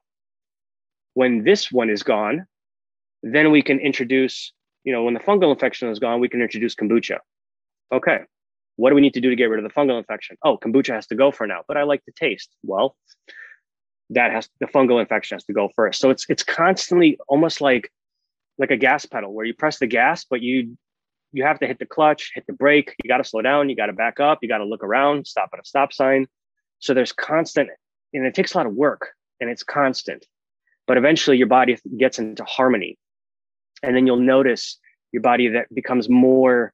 When 1.14 1.44
this 1.44 1.72
one 1.72 1.90
is 1.90 2.02
gone, 2.02 2.46
then 3.22 3.50
we 3.50 3.62
can 3.62 3.80
introduce, 3.80 4.52
you 4.84 4.92
know, 4.92 5.04
when 5.04 5.14
the 5.14 5.20
fungal 5.20 5.50
infection 5.52 5.88
is 5.88 5.98
gone, 5.98 6.20
we 6.20 6.28
can 6.28 6.42
introduce 6.42 6.74
kombucha. 6.74 7.18
Okay, 7.92 8.20
what 8.76 8.90
do 8.90 8.94
we 8.94 9.00
need 9.00 9.14
to 9.14 9.20
do 9.20 9.30
to 9.30 9.36
get 9.36 9.46
rid 9.46 9.64
of 9.64 9.68
the 9.68 9.74
fungal 9.74 9.98
infection? 9.98 10.36
Oh, 10.44 10.58
kombucha 10.58 10.92
has 10.94 11.06
to 11.08 11.14
go 11.14 11.30
for 11.30 11.46
now, 11.46 11.62
but 11.66 11.76
I 11.76 11.84
like 11.84 12.02
the 12.04 12.12
taste. 12.12 12.54
Well, 12.62 12.96
that 14.10 14.32
has 14.32 14.48
the 14.60 14.66
fungal 14.66 15.00
infection 15.00 15.36
has 15.36 15.44
to 15.44 15.52
go 15.52 15.70
first. 15.74 16.00
So 16.00 16.10
it's 16.10 16.26
it's 16.28 16.42
constantly 16.42 17.18
almost 17.28 17.60
like 17.60 17.90
like 18.58 18.70
a 18.70 18.76
gas 18.76 19.06
pedal 19.06 19.32
where 19.32 19.44
you 19.44 19.54
press 19.54 19.78
the 19.78 19.86
gas, 19.86 20.24
but 20.28 20.40
you 20.40 20.76
you 21.32 21.44
have 21.44 21.58
to 21.60 21.66
hit 21.66 21.78
the 21.78 21.86
clutch, 21.86 22.32
hit 22.34 22.46
the 22.46 22.52
brake. 22.52 22.94
You 23.02 23.08
got 23.08 23.18
to 23.18 23.24
slow 23.24 23.42
down. 23.42 23.68
You 23.68 23.76
got 23.76 23.86
to 23.86 23.92
back 23.92 24.20
up. 24.20 24.38
You 24.42 24.48
got 24.48 24.58
to 24.58 24.64
look 24.64 24.84
around, 24.84 25.26
stop 25.26 25.50
at 25.52 25.60
a 25.60 25.64
stop 25.64 25.92
sign. 25.92 26.26
So 26.78 26.94
there's 26.94 27.12
constant, 27.12 27.70
and 28.12 28.26
it 28.26 28.34
takes 28.34 28.54
a 28.54 28.58
lot 28.58 28.66
of 28.66 28.74
work, 28.74 29.10
and 29.40 29.50
it's 29.50 29.62
constant. 29.62 30.26
But 30.86 30.96
eventually, 30.96 31.36
your 31.36 31.46
body 31.46 31.78
gets 31.96 32.18
into 32.18 32.44
harmony, 32.44 32.98
and 33.82 33.96
then 33.96 34.06
you'll 34.06 34.16
notice 34.16 34.78
your 35.12 35.22
body 35.22 35.48
that 35.48 35.72
becomes 35.74 36.08
more 36.08 36.72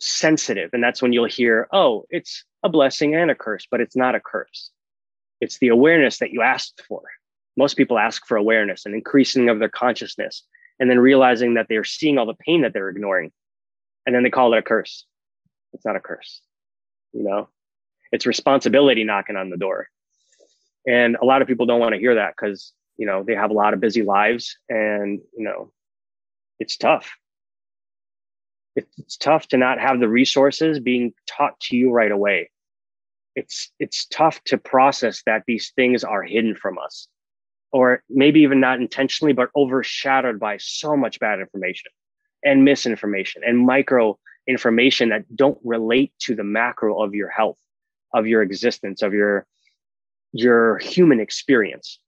sensitive, 0.00 0.70
and 0.72 0.82
that's 0.82 1.02
when 1.02 1.12
you'll 1.12 1.26
hear, 1.26 1.68
"Oh, 1.72 2.04
it's 2.10 2.44
a 2.62 2.68
blessing 2.68 3.14
and 3.14 3.30
a 3.30 3.34
curse, 3.34 3.66
but 3.70 3.80
it's 3.80 3.96
not 3.96 4.14
a 4.14 4.20
curse. 4.20 4.70
It's 5.40 5.58
the 5.58 5.68
awareness 5.68 6.18
that 6.18 6.30
you 6.30 6.42
asked 6.42 6.82
for." 6.88 7.02
Most 7.56 7.76
people 7.76 7.98
ask 7.98 8.26
for 8.26 8.36
awareness 8.36 8.86
and 8.86 8.94
increasing 8.94 9.48
of 9.48 9.58
their 9.58 9.68
consciousness, 9.68 10.46
and 10.78 10.88
then 10.88 10.98
realizing 10.98 11.54
that 11.54 11.66
they're 11.68 11.84
seeing 11.84 12.18
all 12.18 12.26
the 12.26 12.34
pain 12.34 12.62
that 12.62 12.72
they're 12.72 12.88
ignoring 12.88 13.32
and 14.06 14.14
then 14.14 14.22
they 14.22 14.30
call 14.30 14.54
it 14.54 14.58
a 14.58 14.62
curse. 14.62 15.04
It's 15.74 15.84
not 15.84 15.96
a 15.96 16.00
curse, 16.00 16.40
you 17.12 17.22
know. 17.22 17.50
It's 18.10 18.24
responsibility 18.24 19.04
knocking 19.04 19.36
on 19.36 19.50
the 19.50 19.58
door, 19.58 19.88
and 20.86 21.16
a 21.20 21.26
lot 21.26 21.42
of 21.42 21.48
people 21.48 21.66
don't 21.66 21.80
want 21.80 21.94
to 21.94 22.00
hear 22.00 22.14
that 22.14 22.34
because 22.34 22.72
you 22.98 23.06
know 23.06 23.22
they 23.22 23.34
have 23.34 23.50
a 23.50 23.54
lot 23.54 23.72
of 23.72 23.80
busy 23.80 24.02
lives, 24.02 24.58
and 24.68 25.20
you 25.36 25.44
know, 25.44 25.72
it's 26.58 26.76
tough. 26.76 27.10
It's 28.76 29.16
tough 29.16 29.48
to 29.48 29.56
not 29.56 29.80
have 29.80 29.98
the 29.98 30.08
resources 30.08 30.78
being 30.78 31.12
taught 31.26 31.58
to 31.60 31.76
you 31.76 31.90
right 31.90 32.12
away. 32.12 32.50
It's 33.34 33.72
it's 33.78 34.06
tough 34.06 34.42
to 34.44 34.58
process 34.58 35.22
that 35.26 35.44
these 35.46 35.72
things 35.74 36.04
are 36.04 36.22
hidden 36.22 36.54
from 36.54 36.78
us, 36.78 37.08
or 37.72 38.02
maybe 38.10 38.40
even 38.40 38.60
not 38.60 38.80
intentionally, 38.80 39.32
but 39.32 39.50
overshadowed 39.56 40.38
by 40.38 40.58
so 40.58 40.96
much 40.96 41.18
bad 41.18 41.40
information 41.40 41.90
and 42.44 42.64
misinformation 42.64 43.42
and 43.44 43.58
micro 43.58 44.18
information 44.46 45.10
that 45.10 45.24
don't 45.36 45.58
relate 45.64 46.12
to 46.20 46.34
the 46.34 46.44
macro 46.44 47.02
of 47.02 47.14
your 47.14 47.28
health 47.28 47.58
of 48.14 48.26
your 48.26 48.42
existence 48.42 49.02
of 49.02 49.12
your 49.12 49.46
your 50.32 50.78
human 50.78 51.20
experience 51.20 51.98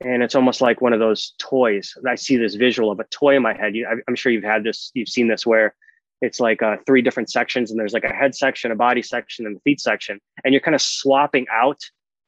and 0.00 0.22
it's 0.22 0.34
almost 0.34 0.60
like 0.60 0.80
one 0.80 0.92
of 0.92 1.00
those 1.00 1.34
toys. 1.38 1.94
I 2.08 2.14
see 2.14 2.36
this 2.36 2.54
visual 2.54 2.90
of 2.90 3.00
a 3.00 3.04
toy 3.04 3.36
in 3.36 3.42
my 3.42 3.54
head. 3.54 3.74
I'm 4.08 4.16
sure 4.16 4.32
you've 4.32 4.44
had 4.44 4.64
this 4.64 4.90
you've 4.94 5.08
seen 5.08 5.28
this 5.28 5.46
where 5.46 5.74
it's 6.20 6.40
like 6.40 6.62
uh, 6.62 6.76
three 6.86 7.02
different 7.02 7.30
sections 7.30 7.70
and 7.70 7.78
there's 7.78 7.92
like 7.92 8.04
a 8.04 8.12
head 8.12 8.34
section 8.34 8.70
a 8.70 8.74
body 8.74 9.02
section 9.02 9.46
and 9.46 9.56
the 9.56 9.60
feet 9.60 9.80
section. 9.80 10.20
And 10.44 10.52
you're 10.52 10.60
kind 10.60 10.74
of 10.74 10.82
swapping 10.82 11.46
out 11.52 11.80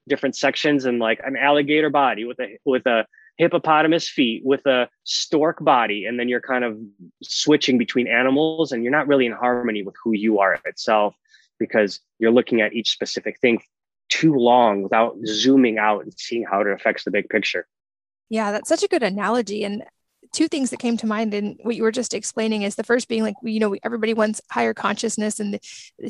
different 0.09 0.37
sections 0.37 0.85
and 0.85 0.99
like 0.99 1.21
an 1.25 1.37
alligator 1.37 1.91
body 1.91 2.25
with 2.25 2.39
a 2.41 2.59
with 2.65 2.87
a 2.87 3.07
hippopotamus 3.39 4.09
feet 4.09 4.43
with 4.45 4.65
a 4.67 4.89
stork 5.05 5.63
body. 5.63 6.07
And 6.07 6.19
then 6.19 6.29
you're 6.29 6.41
kind 6.41 6.65
of 6.65 6.79
switching 7.23 7.79
between 7.79 8.07
animals 8.07 8.73
and 8.73 8.83
you're 8.83 8.93
not 8.93 9.09
really 9.09 9.27
in 9.27 9.33
harmony 9.33 9.83
with 9.83 9.95
who 10.03 10.13
you 10.13 10.39
are 10.39 10.59
itself 10.65 11.15
because 11.59 12.01
you're 12.19 12.31
looking 12.31 12.61
at 12.61 12.73
each 12.73 12.91
specific 12.91 13.39
thing 13.41 13.61
too 14.09 14.35
long 14.35 14.83
without 14.83 15.17
zooming 15.25 15.79
out 15.79 16.03
and 16.03 16.13
seeing 16.17 16.45
how 16.45 16.61
it 16.61 16.67
affects 16.67 17.05
the 17.05 17.11
big 17.11 17.29
picture. 17.29 17.67
Yeah 18.29 18.53
that's 18.53 18.69
such 18.69 18.83
a 18.83 18.89
good 18.89 19.03
analogy. 19.03 19.65
And 19.65 19.85
two 20.33 20.49
things 20.49 20.71
that 20.71 20.79
came 20.79 20.97
to 20.99 21.07
mind 21.07 21.33
in 21.35 21.57
what 21.63 21.77
you 21.77 21.83
were 21.83 21.93
just 21.93 22.15
explaining 22.15 22.63
is 22.63 22.75
the 22.75 22.85
first 22.85 23.09
being 23.09 23.23
like 23.23 23.37
you 23.43 23.61
know 23.61 23.77
everybody 23.83 24.13
wants 24.15 24.41
higher 24.51 24.75
consciousness 24.75 25.41
and 25.41 25.59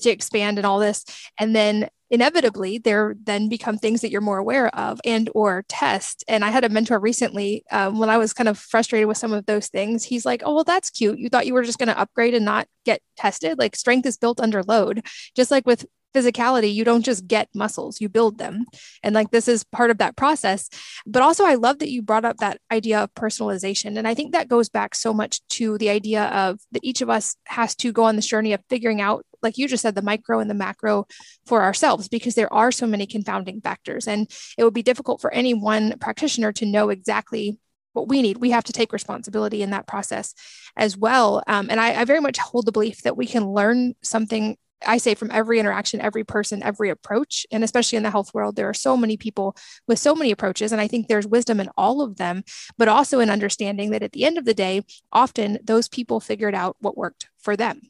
to 0.00 0.10
expand 0.10 0.58
and 0.58 0.66
all 0.66 0.78
this. 0.78 1.04
And 1.38 1.54
then 1.54 1.88
inevitably 2.08 2.78
there 2.78 3.16
then 3.24 3.48
become 3.48 3.76
things 3.76 4.00
that 4.00 4.10
you're 4.10 4.20
more 4.20 4.38
aware 4.38 4.68
of 4.76 5.00
and 5.04 5.28
or 5.34 5.64
test. 5.68 6.24
And 6.28 6.44
i 6.44 6.50
had 6.50 6.64
a 6.64 6.68
mentor 6.68 6.98
recently 6.98 7.64
um, 7.70 7.98
when 7.98 8.10
i 8.10 8.16
was 8.16 8.32
kind 8.32 8.48
of 8.48 8.58
frustrated 8.58 9.08
with 9.08 9.18
some 9.18 9.32
of 9.32 9.46
those 9.46 9.68
things 9.68 10.04
he's 10.04 10.24
like 10.24 10.42
oh 10.44 10.54
well 10.54 10.64
that's 10.64 10.90
cute. 10.90 11.18
You 11.18 11.28
thought 11.28 11.46
you 11.46 11.54
were 11.54 11.64
just 11.64 11.78
going 11.78 11.88
to 11.88 11.98
upgrade 11.98 12.34
and 12.34 12.44
not 12.44 12.68
get 12.84 13.00
tested? 13.16 13.58
Like 13.58 13.76
strength 13.76 14.06
is 14.06 14.16
built 14.16 14.40
under 14.40 14.62
load. 14.62 15.04
Just 15.34 15.50
like 15.50 15.66
with 15.66 15.84
physicality, 16.16 16.72
you 16.72 16.84
don't 16.84 17.04
just 17.04 17.26
get 17.26 17.48
muscles, 17.54 18.00
you 18.00 18.08
build 18.08 18.38
them. 18.38 18.64
And 19.02 19.14
like 19.14 19.30
this 19.30 19.48
is 19.48 19.64
part 19.64 19.90
of 19.90 19.98
that 19.98 20.16
process. 20.16 20.68
But 21.06 21.22
also, 21.22 21.44
I 21.44 21.54
love 21.54 21.78
that 21.80 21.90
you 21.90 22.02
brought 22.02 22.24
up 22.24 22.38
that 22.38 22.58
idea 22.72 23.02
of 23.02 23.14
personalization. 23.14 23.98
And 23.98 24.08
I 24.08 24.14
think 24.14 24.32
that 24.32 24.48
goes 24.48 24.68
back 24.68 24.94
so 24.94 25.12
much 25.12 25.46
to 25.48 25.76
the 25.78 25.90
idea 25.90 26.24
of 26.24 26.58
that 26.72 26.84
each 26.84 27.02
of 27.02 27.10
us 27.10 27.36
has 27.46 27.76
to 27.76 27.92
go 27.92 28.04
on 28.04 28.16
this 28.16 28.26
journey 28.26 28.52
of 28.52 28.62
figuring 28.70 29.00
out, 29.00 29.26
like 29.42 29.58
you 29.58 29.68
just 29.68 29.82
said, 29.82 29.94
the 29.94 30.02
micro 30.02 30.40
and 30.40 30.48
the 30.48 30.54
macro 30.54 31.06
for 31.44 31.62
ourselves, 31.62 32.08
because 32.08 32.34
there 32.34 32.52
are 32.52 32.72
so 32.72 32.86
many 32.86 33.06
confounding 33.06 33.60
factors. 33.60 34.08
And 34.08 34.30
it 34.56 34.64
would 34.64 34.74
be 34.74 34.82
difficult 34.82 35.20
for 35.20 35.32
any 35.32 35.52
one 35.52 35.98
practitioner 35.98 36.52
to 36.52 36.66
know 36.66 36.88
exactly 36.88 37.58
what 37.92 38.08
we 38.08 38.22
need. 38.22 38.36
We 38.36 38.50
have 38.50 38.64
to 38.64 38.72
take 38.72 38.92
responsibility 38.92 39.62
in 39.62 39.70
that 39.70 39.86
process 39.86 40.34
as 40.76 40.96
well. 40.96 41.42
Um, 41.46 41.68
and 41.70 41.80
I, 41.80 42.00
I, 42.00 42.04
very 42.04 42.20
much 42.20 42.38
hold 42.38 42.66
the 42.66 42.72
belief 42.72 43.02
that 43.02 43.16
we 43.16 43.26
can 43.26 43.48
learn 43.48 43.94
something 44.02 44.56
I 44.84 44.98
say 44.98 45.14
from 45.14 45.30
every 45.30 45.58
interaction, 45.58 46.00
every 46.00 46.24
person, 46.24 46.62
every 46.62 46.90
approach, 46.90 47.46
and 47.50 47.64
especially 47.64 47.96
in 47.96 48.02
the 48.02 48.10
health 48.10 48.34
world, 48.34 48.56
there 48.56 48.68
are 48.68 48.74
so 48.74 48.96
many 48.96 49.16
people 49.16 49.56
with 49.88 49.98
so 49.98 50.14
many 50.14 50.30
approaches. 50.30 50.72
And 50.72 50.80
I 50.80 50.88
think 50.88 51.08
there's 51.08 51.26
wisdom 51.26 51.60
in 51.60 51.70
all 51.76 52.02
of 52.02 52.16
them, 52.16 52.42
but 52.76 52.88
also 52.88 53.20
in 53.20 53.30
understanding 53.30 53.90
that 53.90 54.02
at 54.02 54.12
the 54.12 54.24
end 54.24 54.38
of 54.38 54.44
the 54.44 54.54
day, 54.54 54.82
often 55.12 55.58
those 55.64 55.88
people 55.88 56.20
figured 56.20 56.54
out 56.54 56.76
what 56.80 56.96
worked 56.96 57.28
for 57.38 57.56
them. 57.56 57.80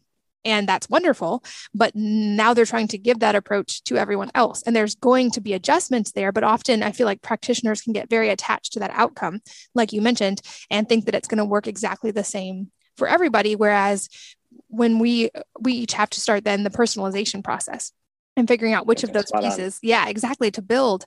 And 0.44 0.68
that's 0.68 0.88
wonderful. 0.88 1.42
But 1.74 1.92
now 1.96 2.54
they're 2.54 2.64
trying 2.64 2.86
to 2.88 2.98
give 2.98 3.18
that 3.18 3.34
approach 3.34 3.82
to 3.84 3.96
everyone 3.96 4.30
else. 4.34 4.62
And 4.62 4.76
there's 4.76 4.94
going 4.94 5.32
to 5.32 5.40
be 5.40 5.54
adjustments 5.54 6.12
there. 6.12 6.30
But 6.30 6.44
often 6.44 6.84
I 6.84 6.92
feel 6.92 7.06
like 7.06 7.20
practitioners 7.20 7.82
can 7.82 7.92
get 7.92 8.08
very 8.08 8.28
attached 8.30 8.74
to 8.74 8.78
that 8.78 8.92
outcome, 8.92 9.40
like 9.74 9.92
you 9.92 10.00
mentioned, 10.00 10.40
and 10.70 10.88
think 10.88 11.06
that 11.06 11.16
it's 11.16 11.26
going 11.26 11.38
to 11.38 11.44
work 11.44 11.66
exactly 11.66 12.12
the 12.12 12.22
same 12.22 12.70
for 12.96 13.08
everybody. 13.08 13.56
Whereas 13.56 14.08
when 14.68 14.98
we 14.98 15.30
we 15.60 15.72
each 15.72 15.92
have 15.92 16.10
to 16.10 16.20
start 16.20 16.44
then 16.44 16.64
the 16.64 16.70
personalization 16.70 17.42
process 17.42 17.92
and 18.38 18.46
figuring 18.46 18.74
out 18.74 18.86
which 18.86 19.02
of 19.02 19.14
those 19.14 19.30
pieces 19.40 19.76
on. 19.76 19.88
yeah 19.88 20.08
exactly 20.08 20.50
to 20.50 20.60
build. 20.60 21.06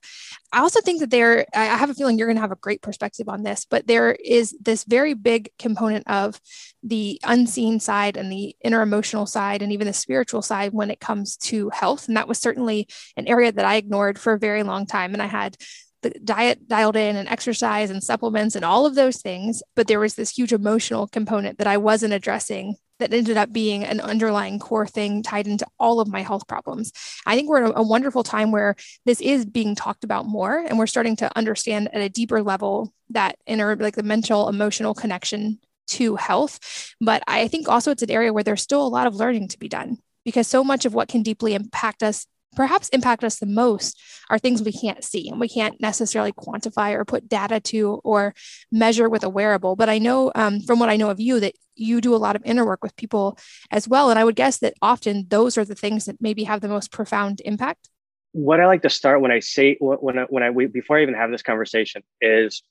I 0.52 0.62
also 0.62 0.82
think 0.82 1.00
that 1.02 1.12
there 1.12 1.46
i 1.54 1.66
have 1.66 1.90
a 1.90 1.94
feeling 1.94 2.18
you're 2.18 2.28
going 2.28 2.38
to 2.38 2.42
have 2.42 2.52
a 2.52 2.56
great 2.56 2.82
perspective 2.82 3.30
on 3.30 3.44
this 3.44 3.66
but 3.70 3.86
there 3.86 4.12
is 4.14 4.56
this 4.60 4.84
very 4.84 5.14
big 5.14 5.50
component 5.60 6.08
of 6.08 6.40
the 6.82 7.20
unseen 7.24 7.80
side 7.80 8.18
and 8.18 8.32
the 8.32 8.56
inner 8.64 8.82
emotional 8.82 9.26
side 9.26 9.62
and 9.62 9.72
even 9.72 9.88
the 9.88 9.94
spiritual 9.94 10.42
side 10.42 10.74
when 10.74 10.90
it 10.90 11.00
comes 11.00 11.36
to 11.38 11.70
health. 11.70 12.08
And 12.08 12.16
that 12.16 12.28
was 12.28 12.40
certainly 12.40 12.88
an 13.18 13.28
area 13.28 13.52
that 13.52 13.66
i 13.66 13.76
ignored 13.76 14.18
for 14.18 14.34
a 14.34 14.40
very 14.40 14.64
long 14.64 14.86
time. 14.86 15.14
And 15.14 15.22
i 15.22 15.28
had 15.28 15.58
the 16.02 16.12
diet 16.24 16.68
dialed 16.68 16.96
in 16.96 17.16
and 17.16 17.28
exercise 17.30 17.90
and 17.90 18.04
supplements 18.04 18.56
and 18.56 18.66
all 18.66 18.86
of 18.86 18.96
those 18.96 19.22
things 19.22 19.62
but 19.76 19.88
there 19.88 20.00
was 20.00 20.16
this 20.16 20.38
huge 20.38 20.54
emotional 20.54 21.08
component 21.08 21.58
that 21.58 21.68
i 21.68 21.78
wasn't 21.78 22.14
addressing 22.14 22.76
that 23.00 23.14
ended 23.14 23.38
up 23.38 23.52
being 23.52 23.84
an 23.84 24.00
underlying 24.02 24.60
core 24.60 24.86
thing 24.86 25.24
tied 25.24 25.48
into 25.48 25.66
all 25.80 26.00
of 26.00 26.08
my 26.08 26.22
health 26.22 26.48
problems. 26.48 26.92
I 27.26 27.36
think 27.36 27.50
we're 27.50 27.66
in 27.66 27.72
a, 27.76 27.82
wonderful 27.82 28.24
time 28.24 28.52
where 28.52 28.76
this 29.06 29.22
is 29.22 29.46
being 29.46 29.74
talked 29.74 30.04
about 30.04 30.26
more 30.26 30.58
and 30.58 30.78
we're 30.78 30.86
starting 30.86 31.16
to 31.18 31.32
understand 31.36 31.90
at 31.94 32.02
a 32.02 32.10
deeper 32.10 32.44
level 32.44 32.94
that 33.10 33.38
inner, 33.48 33.76
like 33.76 33.96
the 33.96 34.04
mental, 34.04 34.48
emotional 34.50 34.94
connection 34.94 35.60
to 35.88 36.18
health. 36.18 36.94
But 37.02 37.24
I 37.28 37.48
think 37.48 37.68
also 37.68 37.92
it's 37.92 38.04
an 38.04 38.12
area 38.12 38.34
where 38.34 38.44
there's 38.44 38.62
still 38.62 38.86
a 38.86 38.88
lot 38.88 39.08
of 39.08 39.16
learning 39.16 39.48
to 39.50 39.60
be 39.60 39.70
done 39.70 39.98
because 40.24 40.48
so 40.48 40.64
much 40.64 40.86
of 40.86 40.94
what 40.94 41.08
can 41.08 41.24
deeply 41.24 41.56
impact 41.56 42.04
us 42.04 42.28
perhaps 42.56 42.90
impact 42.90 43.24
us 43.24 43.40
the 43.40 43.46
most 43.46 44.00
are 44.30 44.40
things 44.40 44.62
we 44.62 44.72
can't 44.72 45.04
see 45.04 45.30
and 45.30 45.40
we 45.40 45.48
can't 45.48 45.80
necessarily 45.80 46.32
quantify 46.32 46.94
or 46.94 47.06
put 47.06 47.30
data 47.30 47.60
to 47.60 48.02
or 48.04 48.34
measure 48.72 49.10
with 49.10 49.24
a 49.24 49.30
wearable. 49.30 49.76
But 49.76 49.90
I 49.90 49.98
know 49.98 50.32
um, 50.36 50.62
from 50.62 50.80
what 50.80 50.90
I 50.90 50.96
know 50.96 51.10
of 51.10 51.20
you 51.20 51.40
that 51.40 51.54
you 51.76 52.02
do 52.02 52.16
a 52.16 52.18
lot 52.18 52.36
of 52.36 52.42
inner 52.46 52.66
work 52.66 52.84
with 52.84 52.96
people 52.96 53.38
as 53.72 53.88
well. 53.88 54.10
And 54.10 54.20
I 54.20 54.24
would 54.24 54.36
guess 54.36 54.58
that 54.60 54.74
often 54.82 55.28
those 55.30 55.58
are 55.58 55.66
the 55.66 55.76
things 55.76 56.06
that 56.06 56.18
maybe 56.20 56.44
have 56.44 56.62
the 56.62 56.68
most 56.68 56.92
profound 56.92 57.42
impact. 57.46 57.90
What 58.32 58.60
I 58.60 58.68
like 58.68 58.84
to 58.84 58.90
start 58.90 59.22
when 59.22 59.32
I 59.32 59.40
say, 59.40 59.78
when 59.80 60.20
I, 60.20 60.24
when 60.24 60.44
I, 60.44 60.52
before 60.68 60.98
I 60.98 61.02
even 61.02 61.16
have 61.16 61.32
this 61.32 61.42
conversation 61.42 62.04
is 62.22 62.62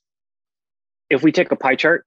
if 1.09 1.23
we 1.23 1.31
take 1.31 1.51
a 1.51 1.55
pie 1.55 1.75
chart 1.75 2.05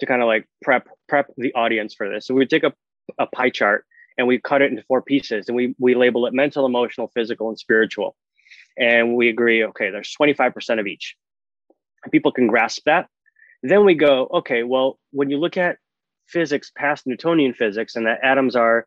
to 0.00 0.06
kind 0.06 0.22
of 0.22 0.26
like 0.26 0.48
prep, 0.62 0.88
prep 1.08 1.26
the 1.36 1.54
audience 1.54 1.94
for 1.94 2.08
this. 2.08 2.26
So 2.26 2.34
we 2.34 2.46
take 2.46 2.64
a, 2.64 2.72
a 3.18 3.26
pie 3.26 3.50
chart 3.50 3.84
and 4.22 4.28
we 4.28 4.38
cut 4.38 4.62
it 4.62 4.70
into 4.70 4.84
four 4.84 5.02
pieces 5.02 5.48
and 5.48 5.56
we 5.56 5.74
we 5.80 5.96
label 5.96 6.26
it 6.26 6.32
mental, 6.32 6.64
emotional, 6.64 7.10
physical, 7.12 7.48
and 7.48 7.58
spiritual. 7.58 8.14
And 8.78 9.16
we 9.16 9.28
agree, 9.28 9.64
okay, 9.64 9.90
there's 9.90 10.14
25% 10.18 10.78
of 10.78 10.86
each. 10.86 11.16
People 12.12 12.30
can 12.30 12.46
grasp 12.46 12.84
that. 12.86 13.08
Then 13.64 13.84
we 13.84 13.94
go, 13.94 14.28
okay, 14.32 14.62
well, 14.62 15.00
when 15.10 15.28
you 15.28 15.38
look 15.38 15.56
at 15.56 15.78
physics 16.28 16.70
past 16.76 17.04
Newtonian 17.04 17.52
physics, 17.52 17.96
and 17.96 18.06
that 18.06 18.20
atoms 18.22 18.54
are 18.54 18.86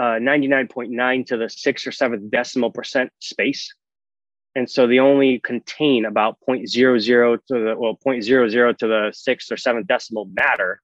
uh, 0.00 0.18
99.9 0.20 1.26
to 1.26 1.36
the 1.36 1.48
sixth 1.48 1.86
or 1.86 1.92
seventh 1.92 2.28
decimal 2.28 2.72
percent 2.72 3.12
space. 3.20 3.72
And 4.56 4.68
so 4.68 4.88
they 4.88 4.98
only 4.98 5.38
contain 5.38 6.06
about 6.06 6.38
0.00 6.48 7.38
to 7.46 7.54
the, 7.54 7.76
well, 7.78 7.96
0.00 8.04 8.78
to 8.78 8.86
the 8.88 9.12
sixth 9.14 9.52
or 9.52 9.56
seventh 9.56 9.86
decimal 9.86 10.24
matter. 10.24 10.82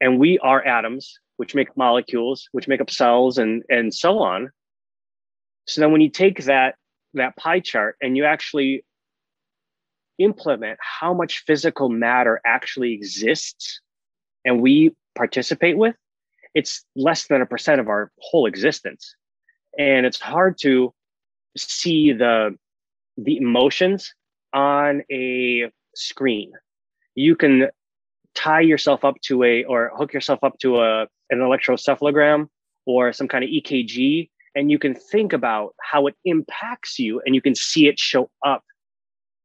And 0.00 0.18
we 0.18 0.38
are 0.38 0.64
atoms, 0.64 1.20
which 1.40 1.54
make 1.54 1.74
molecules, 1.74 2.50
which 2.52 2.68
make 2.68 2.82
up 2.82 2.90
cells 2.90 3.38
and, 3.38 3.62
and 3.70 3.94
so 3.94 4.18
on. 4.18 4.50
So 5.66 5.80
then 5.80 5.90
when 5.90 6.02
you 6.02 6.10
take 6.10 6.44
that, 6.44 6.74
that 7.14 7.34
pie 7.34 7.60
chart 7.60 7.96
and 8.02 8.14
you 8.14 8.26
actually 8.26 8.84
implement 10.18 10.78
how 10.82 11.14
much 11.14 11.42
physical 11.46 11.88
matter 11.88 12.42
actually 12.44 12.92
exists 12.92 13.80
and 14.44 14.60
we 14.60 14.94
participate 15.14 15.78
with, 15.78 15.96
it's 16.54 16.84
less 16.94 17.26
than 17.28 17.40
a 17.40 17.46
percent 17.46 17.80
of 17.80 17.88
our 17.88 18.12
whole 18.18 18.44
existence. 18.44 19.14
And 19.78 20.04
it's 20.04 20.20
hard 20.20 20.58
to 20.60 20.92
see 21.56 22.12
the 22.12 22.54
the 23.16 23.38
emotions 23.38 24.12
on 24.52 25.04
a 25.10 25.70
screen. 25.94 26.52
You 27.14 27.34
can 27.34 27.70
tie 28.34 28.60
yourself 28.60 29.04
up 29.04 29.20
to 29.22 29.42
a 29.44 29.64
or 29.64 29.92
hook 29.96 30.12
yourself 30.12 30.42
up 30.42 30.58
to 30.60 30.80
a 30.80 31.02
an 31.30 31.38
electroencephalogram 31.38 32.48
or 32.86 33.12
some 33.12 33.28
kind 33.28 33.44
of 33.44 33.50
EKG 33.50 34.28
and 34.54 34.70
you 34.70 34.78
can 34.78 34.94
think 34.94 35.32
about 35.32 35.74
how 35.80 36.06
it 36.06 36.16
impacts 36.24 36.98
you 36.98 37.20
and 37.24 37.34
you 37.34 37.40
can 37.40 37.54
see 37.54 37.86
it 37.86 37.98
show 37.98 38.30
up 38.44 38.64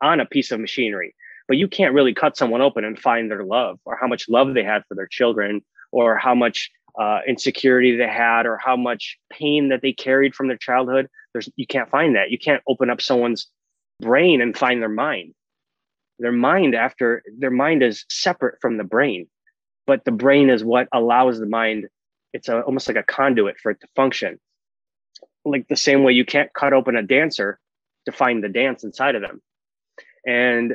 on 0.02 0.20
a 0.20 0.26
piece 0.26 0.52
of 0.52 0.60
machinery. 0.60 1.16
But 1.48 1.58
you 1.58 1.68
can't 1.68 1.94
really 1.94 2.14
cut 2.14 2.36
someone 2.36 2.62
open 2.62 2.84
and 2.84 2.98
find 2.98 3.30
their 3.30 3.44
love 3.44 3.80
or 3.86 3.98
how 4.00 4.08
much 4.08 4.28
love 4.28 4.54
they 4.54 4.64
had 4.64 4.84
for 4.88 4.96
their 4.96 5.08
children 5.08 5.62
or 5.92 6.18
how 6.18 6.34
much 6.34 6.72
uh, 7.00 7.20
insecurity 7.28 7.96
they 7.96 8.08
had 8.08 8.46
or 8.46 8.58
how 8.58 8.76
much 8.76 9.18
pain 9.32 9.70
that 9.70 9.82
they 9.82 9.94
carried 9.94 10.34
from 10.34 10.48
their 10.48 10.58
childhood. 10.58 11.08
There's 11.34 11.50
you 11.56 11.68
can't 11.68 11.90
find 11.90 12.16
that. 12.16 12.32
You 12.32 12.40
can't 12.40 12.64
open 12.68 12.90
up 12.90 13.00
someone's 13.00 13.48
brain 14.02 14.42
and 14.42 14.58
find 14.58 14.82
their 14.82 14.90
mind 14.90 15.34
their 16.20 16.32
mind 16.32 16.76
after 16.76 17.24
their 17.38 17.52
mind 17.52 17.84
is 17.84 18.06
separate 18.10 18.58
from 18.62 18.78
the 18.78 18.84
brain 18.84 19.28
but 19.88 20.04
the 20.06 20.12
brain 20.12 20.50
is 20.50 20.64
what 20.64 20.88
allows 20.94 21.40
the 21.40 21.46
mind 21.46 21.88
it's 22.36 22.50
a, 22.50 22.62
almost 22.62 22.88
like 22.88 22.98
a 22.98 23.04
conduit 23.04 23.58
for 23.58 23.72
it 23.72 23.80
to 23.80 23.88
function. 23.96 24.38
Like 25.46 25.68
the 25.70 25.78
same 25.78 26.04
way 26.04 26.12
you 26.12 26.26
can't 26.26 26.54
cut 26.54 26.74
open 26.74 26.98
a 26.98 27.02
dancer 27.02 27.60
to 28.06 28.12
find 28.12 28.44
the 28.44 28.50
dance 28.50 28.84
inside 28.84 29.16
of 29.16 29.22
them. 29.22 29.42
And 30.28 30.74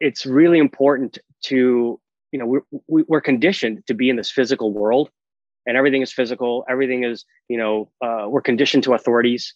it's 0.00 0.26
really 0.26 0.58
important 0.58 1.18
to 1.44 1.98
you 2.30 2.38
know 2.38 2.46
we're, 2.46 3.04
we're 3.08 3.20
conditioned 3.22 3.86
to 3.86 3.94
be 3.94 4.10
in 4.10 4.16
this 4.16 4.30
physical 4.30 4.70
world 4.70 5.08
and 5.64 5.78
everything 5.78 6.02
is 6.02 6.12
physical 6.12 6.64
everything 6.68 7.02
is 7.04 7.24
you 7.48 7.56
know 7.56 7.90
uh, 8.04 8.26
we're 8.28 8.42
conditioned 8.42 8.84
to 8.84 8.92
authorities. 8.92 9.54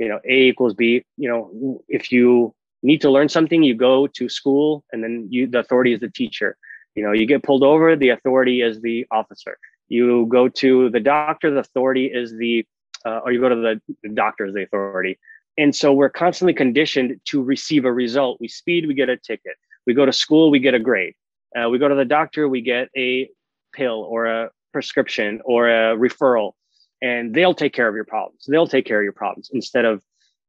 You 0.00 0.08
know 0.08 0.20
a 0.28 0.48
equals 0.48 0.74
b 0.74 1.04
you 1.16 1.28
know 1.28 1.80
if 1.88 2.10
you 2.10 2.54
need 2.82 3.00
to 3.00 3.10
learn 3.10 3.28
something 3.28 3.62
you 3.62 3.74
go 3.74 4.06
to 4.06 4.28
school 4.28 4.84
and 4.92 5.02
then 5.02 5.26
you 5.30 5.46
the 5.46 5.60
authority 5.60 5.92
is 5.92 6.00
the 6.00 6.10
teacher. 6.10 6.56
You 6.94 7.02
know 7.02 7.12
you 7.12 7.26
get 7.26 7.42
pulled 7.42 7.62
over 7.62 7.96
the 7.96 8.10
authority 8.10 8.62
is 8.62 8.80
the 8.80 9.06
officer. 9.10 9.58
You 9.88 10.26
go 10.26 10.48
to 10.48 10.90
the 10.90 11.00
doctor 11.00 11.50
the 11.50 11.60
authority 11.60 12.06
is 12.06 12.36
the 12.36 12.66
uh, 13.06 13.20
or 13.24 13.32
you 13.32 13.40
go 13.40 13.48
to 13.48 13.56
the, 13.56 13.80
the 14.02 14.08
doctor 14.10 14.46
is 14.46 14.54
the 14.54 14.62
authority. 14.62 15.18
And 15.56 15.74
so 15.74 15.92
we're 15.92 16.10
constantly 16.10 16.54
conditioned 16.54 17.20
to 17.26 17.42
receive 17.42 17.84
a 17.84 17.92
result. 17.92 18.38
We 18.40 18.48
speed 18.48 18.86
we 18.86 18.94
get 18.94 19.08
a 19.08 19.16
ticket. 19.16 19.54
We 19.86 19.94
go 19.94 20.06
to 20.06 20.12
school 20.12 20.50
we 20.50 20.58
get 20.58 20.74
a 20.74 20.78
grade. 20.78 21.14
Uh, 21.56 21.68
we 21.70 21.78
go 21.78 21.88
to 21.88 21.94
the 21.94 22.04
doctor 22.04 22.48
we 22.48 22.60
get 22.60 22.88
a 22.96 23.28
pill 23.72 24.06
or 24.08 24.26
a 24.26 24.50
prescription 24.72 25.40
or 25.44 25.68
a 25.68 25.96
referral. 25.96 26.52
And 27.00 27.34
they'll 27.34 27.54
take 27.54 27.72
care 27.72 27.88
of 27.88 27.94
your 27.94 28.04
problems. 28.04 28.44
They'll 28.48 28.66
take 28.66 28.84
care 28.84 28.98
of 28.98 29.04
your 29.04 29.12
problems 29.12 29.50
instead 29.52 29.84
of 29.84 30.02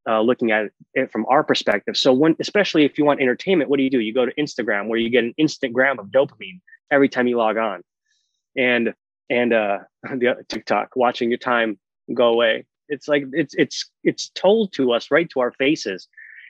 uh, 0.08 0.22
looking 0.22 0.52
at 0.52 0.70
it 0.94 1.12
from 1.12 1.26
our 1.28 1.44
perspective. 1.44 1.98
So 1.98 2.14
when 2.14 2.36
especially 2.40 2.86
if 2.86 2.98
you 2.98 3.06
want 3.06 3.22
entertainment 3.22 3.70
what 3.70 3.78
do 3.78 3.84
you 3.84 3.90
do? 3.90 4.00
You 4.00 4.14
go 4.14 4.26
to 4.26 4.34
instagram 4.36 4.88
where 4.88 5.00
you 5.00 5.10
get 5.10 5.24
an 5.24 5.34
instant 5.38 5.74
gram 5.74 6.00
of 6.00 6.08
dopamine 6.08 6.62
every 6.92 7.10
time 7.10 7.28
you 7.28 7.38
log 7.38 7.58
on. 7.58 7.84
And 8.56 8.94
and 9.30 9.54
uh 9.54 9.80
the 10.04 10.44
tiktok 10.48 10.96
watching 10.96 11.30
your 11.30 11.38
time 11.38 11.80
go 12.14 12.28
away. 12.28 12.66
It's 12.88 13.08
like 13.08 13.26
it's 13.34 13.54
it's 13.56 13.90
it's 14.04 14.30
told 14.30 14.74
to 14.74 14.94
us 14.94 15.12
right 15.12 15.30
to 15.32 15.40
our 15.42 15.52
faces. 15.54 16.08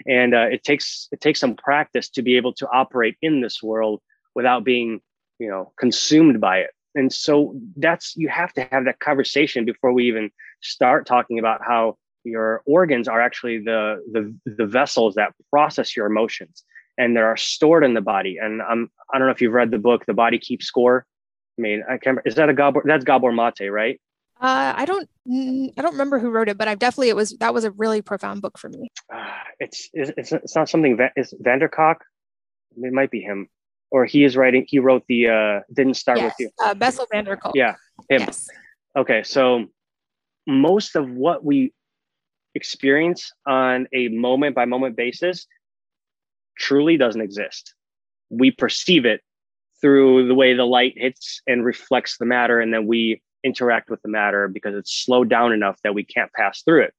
And 0.07 0.33
uh, 0.33 0.47
it 0.49 0.63
takes 0.63 1.09
it 1.11 1.19
takes 1.19 1.41
some 1.41 1.55
practice 1.55 2.09
to 2.11 2.21
be 2.21 2.37
able 2.37 2.53
to 2.53 2.69
operate 2.71 3.17
in 3.21 3.41
this 3.41 3.61
world 3.61 4.01
without 4.33 4.63
being 4.63 5.01
you 5.39 5.49
know 5.49 5.73
consumed 5.77 6.39
by 6.39 6.59
it. 6.59 6.71
And 6.95 7.11
so 7.11 7.59
that's 7.75 8.15
you 8.15 8.29
have 8.29 8.53
to 8.53 8.67
have 8.71 8.85
that 8.85 8.99
conversation 8.99 9.65
before 9.65 9.91
we 9.91 10.07
even 10.07 10.31
start 10.61 11.05
talking 11.05 11.37
about 11.37 11.61
how 11.65 11.97
your 12.23 12.61
organs 12.65 13.07
are 13.07 13.21
actually 13.21 13.59
the 13.59 14.03
the, 14.11 14.53
the 14.57 14.65
vessels 14.65 15.15
that 15.15 15.33
process 15.49 15.95
your 15.95 16.05
emotions 16.05 16.63
and 16.97 17.15
they 17.15 17.21
are 17.21 17.37
stored 17.37 17.83
in 17.83 17.93
the 17.93 18.01
body 18.01 18.37
and 18.41 18.61
i'm 18.61 18.89
i 19.13 19.17
don't 19.17 19.27
know 19.27 19.31
if 19.31 19.41
you've 19.41 19.53
read 19.53 19.71
the 19.71 19.77
book 19.77 20.05
the 20.05 20.13
body 20.13 20.37
keeps 20.37 20.65
score 20.65 21.05
i 21.57 21.61
mean 21.61 21.83
i 21.89 21.97
can't 21.97 22.19
is 22.25 22.35
that 22.35 22.49
a 22.49 22.53
gabor 22.53 22.83
that's 22.85 23.03
gabor 23.03 23.31
mate 23.31 23.69
right 23.69 23.99
uh, 24.41 24.71
I 24.73 24.85
don't, 24.85 25.09
I 25.29 25.81
don't 25.81 25.91
remember 25.91 26.17
who 26.17 26.29
wrote 26.29 26.47
it, 26.47 26.57
but 26.57 26.69
I've 26.69 26.79
definitely 26.79 27.09
it 27.09 27.15
was 27.17 27.35
that 27.39 27.53
was 27.53 27.65
a 27.65 27.71
really 27.71 28.01
profound 28.01 28.41
book 28.41 28.57
for 28.57 28.69
me. 28.69 28.87
Uh, 29.13 29.33
it's, 29.59 29.89
it's 29.91 30.31
it's 30.31 30.55
not 30.55 30.69
something 30.69 30.95
that 30.95 31.11
is 31.17 31.33
van 31.41 31.59
der 31.59 31.67
It 31.67 32.93
might 32.93 33.11
be 33.11 33.19
him 33.19 33.49
or 33.91 34.05
he 34.05 34.23
is 34.23 34.37
writing. 34.37 34.65
He 34.67 34.79
wrote 34.79 35.03
the 35.07 35.27
uh, 35.27 35.59
"Didn't 35.73 35.95
Start 35.95 36.19
yes, 36.19 36.25
with 36.25 36.35
You." 36.39 36.49
Uh, 36.63 36.73
Bessel 36.73 37.07
van 37.11 37.25
der 37.25 37.35
Kolk. 37.35 37.55
Yeah, 37.55 37.75
him. 38.09 38.21
Yes. 38.21 38.47
Okay, 38.95 39.23
so 39.23 39.65
most 40.47 40.95
of 40.95 41.09
what 41.09 41.43
we 41.43 41.73
experience 42.59 43.31
on 43.47 43.87
a 43.93 44.09
moment 44.09 44.53
by 44.53 44.65
moment 44.65 44.97
basis 44.97 45.47
truly 46.57 46.97
doesn't 46.97 47.21
exist. 47.21 47.73
We 48.29 48.51
perceive 48.51 49.05
it 49.05 49.21
through 49.79 50.27
the 50.27 50.35
way 50.35 50.53
the 50.53 50.65
light 50.65 50.93
hits 50.97 51.41
and 51.47 51.63
reflects 51.63 52.17
the 52.17 52.25
matter, 52.25 52.59
and 52.59 52.73
then 52.73 52.85
we 52.85 53.21
interact 53.45 53.89
with 53.89 54.01
the 54.01 54.09
matter 54.09 54.49
because 54.49 54.75
it's 54.75 54.93
slowed 54.93 55.29
down 55.29 55.53
enough 55.53 55.79
that 55.83 55.95
we 55.95 56.03
can't 56.03 56.33
pass 56.33 56.61
through 56.63 56.83
it. 56.83 56.93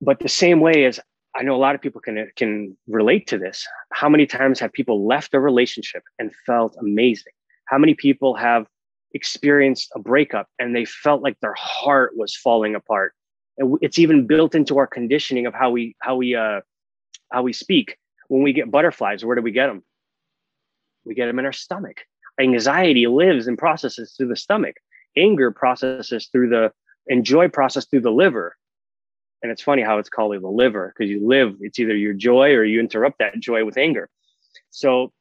But 0.00 0.18
the 0.18 0.28
same 0.28 0.58
way 0.58 0.84
as 0.84 0.98
I 1.36 1.42
know 1.42 1.54
a 1.54 1.64
lot 1.66 1.76
of 1.76 1.80
people 1.80 2.00
can 2.00 2.28
can 2.34 2.76
relate 2.88 3.28
to 3.28 3.38
this. 3.38 3.64
How 3.92 4.08
many 4.08 4.26
times 4.26 4.58
have 4.58 4.72
people 4.72 5.06
left 5.06 5.34
a 5.34 5.40
relationship 5.40 6.02
and 6.18 6.34
felt 6.44 6.76
amazing? 6.80 7.32
How 7.66 7.78
many 7.78 7.94
people 7.94 8.34
have 8.34 8.66
experienced 9.12 9.92
a 9.94 10.00
breakup 10.00 10.48
and 10.58 10.74
they 10.74 10.84
felt 10.84 11.22
like 11.22 11.38
their 11.40 11.54
heart 11.54 12.16
was 12.16 12.34
falling 12.34 12.74
apart? 12.74 13.14
And 13.58 13.78
it's 13.80 13.98
even 13.98 14.26
built 14.26 14.54
into 14.54 14.78
our 14.78 14.86
conditioning 14.86 15.46
of 15.46 15.54
how 15.54 15.70
we 15.70 15.96
how 16.00 16.16
we 16.16 16.34
uh 16.34 16.60
how 17.32 17.42
we 17.42 17.52
speak. 17.52 17.98
When 18.28 18.42
we 18.42 18.52
get 18.52 18.70
butterflies, 18.70 19.24
where 19.24 19.36
do 19.36 19.42
we 19.42 19.52
get 19.52 19.68
them? 19.68 19.82
We 21.04 21.14
get 21.14 21.26
them 21.26 21.38
in 21.38 21.46
our 21.46 21.52
stomach. 21.52 21.98
Anxiety 22.40 23.06
lives 23.06 23.46
and 23.46 23.56
processes 23.56 24.14
through 24.16 24.28
the 24.28 24.36
stomach. 24.36 24.76
Anger 25.16 25.50
processes 25.50 26.28
through 26.30 26.50
the 26.50 26.72
and 27.08 27.24
joy 27.24 27.48
process 27.48 27.86
through 27.86 28.00
the 28.00 28.10
liver 28.10 28.56
and 29.42 29.52
it's 29.52 29.62
funny 29.62 29.82
how 29.82 29.98
it's 29.98 30.08
called 30.08 30.34
the 30.40 30.48
liver 30.48 30.92
because 30.92 31.10
you 31.10 31.26
live, 31.26 31.56
it's 31.60 31.78
either 31.78 31.94
your 31.94 32.14
joy 32.14 32.50
or 32.50 32.64
you 32.64 32.80
interrupt 32.80 33.18
that 33.18 33.38
joy 33.38 33.64
with 33.64 33.76
anger. 33.76 34.08
So 34.70 35.12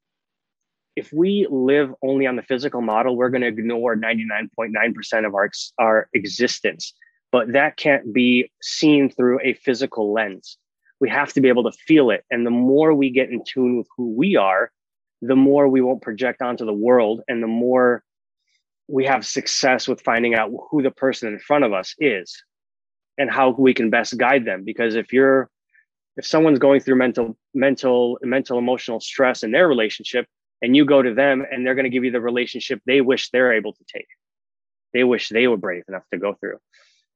if 0.95 1.11
we 1.11 1.47
live 1.49 1.93
only 2.01 2.25
on 2.25 2.36
the 2.36 2.41
physical 2.41 2.81
model, 2.81 3.15
we're 3.15 3.29
going 3.29 3.41
to 3.41 3.47
ignore 3.47 3.95
99.9% 3.95 5.27
of 5.27 5.36
our, 5.36 5.51
our 5.77 6.09
existence. 6.13 6.93
But 7.36 7.51
that 7.51 7.75
can't 7.75 8.13
be 8.13 8.49
seen 8.61 9.09
through 9.09 9.41
a 9.43 9.55
physical 9.55 10.13
lens. 10.13 10.57
We 11.01 11.09
have 11.09 11.33
to 11.33 11.41
be 11.41 11.49
able 11.49 11.69
to 11.69 11.77
feel 11.77 12.09
it. 12.09 12.23
And 12.31 12.45
the 12.45 12.49
more 12.49 12.93
we 12.93 13.09
get 13.09 13.29
in 13.29 13.43
tune 13.43 13.77
with 13.77 13.88
who 13.97 14.13
we 14.13 14.38
are, 14.38 14.71
the 15.21 15.36
more 15.36 15.67
we 15.67 15.81
won't 15.81 16.01
project 16.01 16.41
onto 16.41 16.65
the 16.65 16.71
world 16.71 17.23
and 17.27 17.43
the 17.43 17.47
more 17.47 18.05
we 18.88 19.03
have 19.03 19.25
success 19.25 19.86
with 19.86 19.99
finding 19.99 20.33
out 20.33 20.49
who 20.71 20.81
the 20.81 20.91
person 20.91 21.27
in 21.27 21.38
front 21.39 21.65
of 21.65 21.73
us 21.73 21.93
is 21.99 22.41
and 23.17 23.29
how 23.29 23.49
we 23.49 23.73
can 23.73 23.89
best 23.89 24.17
guide 24.17 24.45
them 24.45 24.63
because 24.63 24.95
if 24.95 25.11
you're 25.11 25.49
if 26.15 26.25
someone's 26.25 26.59
going 26.59 26.79
through 26.79 26.95
mental 26.95 27.38
mental 27.53 28.17
mental 28.21 28.57
emotional 28.57 29.01
stress 29.01 29.43
in 29.43 29.51
their 29.51 29.67
relationship 29.67 30.25
and 30.61 30.73
you 30.73 30.86
go 30.86 31.01
to 31.01 31.13
them 31.13 31.43
and 31.51 31.65
they're 31.65 31.75
going 31.75 31.83
to 31.83 31.89
give 31.89 32.05
you 32.05 32.11
the 32.11 32.21
relationship 32.21 32.79
they 32.86 33.01
wish 33.01 33.29
they're 33.31 33.51
able 33.51 33.73
to 33.73 33.83
take 33.93 34.07
they 34.93 35.03
wish 35.03 35.27
they 35.27 35.47
were 35.47 35.57
brave 35.57 35.83
enough 35.89 36.07
to 36.13 36.17
go 36.17 36.33
through 36.39 36.59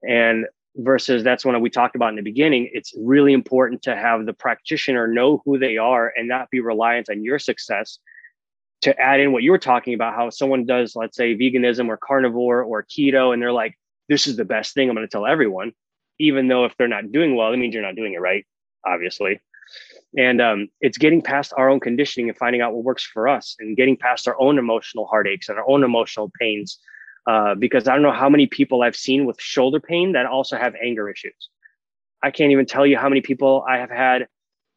and 0.07 0.45
versus 0.75 1.23
that's 1.23 1.43
when 1.43 1.59
we 1.61 1.69
talked 1.69 1.95
about 1.95 2.09
in 2.09 2.15
the 2.15 2.21
beginning 2.21 2.69
it's 2.73 2.93
really 2.97 3.33
important 3.33 3.81
to 3.81 3.95
have 3.95 4.25
the 4.25 4.33
practitioner 4.33 5.07
know 5.07 5.41
who 5.43 5.57
they 5.57 5.77
are 5.77 6.13
and 6.15 6.27
not 6.27 6.49
be 6.51 6.59
reliant 6.59 7.09
on 7.09 7.23
your 7.23 7.39
success 7.39 7.99
to 8.81 8.97
add 8.97 9.19
in 9.19 9.33
what 9.33 9.43
you 9.43 9.51
were 9.51 9.57
talking 9.57 9.93
about 9.93 10.13
how 10.13 10.29
someone 10.29 10.65
does 10.65 10.95
let's 10.95 11.17
say 11.17 11.35
veganism 11.35 11.87
or 11.87 11.97
carnivore 11.97 12.63
or 12.63 12.83
keto 12.83 13.33
and 13.33 13.41
they're 13.41 13.51
like 13.51 13.77
this 14.09 14.27
is 14.27 14.37
the 14.37 14.45
best 14.45 14.73
thing 14.73 14.89
i'm 14.89 14.95
going 14.95 15.05
to 15.05 15.11
tell 15.11 15.25
everyone 15.25 15.73
even 16.19 16.47
though 16.47 16.65
if 16.65 16.75
they're 16.77 16.87
not 16.87 17.11
doing 17.11 17.35
well, 17.35 17.51
that 17.51 17.57
means 17.57 17.73
you're 17.73 17.83
not 17.83 17.95
doing 17.95 18.13
it 18.13 18.21
right, 18.21 18.45
obviously. 18.85 19.41
And 20.17 20.41
um, 20.41 20.67
it's 20.81 20.97
getting 20.97 21.21
past 21.21 21.53
our 21.55 21.69
own 21.69 21.79
conditioning 21.79 22.29
and 22.29 22.37
finding 22.37 22.61
out 22.61 22.73
what 22.73 22.83
works 22.83 23.05
for 23.05 23.27
us 23.27 23.55
and 23.59 23.77
getting 23.77 23.95
past 23.95 24.27
our 24.27 24.39
own 24.39 24.57
emotional 24.57 25.05
heartaches 25.05 25.49
and 25.49 25.57
our 25.57 25.69
own 25.69 25.83
emotional 25.83 26.31
pains. 26.39 26.79
Uh, 27.29 27.53
because 27.53 27.87
I 27.87 27.93
don't 27.93 28.01
know 28.01 28.11
how 28.23 28.27
many 28.27 28.47
people 28.47 28.81
I've 28.81 28.95
seen 28.95 29.25
with 29.27 29.39
shoulder 29.39 29.79
pain 29.79 30.13
that 30.13 30.25
also 30.25 30.57
have 30.57 30.73
anger 30.83 31.07
issues. 31.07 31.49
I 32.23 32.31
can't 32.31 32.51
even 32.51 32.65
tell 32.65 32.87
you 32.87 32.97
how 32.97 33.07
many 33.07 33.21
people 33.21 33.63
I 33.69 33.77
have 33.77 33.91
had 33.91 34.27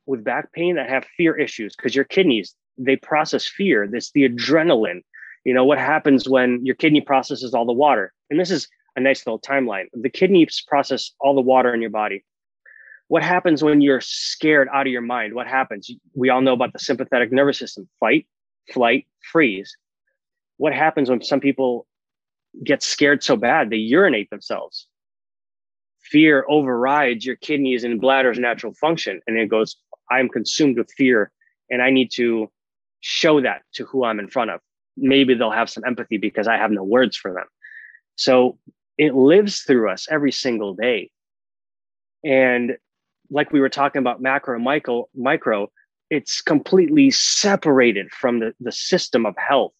with 0.05 0.23
back 0.23 0.53
pain 0.53 0.75
that 0.75 0.87
have 0.87 1.07
fear 1.17 1.35
issues 1.35 1.75
because 1.75 1.95
your 1.95 2.05
kidneys, 2.05 2.55
they 2.77 2.97
process 2.97 3.47
fear. 3.47 3.89
This 3.89 4.13
the 4.13 4.29
adrenaline. 4.29 5.01
You 5.45 5.55
know, 5.55 5.65
what 5.65 5.79
happens 5.79 6.29
when 6.29 6.61
your 6.63 6.75
kidney 6.75 7.01
processes 7.01 7.55
all 7.55 7.65
the 7.65 7.73
water? 7.73 8.13
And 8.29 8.39
this 8.39 8.51
is 8.51 8.69
a 8.97 9.01
nice 9.01 9.27
little 9.27 9.41
timeline. 9.41 9.87
The 9.95 10.11
kidneys 10.11 10.63
process 10.69 11.13
all 11.21 11.35
the 11.35 11.41
water 11.41 11.73
in 11.73 11.81
your 11.81 11.91
body 12.03 12.23
what 13.13 13.23
happens 13.23 13.63
when 13.63 13.83
you're 13.83 14.01
scared 14.01 14.69
out 14.73 14.87
of 14.87 14.93
your 14.93 15.03
mind? 15.03 15.35
What 15.35 15.47
happens? 15.47 15.91
We 16.15 16.31
all 16.31 16.41
know 16.41 16.55
about 16.55 16.73
the 16.73 16.79
sympathetic 16.79 17.31
nervous 17.31 17.59
system 17.59 17.87
fight, 18.01 18.27
flight, 18.73 19.07
freeze. 19.31 19.77
What 20.57 20.73
happens 20.73 21.11
when 21.11 21.23
some 21.23 21.39
people 21.39 21.87
get 22.65 22.83
scared 22.83 23.23
so 23.23 23.37
bad 23.37 23.71
they 23.71 23.77
urinate 23.77 24.31
themselves? 24.31 24.87
Fear 26.11 26.45
overrides 26.49 27.25
your 27.25 27.37
kidneys 27.37 27.85
and 27.85 28.01
bladder's 28.01 28.39
natural 28.39 28.75
function. 28.75 29.21
And 29.27 29.39
it 29.39 29.49
goes, 29.49 29.77
I'm 30.11 30.29
consumed 30.29 30.77
with 30.77 30.91
fear 30.97 31.31
and 31.71 31.83
I 31.83 31.91
need 31.91 32.11
to 32.15 32.51
show 33.01 33.41
that 33.41 33.63
to 33.75 33.85
who 33.85 34.05
I'm 34.05 34.19
in 34.19 34.29
front 34.29 34.51
of. 34.51 34.61
Maybe 34.97 35.35
they'll 35.35 35.51
have 35.51 35.71
some 35.71 35.85
empathy 35.87 36.19
because 36.19 36.47
I 36.47 36.57
have 36.57 36.71
no 36.71 36.85
words 36.85 37.17
for 37.17 37.33
them. 37.33 37.47
So 38.17 38.59
it 38.99 39.15
lives 39.15 39.63
through 39.63 39.91
us 39.91 40.07
every 40.11 40.33
single 40.33 40.75
day. 40.75 41.11
And 42.25 42.77
like 43.31 43.53
we 43.53 43.61
were 43.61 43.71
talking 43.71 44.01
about 44.01 44.21
macro 44.21 44.55
and 44.55 44.65
micro, 44.65 45.09
micro, 45.15 45.71
it's 46.11 46.43
completely 46.43 47.11
separated 47.11 48.13
from 48.13 48.41
the, 48.41 48.55
the 48.61 48.71
system 48.71 49.25
of 49.25 49.35
health. 49.39 49.73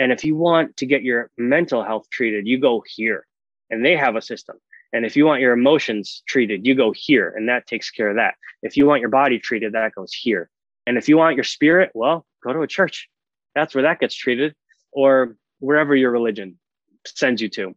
And 0.00 0.12
if 0.12 0.24
you 0.24 0.34
want 0.34 0.78
to 0.78 0.86
get 0.86 1.02
your 1.02 1.30
mental 1.36 1.84
health 1.84 2.08
treated, 2.08 2.46
you 2.46 2.58
go 2.58 2.82
here 2.86 3.26
and 3.68 3.84
they 3.84 3.94
have 3.94 4.16
a 4.16 4.22
system. 4.22 4.56
And 4.94 5.04
if 5.04 5.14
you 5.14 5.26
want 5.26 5.42
your 5.42 5.52
emotions 5.52 6.22
treated, 6.26 6.66
you 6.66 6.74
go 6.74 6.90
here 6.90 7.34
and 7.36 7.50
that 7.50 7.66
takes 7.66 7.90
care 7.90 8.08
of 8.08 8.16
that. 8.16 8.34
If 8.62 8.78
you 8.78 8.86
want 8.86 9.02
your 9.02 9.10
body 9.10 9.38
treated, 9.38 9.74
that 9.74 9.94
goes 9.94 10.14
here. 10.14 10.48
And 10.86 10.96
if 10.96 11.06
you 11.06 11.18
want 11.18 11.36
your 11.36 11.44
spirit, 11.44 11.90
well, 11.92 12.24
go 12.42 12.54
to 12.54 12.62
a 12.62 12.66
church. 12.66 13.10
That's 13.54 13.74
where 13.74 13.82
that 13.82 14.00
gets 14.00 14.14
treated 14.14 14.54
or 14.90 15.36
wherever 15.58 15.94
your 15.94 16.12
religion 16.12 16.58
sends 17.04 17.42
you 17.42 17.50
to. 17.50 17.74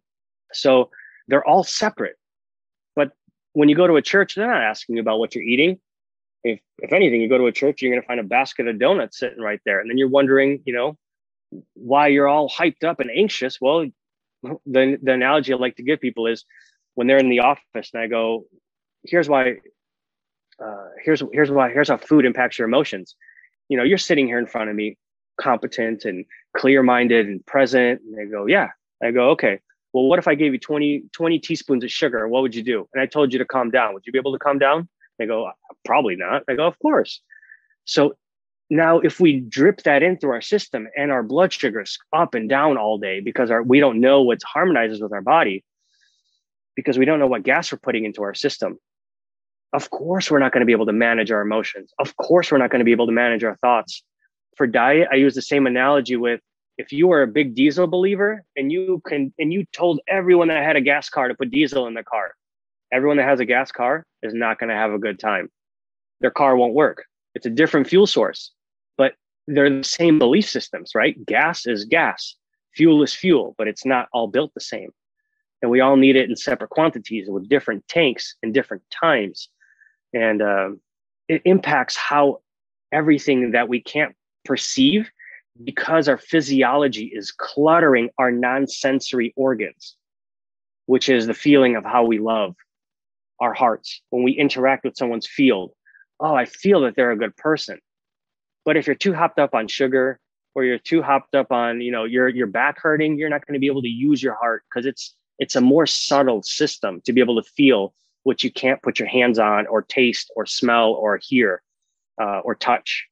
So 0.53 0.91
they're 1.27 1.45
all 1.45 1.65
separate 1.65 2.15
But 2.95 3.11
when 3.51 3.67
you 3.67 3.75
go 3.75 3.85
to 3.85 3.97
a 3.97 4.01
church, 4.01 4.35
they're 4.35 4.47
not 4.47 4.61
asking 4.61 4.95
you 4.95 5.01
about 5.01 5.19
what 5.19 5.35
you're 5.35 5.43
eating. 5.43 5.77
If, 6.45 6.61
if 6.77 6.93
anything, 6.93 7.21
you 7.21 7.27
go 7.27 7.37
to 7.37 7.47
a 7.47 7.51
church, 7.51 7.81
you're 7.81 7.91
going 7.91 8.01
to 8.01 8.07
find 8.07 8.21
a 8.21 8.23
basket 8.23 8.69
of 8.69 8.79
donuts 8.79 9.19
sitting 9.19 9.41
right 9.41 9.59
there. 9.65 9.81
And 9.81 9.89
then 9.89 9.97
you're 9.97 10.07
wondering, 10.07 10.61
you 10.65 10.73
know, 10.73 10.97
why 11.73 12.07
you're 12.07 12.27
all 12.27 12.49
hyped 12.49 12.83
up 12.83 12.99
and 12.99 13.09
anxious. 13.11 13.59
Well, 13.59 13.87
the, 14.43 14.97
the 15.01 15.13
analogy 15.13 15.53
I 15.53 15.57
like 15.57 15.77
to 15.77 15.83
give 15.83 15.99
people 15.99 16.27
is 16.27 16.45
when 16.95 17.07
they're 17.07 17.17
in 17.17 17.29
the 17.29 17.39
office 17.39 17.91
and 17.93 18.01
I 18.01 18.07
go, 18.07 18.45
here's 19.03 19.29
why, 19.29 19.57
uh, 20.63 20.87
here's, 21.03 21.23
here's 21.31 21.51
why, 21.51 21.69
here's 21.71 21.89
how 21.89 21.97
food 21.97 22.25
impacts 22.25 22.57
your 22.57 22.67
emotions. 22.67 23.15
You 23.69 23.77
know, 23.77 23.83
you're 23.83 23.97
sitting 23.97 24.27
here 24.27 24.39
in 24.39 24.47
front 24.47 24.69
of 24.69 24.75
me, 24.75 24.97
competent 25.39 26.05
and 26.05 26.25
clear 26.55 26.83
minded 26.83 27.27
and 27.27 27.45
present. 27.45 28.01
And 28.01 28.17
they 28.17 28.25
go, 28.25 28.45
yeah. 28.45 28.69
I 29.01 29.11
go, 29.11 29.31
okay 29.31 29.59
well, 29.93 30.05
what 30.05 30.19
if 30.19 30.27
I 30.27 30.35
gave 30.35 30.53
you 30.53 30.59
20, 30.59 31.05
20 31.13 31.39
teaspoons 31.39 31.83
of 31.83 31.91
sugar? 31.91 32.27
What 32.27 32.41
would 32.41 32.55
you 32.55 32.63
do? 32.63 32.87
And 32.93 33.01
I 33.01 33.05
told 33.05 33.31
you 33.31 33.39
to 33.39 33.45
calm 33.45 33.69
down. 33.69 33.93
Would 33.93 34.03
you 34.05 34.11
be 34.11 34.17
able 34.17 34.33
to 34.33 34.39
calm 34.39 34.57
down? 34.57 34.89
They 35.19 35.27
go, 35.27 35.49
probably 35.85 36.15
not. 36.15 36.43
I 36.49 36.55
go, 36.55 36.65
of 36.65 36.77
course. 36.79 37.21
So 37.85 38.15
now 38.69 38.99
if 38.99 39.19
we 39.19 39.39
drip 39.39 39.83
that 39.83 40.03
in 40.03 40.17
through 40.17 40.31
our 40.31 40.41
system 40.41 40.87
and 40.95 41.11
our 41.11 41.23
blood 41.23 41.53
sugar's 41.53 41.97
up 42.13 42.33
and 42.33 42.49
down 42.49 42.77
all 42.77 42.97
day 42.97 43.19
because 43.19 43.51
our, 43.51 43.61
we 43.61 43.79
don't 43.79 43.99
know 43.99 44.21
what 44.21 44.41
harmonizes 44.43 45.01
with 45.01 45.13
our 45.13 45.21
body, 45.21 45.63
because 46.75 46.97
we 46.97 47.05
don't 47.05 47.19
know 47.19 47.27
what 47.27 47.43
gas 47.43 47.71
we're 47.71 47.77
putting 47.77 48.05
into 48.05 48.23
our 48.23 48.33
system. 48.33 48.77
Of 49.73 49.89
course, 49.89 50.29
we're 50.29 50.39
not 50.39 50.51
going 50.51 50.61
to 50.61 50.65
be 50.65 50.71
able 50.71 50.85
to 50.85 50.93
manage 50.93 51.31
our 51.31 51.41
emotions. 51.41 51.91
Of 51.99 52.15
course, 52.17 52.51
we're 52.51 52.59
not 52.59 52.69
going 52.69 52.79
to 52.79 52.85
be 52.85 52.91
able 52.91 53.07
to 53.07 53.11
manage 53.11 53.43
our 53.43 53.57
thoughts. 53.57 54.03
For 54.55 54.67
diet, 54.67 55.07
I 55.11 55.15
use 55.15 55.33
the 55.33 55.41
same 55.41 55.65
analogy 55.65 56.15
with 56.15 56.41
if 56.77 56.91
you 56.91 57.11
are 57.11 57.21
a 57.21 57.27
big 57.27 57.55
diesel 57.55 57.87
believer 57.87 58.43
and 58.55 58.71
you 58.71 59.01
can 59.07 59.33
and 59.37 59.53
you 59.53 59.65
told 59.73 59.99
everyone 60.07 60.47
that 60.47 60.63
had 60.63 60.75
a 60.75 60.81
gas 60.81 61.09
car 61.09 61.27
to 61.27 61.35
put 61.35 61.51
diesel 61.51 61.87
in 61.87 61.93
their 61.93 62.03
car 62.03 62.33
everyone 62.91 63.17
that 63.17 63.27
has 63.27 63.39
a 63.39 63.45
gas 63.45 63.71
car 63.71 64.05
is 64.21 64.33
not 64.33 64.59
going 64.59 64.69
to 64.69 64.75
have 64.75 64.91
a 64.91 64.97
good 64.97 65.19
time 65.19 65.49
their 66.21 66.31
car 66.31 66.55
won't 66.55 66.73
work 66.73 67.05
it's 67.35 67.45
a 67.45 67.49
different 67.49 67.87
fuel 67.87 68.07
source 68.07 68.51
but 68.97 69.13
they're 69.47 69.69
the 69.69 69.83
same 69.83 70.19
belief 70.19 70.49
systems 70.49 70.91
right? 70.95 71.23
Gas 71.25 71.65
is 71.65 71.85
gas. 71.85 72.35
Fuel 72.75 73.03
is 73.03 73.13
fuel 73.13 73.55
but 73.57 73.67
it's 73.67 73.85
not 73.85 74.07
all 74.13 74.27
built 74.27 74.53
the 74.53 74.61
same. 74.61 74.89
And 75.61 75.71
we 75.71 75.79
all 75.79 75.95
need 75.95 76.15
it 76.15 76.29
in 76.29 76.35
separate 76.35 76.69
quantities 76.69 77.29
with 77.29 77.47
different 77.47 77.87
tanks 77.87 78.35
and 78.43 78.53
different 78.53 78.83
times. 78.91 79.47
And 80.13 80.41
um, 80.41 80.81
it 81.29 81.41
impacts 81.45 81.95
how 81.95 82.41
everything 82.91 83.51
that 83.51 83.69
we 83.69 83.81
can't 83.81 84.13
perceive 84.43 85.09
because 85.63 86.09
our 86.09 86.17
physiology 86.17 87.05
is 87.13 87.31
cluttering 87.31 88.09
our 88.17 88.31
non-sensory 88.31 89.33
organs 89.37 89.95
which 90.85 91.09
is 91.09 91.27
the 91.27 91.33
feeling 91.33 91.75
of 91.75 91.83
how 91.83 92.03
we 92.03 92.19
love 92.19 92.55
our 93.39 93.53
hearts. 93.53 94.01
When 94.09 94.23
we 94.23 94.31
interact 94.31 94.83
with 94.83 94.97
someone's 94.97 95.27
field 95.27 95.71
oh 96.19 96.35
i 96.35 96.45
feel 96.45 96.81
that 96.81 96.95
they're 96.95 97.11
a 97.11 97.17
good 97.17 97.35
person 97.35 97.79
but 98.65 98.77
if 98.77 98.87
you're 98.87 98.95
too 98.95 99.13
hopped 99.13 99.39
up 99.39 99.53
on 99.53 99.67
sugar 99.67 100.19
or 100.55 100.63
you're 100.63 100.77
too 100.77 101.01
hopped 101.01 101.35
up 101.35 101.51
on 101.51 101.81
you 101.81 101.91
know 101.91 102.03
your 102.03 102.27
your 102.29 102.47
back 102.47 102.79
hurting 102.79 103.17
you're 103.17 103.29
not 103.29 103.45
going 103.45 103.53
to 103.53 103.59
be 103.59 103.67
able 103.67 103.81
to 103.81 103.89
use 103.89 104.21
your 104.21 104.35
heart 104.35 104.63
because 104.69 104.85
it's 104.85 105.15
it's 105.39 105.55
a 105.55 105.61
more 105.61 105.85
subtle 105.85 106.41
system 106.43 107.01
to 107.05 107.13
be 107.13 107.21
able 107.21 107.41
to 107.41 107.49
feel 107.51 107.93
what 108.23 108.43
you 108.43 108.51
can't 108.51 108.81
put 108.81 108.99
your 108.99 109.07
hands 109.07 109.39
on 109.39 109.67
or 109.67 109.81
taste 109.81 110.31
or 110.35 110.45
smell 110.45 110.91
or 110.91 111.19
hear 111.21 111.61
uh, 112.21 112.39
or 112.39 112.55
touch 112.55 113.07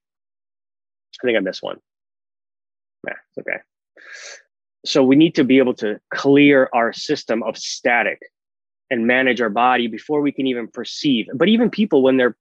i 1.22 1.26
think 1.26 1.38
i 1.38 1.40
missed 1.40 1.64
one 1.64 1.78
it's 3.32 3.48
okay. 3.48 3.58
So 4.86 5.04
we 5.04 5.16
need 5.16 5.36
to 5.36 5.44
be 5.44 5.60
able 5.60 5.76
to 5.76 6.00
clear 6.14 6.70
our 6.74 6.92
system 6.94 7.44
of 7.44 7.58
static 7.58 8.20
and 8.90 9.08
manage 9.08 9.40
our 9.42 9.50
body 9.50 9.88
before 9.88 10.22
we 10.22 10.32
can 10.32 10.48
even 10.48 10.68
perceive. 10.68 11.28
But 11.34 11.48
even 11.48 11.70
people, 11.70 12.02
when 12.02 12.18
they're 12.18 12.36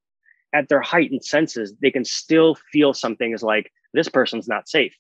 at 0.53 0.68
their 0.68 0.80
heightened 0.80 1.24
senses, 1.24 1.74
they 1.80 1.90
can 1.90 2.05
still 2.05 2.57
feel 2.72 2.92
something 2.92 3.32
is 3.32 3.42
like, 3.42 3.72
this 3.92 4.09
person's 4.09 4.48
not 4.48 4.68
safe. 4.68 4.96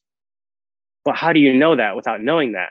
But 1.04 1.16
how 1.16 1.32
do 1.32 1.40
you 1.40 1.54
know 1.54 1.76
that 1.76 1.96
without 1.96 2.22
knowing 2.22 2.52
that? 2.52 2.70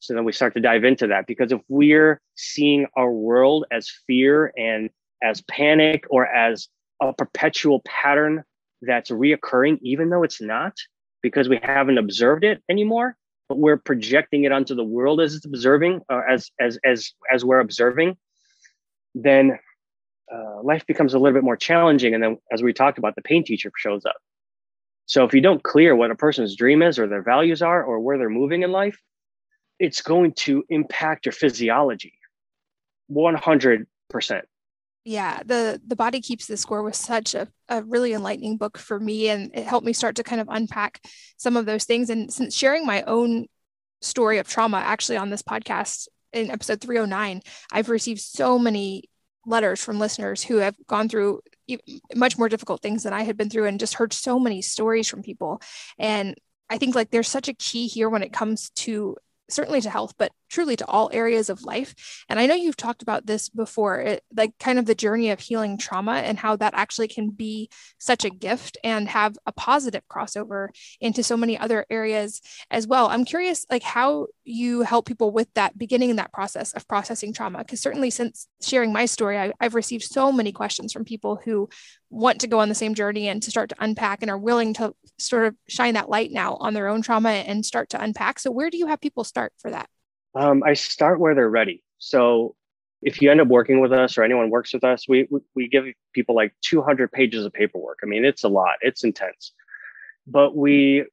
So 0.00 0.14
then 0.14 0.24
we 0.24 0.32
start 0.32 0.54
to 0.54 0.60
dive 0.60 0.84
into 0.84 1.06
that 1.08 1.26
because 1.26 1.50
if 1.52 1.60
we're 1.68 2.20
seeing 2.34 2.86
our 2.96 3.10
world 3.10 3.64
as 3.70 3.90
fear 4.06 4.52
and 4.56 4.90
as 5.22 5.40
panic 5.42 6.04
or 6.10 6.26
as 6.26 6.68
a 7.00 7.12
perpetual 7.12 7.80
pattern 7.86 8.44
that's 8.82 9.10
reoccurring, 9.10 9.78
even 9.82 10.10
though 10.10 10.22
it's 10.22 10.42
not, 10.42 10.74
because 11.22 11.48
we 11.48 11.58
haven't 11.62 11.96
observed 11.96 12.44
it 12.44 12.62
anymore, 12.68 13.16
but 13.48 13.58
we're 13.58 13.78
projecting 13.78 14.44
it 14.44 14.52
onto 14.52 14.74
the 14.74 14.84
world 14.84 15.20
as 15.20 15.34
it's 15.34 15.46
observing, 15.46 16.02
or 16.10 16.28
as 16.28 16.50
as 16.60 16.78
as 16.84 17.12
as 17.32 17.44
we're 17.44 17.60
observing, 17.60 18.16
then 19.14 19.58
uh, 20.34 20.62
life 20.62 20.86
becomes 20.86 21.14
a 21.14 21.18
little 21.18 21.36
bit 21.36 21.44
more 21.44 21.56
challenging. 21.56 22.14
And 22.14 22.22
then, 22.22 22.38
as 22.52 22.62
we 22.62 22.72
talked 22.72 22.98
about, 22.98 23.14
the 23.14 23.22
pain 23.22 23.44
teacher 23.44 23.70
shows 23.76 24.04
up. 24.04 24.16
So 25.06 25.24
if 25.24 25.34
you 25.34 25.40
don't 25.40 25.62
clear 25.62 25.94
what 25.94 26.10
a 26.10 26.14
person's 26.14 26.56
dream 26.56 26.82
is, 26.82 26.98
or 26.98 27.06
their 27.06 27.22
values 27.22 27.62
are, 27.62 27.82
or 27.84 28.00
where 28.00 28.18
they're 28.18 28.30
moving 28.30 28.62
in 28.62 28.72
life, 28.72 28.98
it's 29.78 30.02
going 30.02 30.32
to 30.32 30.64
impact 30.68 31.26
your 31.26 31.32
physiology, 31.32 32.14
one 33.06 33.34
hundred 33.34 33.86
percent 34.10 34.46
yeah 35.04 35.42
the 35.44 35.80
the 35.86 35.96
body 35.96 36.20
keeps 36.20 36.46
the 36.46 36.56
score 36.56 36.82
was 36.82 36.96
such 36.96 37.34
a, 37.34 37.46
a 37.68 37.82
really 37.82 38.12
enlightening 38.12 38.56
book 38.56 38.78
for 38.78 38.98
me 38.98 39.28
and 39.28 39.50
it 39.54 39.66
helped 39.66 39.86
me 39.86 39.92
start 39.92 40.16
to 40.16 40.22
kind 40.22 40.40
of 40.40 40.48
unpack 40.50 41.00
some 41.36 41.56
of 41.56 41.66
those 41.66 41.84
things 41.84 42.10
and 42.10 42.32
since 42.32 42.56
sharing 42.56 42.86
my 42.86 43.02
own 43.02 43.46
story 44.00 44.38
of 44.38 44.48
trauma 44.48 44.78
actually 44.78 45.16
on 45.16 45.30
this 45.30 45.42
podcast 45.42 46.08
in 46.32 46.50
episode 46.50 46.80
309 46.80 47.42
i've 47.72 47.88
received 47.88 48.20
so 48.20 48.58
many 48.58 49.04
letters 49.46 49.82
from 49.82 49.98
listeners 49.98 50.42
who 50.42 50.56
have 50.56 50.74
gone 50.86 51.08
through 51.08 51.40
much 52.14 52.36
more 52.36 52.48
difficult 52.48 52.82
things 52.82 53.02
than 53.02 53.12
i 53.12 53.22
had 53.22 53.36
been 53.36 53.48
through 53.48 53.66
and 53.66 53.80
just 53.80 53.94
heard 53.94 54.12
so 54.12 54.38
many 54.38 54.60
stories 54.60 55.08
from 55.08 55.22
people 55.22 55.60
and 55.98 56.36
I 56.70 56.78
think 56.78 56.94
like 56.94 57.10
there's 57.10 57.28
such 57.28 57.48
a 57.48 57.54
key 57.54 57.86
here 57.86 58.08
when 58.08 58.22
it 58.22 58.32
comes 58.32 58.70
to 58.70 59.16
certainly 59.50 59.80
to 59.80 59.90
health, 59.90 60.14
but 60.18 60.32
truly 60.48 60.76
to 60.76 60.86
all 60.86 61.10
areas 61.12 61.50
of 61.50 61.64
life. 61.64 62.24
And 62.28 62.38
I 62.38 62.46
know 62.46 62.54
you've 62.54 62.76
talked 62.76 63.02
about 63.02 63.26
this 63.26 63.48
before, 63.48 64.00
it, 64.00 64.22
like 64.34 64.52
kind 64.58 64.78
of 64.78 64.86
the 64.86 64.94
journey 64.94 65.30
of 65.30 65.40
healing 65.40 65.76
trauma 65.76 66.14
and 66.14 66.38
how 66.38 66.56
that 66.56 66.74
actually 66.74 67.08
can 67.08 67.30
be 67.30 67.68
such 67.98 68.24
a 68.24 68.30
gift 68.30 68.78
and 68.82 69.08
have 69.08 69.36
a 69.46 69.52
positive 69.52 70.02
crossover 70.08 70.68
into 71.00 71.22
so 71.22 71.36
many 71.36 71.58
other 71.58 71.84
areas 71.90 72.40
as 72.70 72.86
well. 72.86 73.08
I'm 73.08 73.24
curious, 73.24 73.66
like 73.70 73.82
how 73.82 74.28
you 74.44 74.82
help 74.82 75.06
people 75.06 75.30
with 75.30 75.52
that 75.54 75.76
beginning 75.78 76.10
in 76.10 76.16
that 76.16 76.32
process 76.32 76.72
of 76.74 76.86
processing 76.86 77.32
trauma. 77.32 77.58
Because 77.58 77.80
certainly 77.80 78.10
since 78.10 78.46
sharing 78.62 78.92
my 78.92 79.06
story 79.06 79.38
I, 79.38 79.52
have 79.60 79.74
received 79.74 80.04
so 80.04 80.30
many 80.30 80.52
questions 80.52 80.92
from 80.92 81.04
people 81.04 81.40
who 81.44 81.68
want 82.10 82.40
to 82.40 82.46
go 82.46 82.60
on 82.60 82.68
the 82.68 82.74
same 82.74 82.94
journey 82.94 83.28
and 83.28 83.42
to 83.42 83.50
start 83.50 83.70
to 83.70 83.76
unpack 83.78 84.22
and 84.22 84.30
are 84.30 84.38
willing 84.38 84.74
to 84.74 84.94
sort 85.18 85.46
of 85.46 85.56
shine 85.68 85.94
that 85.94 86.10
light 86.10 86.30
now 86.30 86.56
on 86.60 86.74
their 86.74 86.88
own 86.88 87.02
trauma 87.02 87.30
and 87.30 87.64
start 87.64 87.88
to 87.90 88.02
unpack. 88.02 88.38
So 88.38 88.50
where 88.50 88.70
do 88.70 88.76
you 88.76 88.86
have 88.86 89.00
people 89.00 89.24
start 89.24 89.52
for 89.58 89.70
that? 89.70 89.88
Um, 90.34 90.62
i 90.64 90.74
start 90.74 91.20
where 91.20 91.34
they're 91.34 91.48
ready. 91.48 91.82
So 91.98 92.54
if 93.00 93.22
you 93.22 93.30
end 93.30 93.40
up 93.40 93.48
working 93.48 93.80
with 93.80 93.92
us 93.92 94.18
or 94.18 94.24
anyone 94.24 94.50
works 94.50 94.72
with 94.72 94.82
us 94.82 95.06
we, 95.08 95.28
we 95.54 95.68
give 95.68 95.84
people 96.12 96.34
like 96.34 96.54
200 96.62 97.10
pages 97.12 97.44
of 97.44 97.52
paperwork. 97.52 98.00
I 98.02 98.06
mean 98.06 98.24
it's 98.24 98.44
a 98.44 98.48
lot. 98.48 98.76
It's 98.82 99.04
intense. 99.04 99.52
But 100.26 100.56
we 100.56 101.04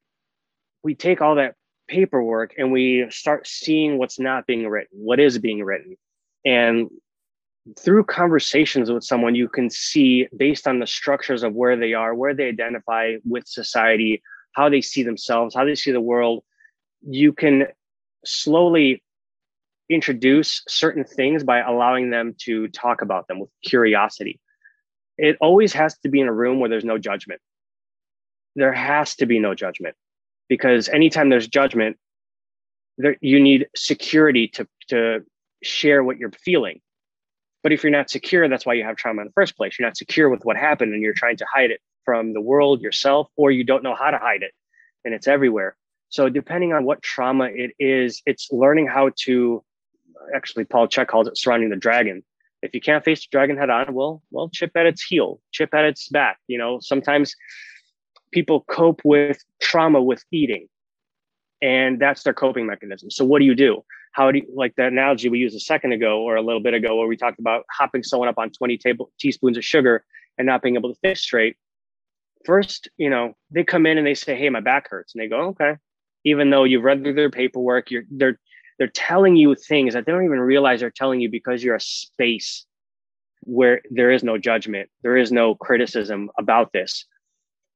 we 0.82 0.94
take 0.94 1.20
all 1.20 1.36
that 1.36 1.54
paperwork 1.92 2.54
and 2.56 2.72
we 2.72 3.06
start 3.10 3.46
seeing 3.46 3.98
what's 3.98 4.18
not 4.18 4.46
being 4.46 4.66
written, 4.66 4.98
what 4.98 5.20
is 5.20 5.38
being 5.38 5.62
written. 5.62 5.94
And 6.44 6.88
through 7.78 8.04
conversations 8.04 8.90
with 8.90 9.04
someone, 9.04 9.34
you 9.34 9.46
can 9.46 9.68
see 9.68 10.26
based 10.34 10.66
on 10.66 10.78
the 10.78 10.86
structures 10.86 11.42
of 11.42 11.52
where 11.52 11.76
they 11.76 11.92
are, 11.92 12.14
where 12.14 12.34
they 12.34 12.48
identify 12.48 13.16
with 13.24 13.46
society, 13.46 14.22
how 14.52 14.70
they 14.70 14.80
see 14.80 15.02
themselves, 15.02 15.54
how 15.54 15.66
they 15.66 15.74
see 15.74 15.92
the 15.92 16.00
world. 16.00 16.42
You 17.02 17.34
can 17.34 17.66
slowly 18.24 19.02
introduce 19.90 20.62
certain 20.66 21.04
things 21.04 21.44
by 21.44 21.60
allowing 21.60 22.08
them 22.08 22.34
to 22.38 22.68
talk 22.68 23.02
about 23.02 23.28
them 23.28 23.38
with 23.38 23.50
curiosity. 23.62 24.40
It 25.18 25.36
always 25.42 25.74
has 25.74 25.98
to 25.98 26.08
be 26.08 26.20
in 26.20 26.28
a 26.28 26.32
room 26.32 26.58
where 26.58 26.70
there's 26.70 26.86
no 26.86 26.96
judgment. 26.96 27.42
There 28.56 28.72
has 28.72 29.14
to 29.16 29.26
be 29.26 29.38
no 29.38 29.54
judgment 29.54 29.94
because 30.48 30.88
anytime 30.88 31.28
there's 31.28 31.48
judgment, 31.48 31.96
there, 32.98 33.16
you 33.20 33.40
need 33.40 33.66
security 33.74 34.48
to, 34.48 34.66
to 34.88 35.24
share 35.62 36.04
what 36.04 36.18
you're 36.18 36.32
feeling. 36.32 36.80
But 37.62 37.72
if 37.72 37.82
you're 37.82 37.92
not 37.92 38.10
secure, 38.10 38.48
that's 38.48 38.66
why 38.66 38.74
you 38.74 38.84
have 38.84 38.96
trauma 38.96 39.22
in 39.22 39.28
the 39.28 39.32
first 39.32 39.56
place. 39.56 39.78
You're 39.78 39.86
not 39.86 39.96
secure 39.96 40.28
with 40.28 40.44
what 40.44 40.56
happened 40.56 40.92
and 40.92 41.02
you're 41.02 41.14
trying 41.14 41.36
to 41.36 41.46
hide 41.52 41.70
it 41.70 41.80
from 42.04 42.32
the 42.32 42.40
world, 42.40 42.80
yourself, 42.80 43.28
or 43.36 43.50
you 43.50 43.62
don't 43.62 43.84
know 43.84 43.94
how 43.94 44.10
to 44.10 44.18
hide 44.18 44.42
it 44.42 44.52
and 45.04 45.14
it's 45.14 45.28
everywhere. 45.28 45.76
So, 46.08 46.28
depending 46.28 46.72
on 46.72 46.84
what 46.84 47.02
trauma 47.02 47.44
it 47.44 47.72
is, 47.78 48.20
it's 48.26 48.48
learning 48.52 48.86
how 48.86 49.10
to 49.24 49.64
actually, 50.34 50.64
Paul 50.64 50.88
Chek 50.88 51.08
calls 51.08 51.26
it 51.26 51.38
surrounding 51.38 51.70
the 51.70 51.76
dragon. 51.76 52.22
If 52.62 52.74
you 52.74 52.80
can't 52.80 53.04
face 53.04 53.22
the 53.22 53.28
dragon 53.30 53.56
head 53.56 53.70
on, 53.70 53.94
well, 53.94 54.22
well, 54.30 54.48
chip 54.50 54.72
at 54.76 54.86
its 54.86 55.02
heel, 55.02 55.40
chip 55.52 55.74
at 55.74 55.84
its 55.84 56.08
back. 56.08 56.38
You 56.46 56.58
know, 56.58 56.80
sometimes 56.80 57.34
people 58.32 58.64
cope 58.68 59.02
with 59.04 59.44
trauma 59.60 60.02
with 60.02 60.24
eating. 60.32 60.68
And 61.60 62.00
that's 62.00 62.24
their 62.24 62.34
coping 62.34 62.66
mechanism. 62.66 63.10
So 63.10 63.24
what 63.24 63.38
do 63.38 63.44
you 63.44 63.54
do? 63.54 63.84
How 64.12 64.30
do 64.32 64.38
you 64.38 64.46
like 64.52 64.74
the 64.76 64.86
analogy 64.86 65.28
we 65.28 65.38
used 65.38 65.56
a 65.56 65.60
second 65.60 65.92
ago 65.92 66.22
or 66.22 66.36
a 66.36 66.42
little 66.42 66.60
bit 66.60 66.74
ago 66.74 66.96
where 66.96 67.06
we 67.06 67.16
talked 67.16 67.38
about 67.38 67.64
hopping 67.70 68.02
someone 68.02 68.28
up 68.28 68.38
on 68.38 68.50
20 68.50 68.76
table 68.78 69.12
teaspoons 69.20 69.56
of 69.56 69.64
sugar 69.64 70.04
and 70.36 70.46
not 70.46 70.60
being 70.60 70.74
able 70.74 70.92
to 70.92 70.98
think 71.00 71.16
straight. 71.16 71.56
First 72.44 72.88
you 72.96 73.08
know 73.08 73.34
they 73.52 73.62
come 73.62 73.86
in 73.86 73.96
and 73.96 74.06
they 74.06 74.14
say 74.14 74.34
hey 74.34 74.50
my 74.50 74.60
back 74.60 74.90
hurts. 74.90 75.14
And 75.14 75.22
they 75.22 75.28
go 75.28 75.48
okay. 75.48 75.76
Even 76.24 76.50
though 76.50 76.64
you've 76.64 76.82
read 76.82 77.02
through 77.02 77.14
their 77.14 77.30
paperwork 77.30 77.90
you're 77.90 78.04
they're 78.10 78.38
they're 78.78 78.88
telling 78.88 79.36
you 79.36 79.54
things 79.54 79.94
that 79.94 80.04
they 80.04 80.12
don't 80.12 80.24
even 80.24 80.40
realize 80.40 80.80
they're 80.80 80.90
telling 80.90 81.20
you 81.20 81.30
because 81.30 81.62
you're 81.62 81.76
a 81.76 81.80
space 81.80 82.66
where 83.44 83.80
there 83.90 84.10
is 84.10 84.22
no 84.22 84.36
judgment 84.36 84.90
there 85.02 85.16
is 85.16 85.30
no 85.30 85.54
criticism 85.54 86.30
about 86.38 86.72
this 86.72 87.06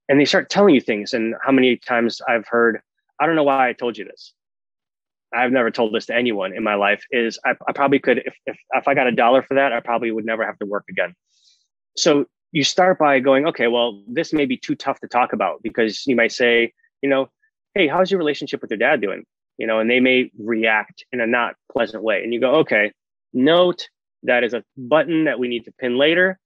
and 0.08 0.20
they 0.20 0.24
start 0.24 0.50
telling 0.50 0.74
you 0.74 0.80
things. 0.80 1.12
And 1.12 1.34
how 1.44 1.52
many 1.52 1.76
times 1.76 2.20
I've 2.28 2.46
heard, 2.46 2.80
I 3.20 3.26
don't 3.26 3.36
know 3.36 3.42
why 3.42 3.68
I 3.68 3.72
told 3.72 3.96
you 3.96 4.04
this. 4.04 4.32
I've 5.34 5.52
never 5.52 5.70
told 5.70 5.92
this 5.92 6.06
to 6.06 6.14
anyone 6.14 6.54
in 6.54 6.62
my 6.62 6.74
life. 6.74 7.04
Is 7.10 7.38
I, 7.44 7.54
I 7.68 7.72
probably 7.72 7.98
could 7.98 8.18
if, 8.18 8.34
if 8.46 8.56
if 8.72 8.88
I 8.88 8.94
got 8.94 9.06
a 9.06 9.12
dollar 9.12 9.42
for 9.42 9.54
that, 9.54 9.72
I 9.72 9.80
probably 9.80 10.10
would 10.10 10.24
never 10.24 10.46
have 10.46 10.58
to 10.60 10.66
work 10.66 10.84
again. 10.88 11.14
So 11.96 12.26
you 12.52 12.62
start 12.62 12.98
by 12.98 13.18
going, 13.18 13.46
okay, 13.48 13.66
well, 13.66 14.02
this 14.06 14.32
may 14.32 14.46
be 14.46 14.56
too 14.56 14.74
tough 14.74 15.00
to 15.00 15.08
talk 15.08 15.32
about 15.32 15.62
because 15.62 16.06
you 16.06 16.14
might 16.14 16.32
say, 16.32 16.72
you 17.02 17.08
know, 17.08 17.28
hey, 17.74 17.88
how's 17.88 18.10
your 18.10 18.18
relationship 18.18 18.62
with 18.62 18.70
your 18.70 18.78
dad 18.78 19.00
doing? 19.00 19.24
You 19.58 19.66
know, 19.66 19.80
and 19.80 19.90
they 19.90 20.00
may 20.00 20.30
react 20.38 21.04
in 21.12 21.20
a 21.20 21.26
not 21.26 21.54
pleasant 21.72 22.02
way. 22.02 22.22
And 22.22 22.32
you 22.32 22.40
go, 22.40 22.56
okay, 22.56 22.92
note 23.32 23.88
that 24.22 24.44
is 24.44 24.54
a 24.54 24.62
button 24.76 25.24
that 25.24 25.38
we 25.38 25.48
need 25.48 25.64
to 25.64 25.72
pin 25.72 25.98
later 25.98 26.38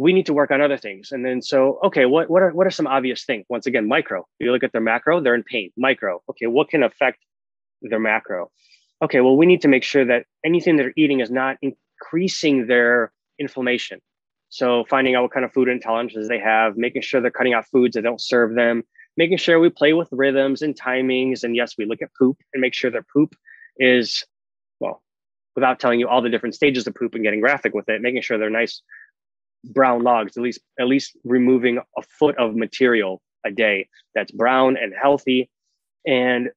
we 0.00 0.14
need 0.14 0.24
to 0.26 0.32
work 0.32 0.50
on 0.50 0.62
other 0.62 0.78
things. 0.78 1.12
And 1.12 1.24
then 1.24 1.42
so, 1.42 1.78
okay, 1.84 2.06
what 2.06 2.30
what 2.30 2.42
are 2.42 2.50
what 2.52 2.66
are 2.66 2.70
some 2.70 2.86
obvious 2.86 3.24
things? 3.24 3.44
Once 3.50 3.66
again, 3.66 3.86
micro. 3.86 4.26
You 4.38 4.50
look 4.50 4.64
at 4.64 4.72
their 4.72 4.80
macro, 4.80 5.20
they're 5.20 5.34
in 5.34 5.42
pain. 5.42 5.70
Micro. 5.76 6.22
Okay, 6.30 6.46
what 6.46 6.70
can 6.70 6.82
affect 6.82 7.18
their 7.82 8.00
macro? 8.00 8.50
Okay, 9.02 9.20
well, 9.20 9.36
we 9.36 9.44
need 9.44 9.60
to 9.62 9.68
make 9.68 9.84
sure 9.84 10.06
that 10.06 10.24
anything 10.44 10.76
they're 10.76 10.94
eating 10.96 11.20
is 11.20 11.30
not 11.30 11.58
increasing 11.60 12.66
their 12.66 13.12
inflammation. 13.38 14.00
So 14.48 14.84
finding 14.88 15.14
out 15.14 15.22
what 15.22 15.32
kind 15.32 15.44
of 15.44 15.52
food 15.52 15.68
intolerances 15.68 16.28
they 16.28 16.38
have, 16.38 16.76
making 16.76 17.02
sure 17.02 17.20
they're 17.20 17.30
cutting 17.30 17.52
out 17.52 17.66
foods 17.66 17.94
that 17.94 18.02
don't 18.02 18.20
serve 18.20 18.54
them, 18.54 18.82
making 19.18 19.36
sure 19.36 19.60
we 19.60 19.68
play 19.68 19.92
with 19.92 20.08
rhythms 20.12 20.62
and 20.62 20.74
timings. 20.78 21.44
And 21.44 21.54
yes, 21.54 21.74
we 21.76 21.84
look 21.84 22.00
at 22.02 22.08
poop 22.18 22.38
and 22.54 22.60
make 22.62 22.74
sure 22.74 22.90
their 22.90 23.06
poop 23.12 23.34
is, 23.78 24.24
well, 24.80 25.02
without 25.54 25.78
telling 25.78 26.00
you 26.00 26.08
all 26.08 26.22
the 26.22 26.30
different 26.30 26.54
stages 26.54 26.86
of 26.86 26.94
poop 26.94 27.14
and 27.14 27.22
getting 27.22 27.40
graphic 27.40 27.74
with 27.74 27.88
it, 27.88 28.00
making 28.00 28.22
sure 28.22 28.38
they're 28.38 28.50
nice 28.50 28.82
brown 29.64 30.02
logs, 30.02 30.36
at 30.36 30.42
least 30.42 30.60
at 30.78 30.86
least 30.86 31.16
removing 31.24 31.78
a 31.78 32.02
foot 32.18 32.36
of 32.38 32.56
material 32.56 33.20
a 33.44 33.50
day 33.50 33.88
that's 34.14 34.32
brown 34.32 34.76
and 34.76 34.92
healthy. 35.00 35.50
And 36.06 36.50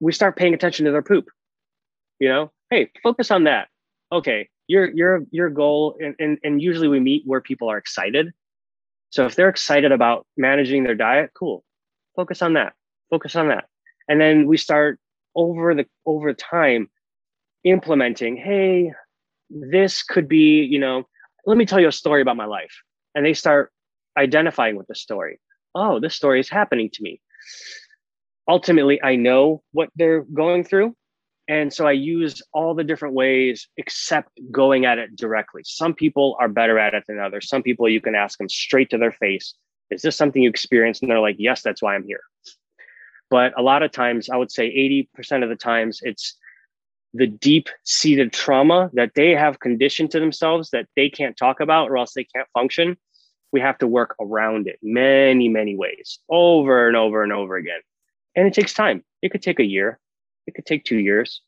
we 0.00 0.12
start 0.12 0.36
paying 0.36 0.54
attention 0.54 0.84
to 0.86 0.92
their 0.92 1.02
poop. 1.02 1.26
You 2.18 2.28
know, 2.28 2.52
hey, 2.70 2.90
focus 3.02 3.30
on 3.30 3.44
that. 3.44 3.68
Okay, 4.12 4.48
your 4.66 4.90
your 4.90 5.24
your 5.30 5.50
goal, 5.50 5.96
and, 6.00 6.14
and, 6.18 6.38
and 6.44 6.62
usually 6.62 6.88
we 6.88 7.00
meet 7.00 7.22
where 7.26 7.40
people 7.40 7.70
are 7.70 7.78
excited. 7.78 8.32
So 9.10 9.26
if 9.26 9.36
they're 9.36 9.48
excited 9.48 9.92
about 9.92 10.26
managing 10.36 10.84
their 10.84 10.94
diet, 10.94 11.30
cool. 11.34 11.64
Focus 12.16 12.42
on 12.42 12.54
that. 12.54 12.74
Focus 13.10 13.36
on 13.36 13.48
that. 13.48 13.66
And 14.08 14.20
then 14.20 14.46
we 14.46 14.56
start 14.56 14.98
over 15.34 15.74
the 15.74 15.86
over 16.06 16.32
time 16.32 16.90
implementing, 17.64 18.36
hey, 18.36 18.92
this 19.50 20.02
could 20.02 20.28
be, 20.28 20.62
you 20.64 20.78
know, 20.78 21.06
let 21.46 21.56
me 21.56 21.66
tell 21.66 21.80
you 21.80 21.88
a 21.88 21.92
story 21.92 22.22
about 22.22 22.36
my 22.36 22.46
life. 22.46 22.82
And 23.14 23.24
they 23.24 23.34
start 23.34 23.72
identifying 24.16 24.76
with 24.76 24.86
the 24.86 24.94
story. 24.94 25.40
Oh, 25.74 26.00
this 26.00 26.14
story 26.14 26.40
is 26.40 26.48
happening 26.48 26.90
to 26.90 27.02
me. 27.02 27.20
Ultimately, 28.48 29.02
I 29.02 29.16
know 29.16 29.62
what 29.72 29.90
they're 29.96 30.22
going 30.22 30.64
through. 30.64 30.94
And 31.46 31.72
so 31.72 31.86
I 31.86 31.92
use 31.92 32.42
all 32.52 32.74
the 32.74 32.84
different 32.84 33.14
ways 33.14 33.68
except 33.76 34.40
going 34.50 34.86
at 34.86 34.98
it 34.98 35.14
directly. 35.14 35.62
Some 35.64 35.94
people 35.94 36.36
are 36.40 36.48
better 36.48 36.78
at 36.78 36.94
it 36.94 37.04
than 37.06 37.18
others. 37.18 37.48
Some 37.48 37.62
people 37.62 37.88
you 37.88 38.00
can 38.00 38.14
ask 38.14 38.38
them 38.38 38.48
straight 38.48 38.90
to 38.90 38.98
their 38.98 39.12
face, 39.12 39.54
Is 39.90 40.02
this 40.02 40.16
something 40.16 40.42
you 40.42 40.48
experienced? 40.48 41.02
And 41.02 41.10
they're 41.10 41.20
like, 41.20 41.36
Yes, 41.38 41.62
that's 41.62 41.82
why 41.82 41.94
I'm 41.94 42.06
here. 42.06 42.22
But 43.30 43.58
a 43.58 43.62
lot 43.62 43.82
of 43.82 43.92
times, 43.92 44.30
I 44.30 44.36
would 44.36 44.50
say 44.50 44.70
80% 45.18 45.42
of 45.42 45.48
the 45.48 45.56
times, 45.56 46.00
it's 46.02 46.36
the 47.14 47.28
deep 47.28 47.68
seated 47.84 48.32
trauma 48.32 48.90
that 48.92 49.12
they 49.14 49.30
have 49.30 49.60
conditioned 49.60 50.10
to 50.10 50.20
themselves 50.20 50.70
that 50.70 50.88
they 50.96 51.08
can't 51.08 51.36
talk 51.36 51.60
about 51.60 51.88
or 51.88 51.96
else 51.96 52.12
they 52.12 52.24
can't 52.24 52.48
function, 52.52 52.96
we 53.52 53.60
have 53.60 53.78
to 53.78 53.86
work 53.86 54.16
around 54.20 54.66
it 54.66 54.80
many, 54.82 55.48
many 55.48 55.76
ways 55.76 56.18
over 56.28 56.88
and 56.88 56.96
over 56.96 57.22
and 57.22 57.32
over 57.32 57.54
again. 57.54 57.78
And 58.34 58.48
it 58.48 58.52
takes 58.52 58.74
time. 58.74 59.04
It 59.22 59.30
could 59.30 59.42
take 59.42 59.60
a 59.60 59.64
year, 59.64 60.00
it 60.48 60.56
could 60.56 60.66
take 60.66 60.84
two 60.84 60.98
years. 60.98 61.40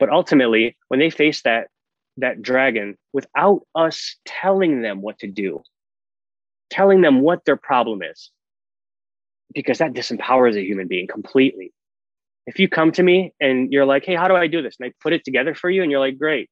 But 0.00 0.08
ultimately, 0.08 0.76
when 0.88 1.00
they 1.00 1.10
face 1.10 1.42
that, 1.42 1.68
that 2.16 2.40
dragon 2.40 2.96
without 3.12 3.60
us 3.74 4.16
telling 4.24 4.80
them 4.80 5.02
what 5.02 5.18
to 5.18 5.26
do, 5.26 5.62
telling 6.70 7.02
them 7.02 7.20
what 7.20 7.44
their 7.44 7.56
problem 7.56 8.02
is, 8.02 8.30
because 9.52 9.78
that 9.78 9.92
disempowers 9.92 10.56
a 10.56 10.64
human 10.64 10.88
being 10.88 11.06
completely 11.06 11.72
if 12.46 12.58
you 12.58 12.68
come 12.68 12.92
to 12.92 13.02
me 13.02 13.32
and 13.40 13.72
you're 13.72 13.86
like, 13.86 14.04
hey, 14.04 14.14
how 14.14 14.28
do 14.28 14.34
I 14.34 14.46
do 14.46 14.62
this? 14.62 14.76
And 14.78 14.88
I 14.88 14.92
put 15.00 15.12
it 15.12 15.24
together 15.24 15.54
for 15.54 15.70
you, 15.70 15.82
and 15.82 15.90
you're 15.90 16.00
like, 16.00 16.18
great. 16.18 16.50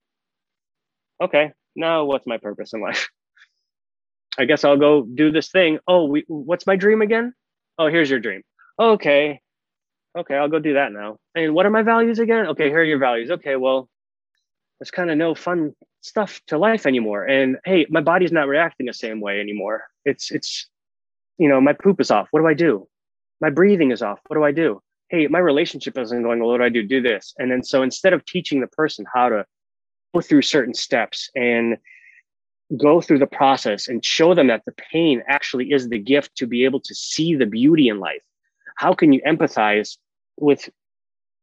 Okay, 1.22 1.52
now 1.76 2.04
what's 2.04 2.26
my 2.26 2.38
purpose 2.38 2.72
in 2.72 2.80
life? 2.80 3.08
I 4.38 4.46
guess 4.46 4.64
I'll 4.64 4.78
go 4.78 5.02
do 5.02 5.30
this 5.30 5.50
thing. 5.50 5.78
Oh, 5.86 6.06
we, 6.06 6.24
what's 6.26 6.66
my 6.66 6.76
dream 6.76 7.02
again? 7.02 7.34
Oh, 7.78 7.88
here's 7.88 8.08
your 8.08 8.20
dream. 8.20 8.42
Okay. 8.78 9.40
Okay, 10.16 10.34
I'll 10.34 10.48
go 10.48 10.58
do 10.58 10.74
that 10.74 10.92
now. 10.92 11.18
And 11.34 11.54
what 11.54 11.66
are 11.66 11.70
my 11.70 11.82
values 11.82 12.18
again? 12.18 12.46
Okay, 12.48 12.68
here 12.68 12.80
are 12.80 12.84
your 12.84 12.98
values. 12.98 13.30
Okay, 13.30 13.56
well, 13.56 13.88
there's 14.78 14.90
kind 14.90 15.10
of 15.10 15.18
no 15.18 15.34
fun 15.34 15.74
stuff 16.00 16.40
to 16.48 16.58
life 16.58 16.86
anymore. 16.86 17.24
And 17.24 17.56
hey, 17.64 17.86
my 17.88 18.00
body's 18.00 18.32
not 18.32 18.48
reacting 18.48 18.86
the 18.86 18.92
same 18.92 19.20
way 19.20 19.40
anymore. 19.40 19.84
It's 20.04 20.30
it's 20.30 20.68
you 21.38 21.48
know, 21.48 21.60
my 21.60 21.72
poop 21.72 22.00
is 22.00 22.10
off. 22.10 22.28
What 22.30 22.40
do 22.40 22.46
I 22.46 22.54
do? 22.54 22.88
My 23.40 23.50
breathing 23.50 23.90
is 23.90 24.02
off. 24.02 24.20
What 24.26 24.36
do 24.36 24.44
I 24.44 24.52
do? 24.52 24.82
Hey, 25.12 25.26
my 25.28 25.38
relationship 25.38 25.96
isn't 25.98 26.22
going 26.22 26.40
well. 26.40 26.48
What 26.48 26.58
do 26.58 26.64
I 26.64 26.70
do? 26.70 26.82
Do 26.82 27.02
this. 27.02 27.34
And 27.38 27.50
then 27.50 27.62
so 27.62 27.82
instead 27.82 28.14
of 28.14 28.24
teaching 28.24 28.60
the 28.60 28.66
person 28.66 29.04
how 29.14 29.28
to 29.28 29.44
go 30.14 30.22
through 30.22 30.42
certain 30.42 30.74
steps 30.74 31.30
and 31.36 31.76
go 32.78 33.02
through 33.02 33.18
the 33.18 33.26
process 33.26 33.86
and 33.86 34.04
show 34.04 34.34
them 34.34 34.46
that 34.46 34.64
the 34.64 34.72
pain 34.72 35.22
actually 35.28 35.70
is 35.70 35.88
the 35.88 35.98
gift 35.98 36.34
to 36.36 36.46
be 36.46 36.64
able 36.64 36.80
to 36.80 36.94
see 36.94 37.34
the 37.36 37.44
beauty 37.44 37.88
in 37.88 38.00
life, 38.00 38.24
how 38.76 38.94
can 38.94 39.12
you 39.12 39.20
empathize 39.26 39.98
with 40.38 40.70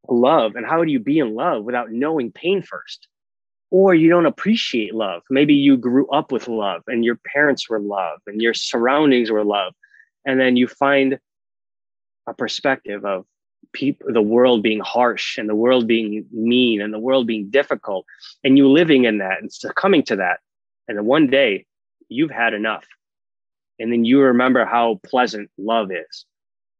love 0.09 0.55
and 0.55 0.65
how 0.65 0.83
do 0.83 0.91
you 0.91 0.99
be 0.99 1.19
in 1.19 1.35
love 1.35 1.63
without 1.63 1.91
knowing 1.91 2.31
pain 2.31 2.63
first 2.63 3.07
or 3.69 3.93
you 3.93 4.09
don't 4.09 4.25
appreciate 4.25 4.95
love 4.95 5.21
maybe 5.29 5.53
you 5.53 5.77
grew 5.77 6.07
up 6.09 6.31
with 6.31 6.47
love 6.47 6.81
and 6.87 7.05
your 7.05 7.19
parents 7.31 7.69
were 7.69 7.79
love 7.79 8.19
and 8.25 8.41
your 8.41 8.53
surroundings 8.53 9.29
were 9.29 9.43
love 9.43 9.73
and 10.25 10.39
then 10.39 10.55
you 10.55 10.67
find 10.67 11.19
a 12.27 12.33
perspective 12.33 13.05
of 13.05 13.25
people 13.71 14.11
the 14.11 14.21
world 14.21 14.63
being 14.63 14.79
harsh 14.79 15.37
and 15.37 15.47
the 15.47 15.55
world 15.55 15.87
being 15.87 16.25
mean 16.31 16.81
and 16.81 16.93
the 16.93 16.99
world 16.99 17.27
being 17.27 17.49
difficult 17.49 18.05
and 18.43 18.57
you 18.57 18.67
living 18.67 19.05
in 19.05 19.19
that 19.19 19.39
and 19.39 19.53
succumbing 19.53 20.03
to 20.03 20.15
that 20.15 20.39
and 20.87 20.97
then 20.97 21.05
one 21.05 21.27
day 21.27 21.67
you've 22.09 22.31
had 22.31 22.53
enough. 22.53 22.85
And 23.79 23.93
then 23.93 24.03
you 24.03 24.19
remember 24.19 24.65
how 24.65 24.99
pleasant 25.05 25.49
love 25.57 25.91
is 25.91 26.25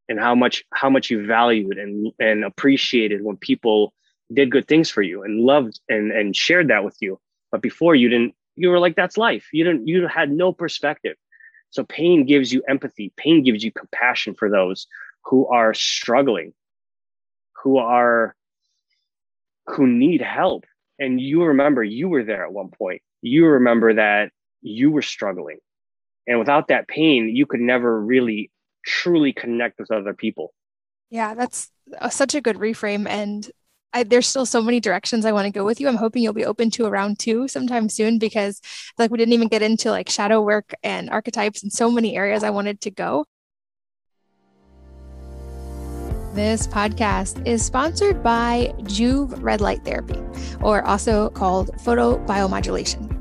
and 0.10 0.20
how 0.20 0.36
much 0.36 0.66
how 0.74 0.90
much 0.90 1.10
you 1.10 1.26
valued 1.26 1.78
and 1.78 2.12
and 2.20 2.44
appreciated 2.44 3.24
when 3.24 3.38
people 3.38 3.94
did 4.34 4.52
good 4.52 4.68
things 4.68 4.90
for 4.90 5.02
you 5.02 5.24
and 5.24 5.40
loved 5.40 5.80
and 5.88 6.12
and 6.12 6.36
shared 6.36 6.68
that 6.68 6.84
with 6.84 6.98
you. 7.00 7.20
But 7.52 7.62
before 7.62 7.96
you 7.96 8.10
didn't 8.10 8.34
you 8.56 8.70
were 8.70 8.80
like 8.80 8.96
that's 8.96 9.18
life. 9.18 9.48
You 9.54 9.64
didn't 9.64 9.88
you 9.88 10.08
had 10.08 10.32
no 10.32 10.52
perspective. 10.52 11.16
So 11.70 11.84
pain 11.84 12.26
gives 12.26 12.52
you 12.52 12.64
empathy. 12.68 13.14
Pain 13.16 13.44
gives 13.44 13.64
you 13.64 13.72
compassion 13.72 14.34
for 14.34 14.50
those 14.50 14.88
who 15.24 15.48
are 15.48 15.74
struggling 15.74 16.54
who 17.64 17.78
are 17.78 18.36
who 19.68 19.88
need 19.88 20.22
help. 20.22 20.66
And 20.98 21.20
you 21.22 21.44
remember 21.44 21.84
you 21.84 22.10
were 22.10 22.24
there 22.24 22.46
at 22.46 22.52
one 22.52 22.70
point. 22.70 23.02
You 23.22 23.46
remember 23.46 23.94
that 23.94 24.32
you 24.62 24.92
were 24.92 25.02
struggling. 25.02 25.60
And 26.28 26.40
without 26.40 26.68
that 26.68 26.88
pain 26.88 27.30
you 27.30 27.46
could 27.46 27.62
never 27.62 28.00
really 28.00 28.52
truly 28.86 29.34
connect 29.34 29.80
with 29.80 29.92
other 29.92 30.14
people. 30.14 30.54
Yeah 31.10 31.34
that's 31.34 31.70
a, 32.00 32.12
such 32.12 32.36
a 32.36 32.42
good 32.42 32.58
reframe. 32.58 33.08
And 33.08 33.50
I, 33.94 34.04
there's 34.04 34.28
still 34.28 34.46
so 34.46 34.62
many 34.62 34.80
directions 34.80 35.26
I 35.26 35.32
want 35.32 35.46
to 35.46 35.52
go 35.52 35.66
with 35.66 35.82
you. 35.82 35.88
I'm 35.88 35.96
hoping 35.96 36.22
you'll 36.22 36.34
be 36.34 36.46
open 36.46 36.70
to 36.72 36.86
a 36.86 36.92
round 36.92 37.18
two 37.18 37.48
sometime 37.48 37.90
soon 37.90 38.20
because 38.20 38.62
like 38.98 39.10
we 39.10 39.18
didn't 39.18 39.34
even 39.34 39.48
get 39.48 39.64
into 39.64 39.90
like 39.90 40.10
shadow 40.10 40.42
work 40.42 40.74
and 40.84 41.10
archetypes 41.10 41.64
and 41.64 41.74
so 41.74 41.90
many 41.90 42.16
areas 42.16 42.44
I 42.44 42.52
wanted 42.52 42.82
to 42.82 42.92
go. 42.92 43.26
This 46.34 46.68
podcast 46.68 47.46
is 47.48 47.66
sponsored 47.66 48.22
by 48.22 48.72
Joovv 48.82 49.42
Red 49.42 49.62
Light 49.62 49.84
Therapy, 49.84 50.22
or 50.62 50.86
also 50.86 51.32
called 51.32 51.72
photobiomodulation. 51.78 53.16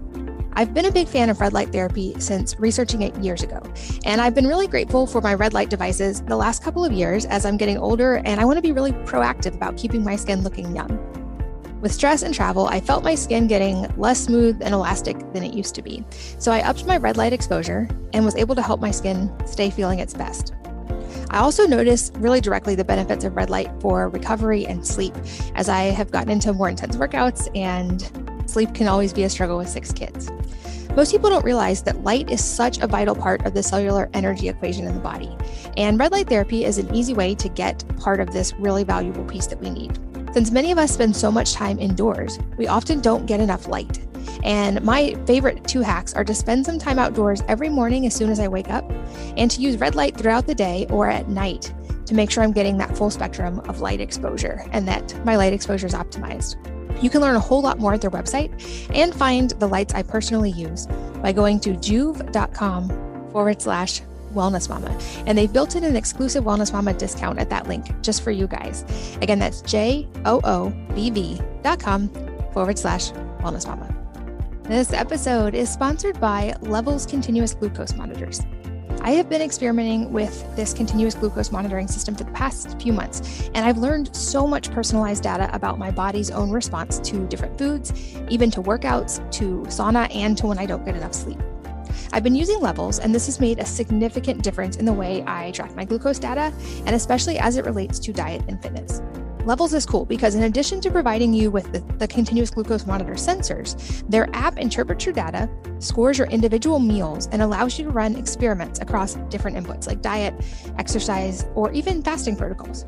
I've 0.53 0.75
been 0.75 0.85
a 0.85 0.93
big 0.93 1.09
fan 1.09 1.31
of 1.31 1.41
red 1.41 1.55
light 1.55 1.73
therapy 1.73 2.15
since 2.19 2.61
researching 2.61 3.01
it 3.01 3.17
years 3.17 3.43
ago, 3.43 3.63
and 4.05 4.21
I've 4.21 4.35
been 4.35 4.47
really 4.47 4.67
grateful 4.67 5.07
for 5.07 5.23
my 5.23 5.33
red 5.33 5.55
light 5.55 5.71
devices 5.71 6.21
the 6.21 6.37
last 6.37 6.63
couple 6.63 6.85
of 6.85 6.93
years 6.93 7.25
as 7.25 7.47
I'm 7.47 7.57
getting 7.57 7.79
older 7.79 8.17
and 8.27 8.41
I 8.41 8.45
want 8.45 8.59
to 8.59 8.63
be 8.63 8.73
really 8.73 8.93
proactive 8.93 9.55
about 9.55 9.79
keeping 9.79 10.05
my 10.05 10.15
skin 10.15 10.45
looking 10.45 10.77
young. 10.77 10.99
With 11.81 11.93
stress 11.93 12.23
and 12.23 12.35
travel, 12.35 12.67
I 12.67 12.81
felt 12.81 13.05
my 13.05 13.15
skin 13.15 13.47
getting 13.47 13.87
less 13.97 14.21
smooth 14.21 14.61
and 14.61 14.75
elastic 14.75 15.17
than 15.33 15.45
it 15.45 15.55
used 15.55 15.75
to 15.77 15.83
be. 15.83 16.05
So 16.39 16.53
I 16.53 16.61
upped 16.61 16.85
my 16.85 16.99
red 16.99 17.17
light 17.17 17.33
exposure 17.33 17.89
and 18.13 18.25
was 18.25 18.37
able 18.37 18.55
to 18.57 18.63
help 18.63 18.81
my 18.81 18.91
skin 18.91 19.33
stay 19.47 19.71
feeling 19.71 20.01
its 20.01 20.13
best. 20.13 20.53
I 21.31 21.39
also 21.39 21.67
noticed 21.67 22.15
really 22.17 22.41
directly 22.41 22.75
the 22.75 22.85
benefits 22.85 23.25
of 23.25 23.37
red 23.37 23.51
light 23.51 23.71
for 23.81 24.09
recovery 24.09 24.67
and 24.67 24.87
sleep 24.87 25.15
as 25.55 25.69
I 25.69 25.85
have 25.85 26.11
gotten 26.11 26.31
into 26.31 26.53
more 26.53 26.69
intense 26.69 26.97
workouts 26.97 27.49
and 27.55 28.49
sleep 28.49 28.75
can 28.75 28.89
always 28.89 29.13
be 29.13 29.25
a 29.25 29.31
struggle 29.31 29.59
with 29.59 29.69
six 29.69 29.93
kids. 29.93 30.31
Most 30.97 31.13
people 31.13 31.31
don't 31.31 31.45
realize 31.45 31.83
that 31.83 32.03
light 32.03 32.31
is 32.31 32.43
such 32.43 32.79
a 32.79 32.87
vital 32.87 33.15
part 33.15 33.45
of 33.47 33.55
the 33.55 33.63
cellular 33.63 34.09
energy 34.15 34.49
equation 34.49 34.87
in 34.87 34.95
the 34.95 35.01
body. 35.01 35.37
And 35.77 35.99
red 35.99 36.13
light 36.13 36.29
therapy 36.29 36.65
is 36.65 36.79
an 36.79 36.93
easy 36.95 37.15
way 37.15 37.35
to 37.37 37.49
get 37.49 37.85
part 37.99 38.21
of 38.21 38.33
this 38.33 38.55
really 38.55 38.83
valuable 38.83 39.25
piece 39.25 39.47
that 39.49 39.61
we 39.61 39.71
need. 39.71 39.99
Since 40.39 40.53
many 40.53 40.71
of 40.71 40.79
us 40.79 40.93
spend 40.93 41.17
so 41.17 41.33
much 41.33 41.53
time 41.53 41.81
indoors, 41.81 42.39
we 42.57 42.69
often 42.69 43.01
don't 43.01 43.27
get 43.27 43.41
enough 43.41 43.67
light. 43.67 44.07
And 44.45 44.81
my 44.85 45.15
favorite 45.27 45.65
two 45.67 45.81
hacks 45.81 46.15
are 46.15 46.23
to 46.23 46.33
spend 46.33 46.65
some 46.65 46.79
time 46.79 46.97
outdoors 46.97 47.43
every 47.49 47.69
morning 47.69 48.07
as 48.07 48.15
soon 48.15 48.31
as 48.31 48.39
I 48.39 48.47
wake 48.47 48.71
up, 48.71 48.89
and 49.37 49.51
to 49.51 49.61
use 49.61 49.79
red 49.79 49.97
light 49.97 50.17
throughout 50.17 50.47
the 50.47 50.55
day 50.55 50.87
or 50.91 51.11
at 51.11 51.29
night 51.29 51.75
to 52.07 52.15
make 52.15 52.31
sure 52.31 52.45
I'm 52.45 52.53
getting 52.53 52.79
that 52.79 52.97
full 52.97 53.11
spectrum 53.11 53.59
of 53.69 53.81
light 53.81 54.01
exposure 54.01 54.65
and 54.71 54.87
that 54.87 55.13
my 55.25 55.35
light 55.35 55.53
exposure 55.53 55.89
is 55.89 55.95
optimized. 55.95 56.55
You 57.03 57.11
can 57.11 57.21
learn 57.21 57.35
a 57.35 57.41
whole 57.41 57.61
lot 57.61 57.81
more 57.81 57.95
at 57.95 58.01
their 58.01 58.13
website 58.13 58.53
and 58.95 59.13
find 59.13 59.51
the 59.59 59.67
lights 59.67 59.93
I 59.93 60.05
personally 60.05 60.53
use 60.53 60.87
by 61.21 61.33
going 61.33 61.59
to 61.63 61.71
joovv.com 61.71 63.31
forward 63.33 63.61
slash 63.61 64.03
wellness 64.39 64.69
mama. 64.69 64.97
And 65.27 65.37
they've 65.37 65.53
built 65.53 65.77
in 65.77 65.85
an 65.85 65.97
exclusive 65.97 66.45
wellness 66.45 66.73
mama 66.73 66.95
discount 66.95 67.39
at 67.39 67.51
that 67.51 67.67
link 67.67 67.85
just 68.01 68.23
for 68.23 68.31
you 68.31 68.47
guys. 68.47 68.85
Again, 69.21 69.39
that's 69.39 69.61
J 69.63 70.09
O 70.25 70.41
O 70.45 70.73
V 70.93 71.11
V 71.11 71.41
dot 71.63 71.81
com 71.81 72.09
forward 72.53 72.79
slash 72.79 73.11
wellness 73.43 73.67
mama. 73.67 73.95
This 74.63 74.93
episode 74.93 75.55
is 75.55 75.71
sponsored 75.71 76.21
by 76.21 76.55
Levels 76.61 77.07
Continuous 77.07 77.55
Glucose 77.55 77.95
Monitors. 77.95 78.43
I 79.01 79.13
have 79.13 79.29
been 79.31 79.41
experimenting 79.41 80.13
with 80.13 80.45
this 80.57 80.75
continuous 80.75 81.15
glucose 81.15 81.53
monitoring 81.53 81.87
system 81.87 82.17
for 82.17 82.25
the 82.25 82.33
past 82.33 82.79
few 82.83 82.93
months, 82.93 83.49
and 83.55 83.65
I've 83.65 83.79
learned 83.79 84.15
so 84.15 84.45
much 84.45 84.73
personalized 84.73 85.23
data 85.23 85.49
about 85.55 85.79
my 85.79 85.93
body's 85.93 86.31
own 86.31 86.51
response 86.51 86.99
to 87.11 87.27
different 87.29 87.57
foods, 87.57 87.93
even 88.29 88.51
to 88.51 88.61
workouts, 88.61 89.31
to 89.35 89.63
sauna, 89.69 90.15
and 90.15 90.37
to 90.39 90.49
when 90.49 90.59
I 90.59 90.67
don't 90.67 90.85
get 90.85 90.97
enough 90.97 91.15
sleep. 91.15 91.41
I've 92.13 92.23
been 92.23 92.35
using 92.35 92.61
levels, 92.61 92.99
and 92.99 93.15
this 93.15 93.27
has 93.27 93.39
made 93.39 93.59
a 93.59 93.67
significant 93.67 94.43
difference 94.43 94.77
in 94.77 94.85
the 94.85 94.93
way 94.93 95.23
I 95.27 95.51
track 95.51 95.75
my 95.77 95.85
glucose 95.85 96.19
data, 96.19 96.53
and 96.87 96.95
especially 96.95 97.39
as 97.39 97.57
it 97.57 97.65
relates 97.65 97.99
to 98.01 98.13
diet 98.13 98.43
and 98.49 98.61
fitness. 98.63 99.03
Levels 99.45 99.73
is 99.73 99.87
cool 99.87 100.05
because 100.05 100.35
in 100.35 100.43
addition 100.43 100.81
to 100.83 100.91
providing 100.91 101.33
you 101.33 101.51
with 101.51 101.73
the, 101.73 101.81
the, 101.97 102.07
continuous 102.07 102.51
glucose 102.51 102.87
monitor 102.87 103.15
sensors, 103.15 104.07
their 104.09 104.29
app 104.35 104.59
interprets 104.59 105.07
your 105.07 105.15
data, 105.15 105.49
scores 105.79 106.19
your 106.19 106.27
individual 106.27 106.79
meals, 106.79 107.29
and 107.33 107.41
allows 107.41 107.79
you 107.79 107.85
to 107.85 107.91
run 107.91 108.17
experiments 108.17 108.81
across 108.81 109.15
different 109.31 109.57
inputs 109.57 109.87
like 109.87 110.03
diet, 110.03 110.35
exercise, 110.79 111.47
or 111.55 111.73
even 111.73 112.03
fasting 112.03 112.37
protocols. 112.37 112.85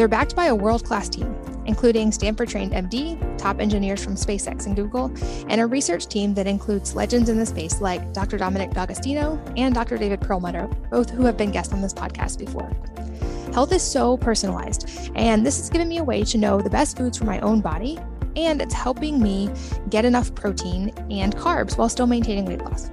They're 0.00 0.08
backed 0.08 0.34
by 0.34 0.46
a 0.46 0.54
world 0.54 0.82
class 0.82 1.10
team, 1.10 1.36
including 1.66 2.10
Stanford 2.10 2.48
trained 2.48 2.72
MD, 2.72 3.36
top 3.36 3.60
engineers 3.60 4.02
from 4.02 4.14
SpaceX 4.14 4.64
and 4.64 4.74
Google, 4.74 5.12
and 5.50 5.60
a 5.60 5.66
research 5.66 6.06
team 6.06 6.32
that 6.36 6.46
includes 6.46 6.94
legends 6.94 7.28
in 7.28 7.36
the 7.36 7.44
space 7.44 7.82
like 7.82 8.14
Dr. 8.14 8.38
Dominic 8.38 8.70
D'Agostino 8.70 9.38
and 9.58 9.74
Dr. 9.74 9.98
David 9.98 10.22
Perlmutter, 10.22 10.68
both 10.90 11.10
who 11.10 11.26
have 11.26 11.36
been 11.36 11.50
guests 11.50 11.74
on 11.74 11.82
this 11.82 11.92
podcast 11.92 12.38
before. 12.38 12.72
Health 13.52 13.74
is 13.74 13.82
so 13.82 14.16
personalized, 14.16 14.88
and 15.16 15.44
this 15.44 15.58
has 15.58 15.68
given 15.68 15.86
me 15.86 15.98
a 15.98 16.02
way 16.02 16.24
to 16.24 16.38
know 16.38 16.62
the 16.62 16.70
best 16.70 16.96
foods 16.96 17.18
for 17.18 17.26
my 17.26 17.38
own 17.40 17.60
body, 17.60 17.98
and 18.36 18.62
it's 18.62 18.72
helping 18.72 19.22
me 19.22 19.50
get 19.90 20.06
enough 20.06 20.34
protein 20.34 20.94
and 21.10 21.36
carbs 21.36 21.76
while 21.76 21.90
still 21.90 22.06
maintaining 22.06 22.46
weight 22.46 22.62
loss. 22.62 22.90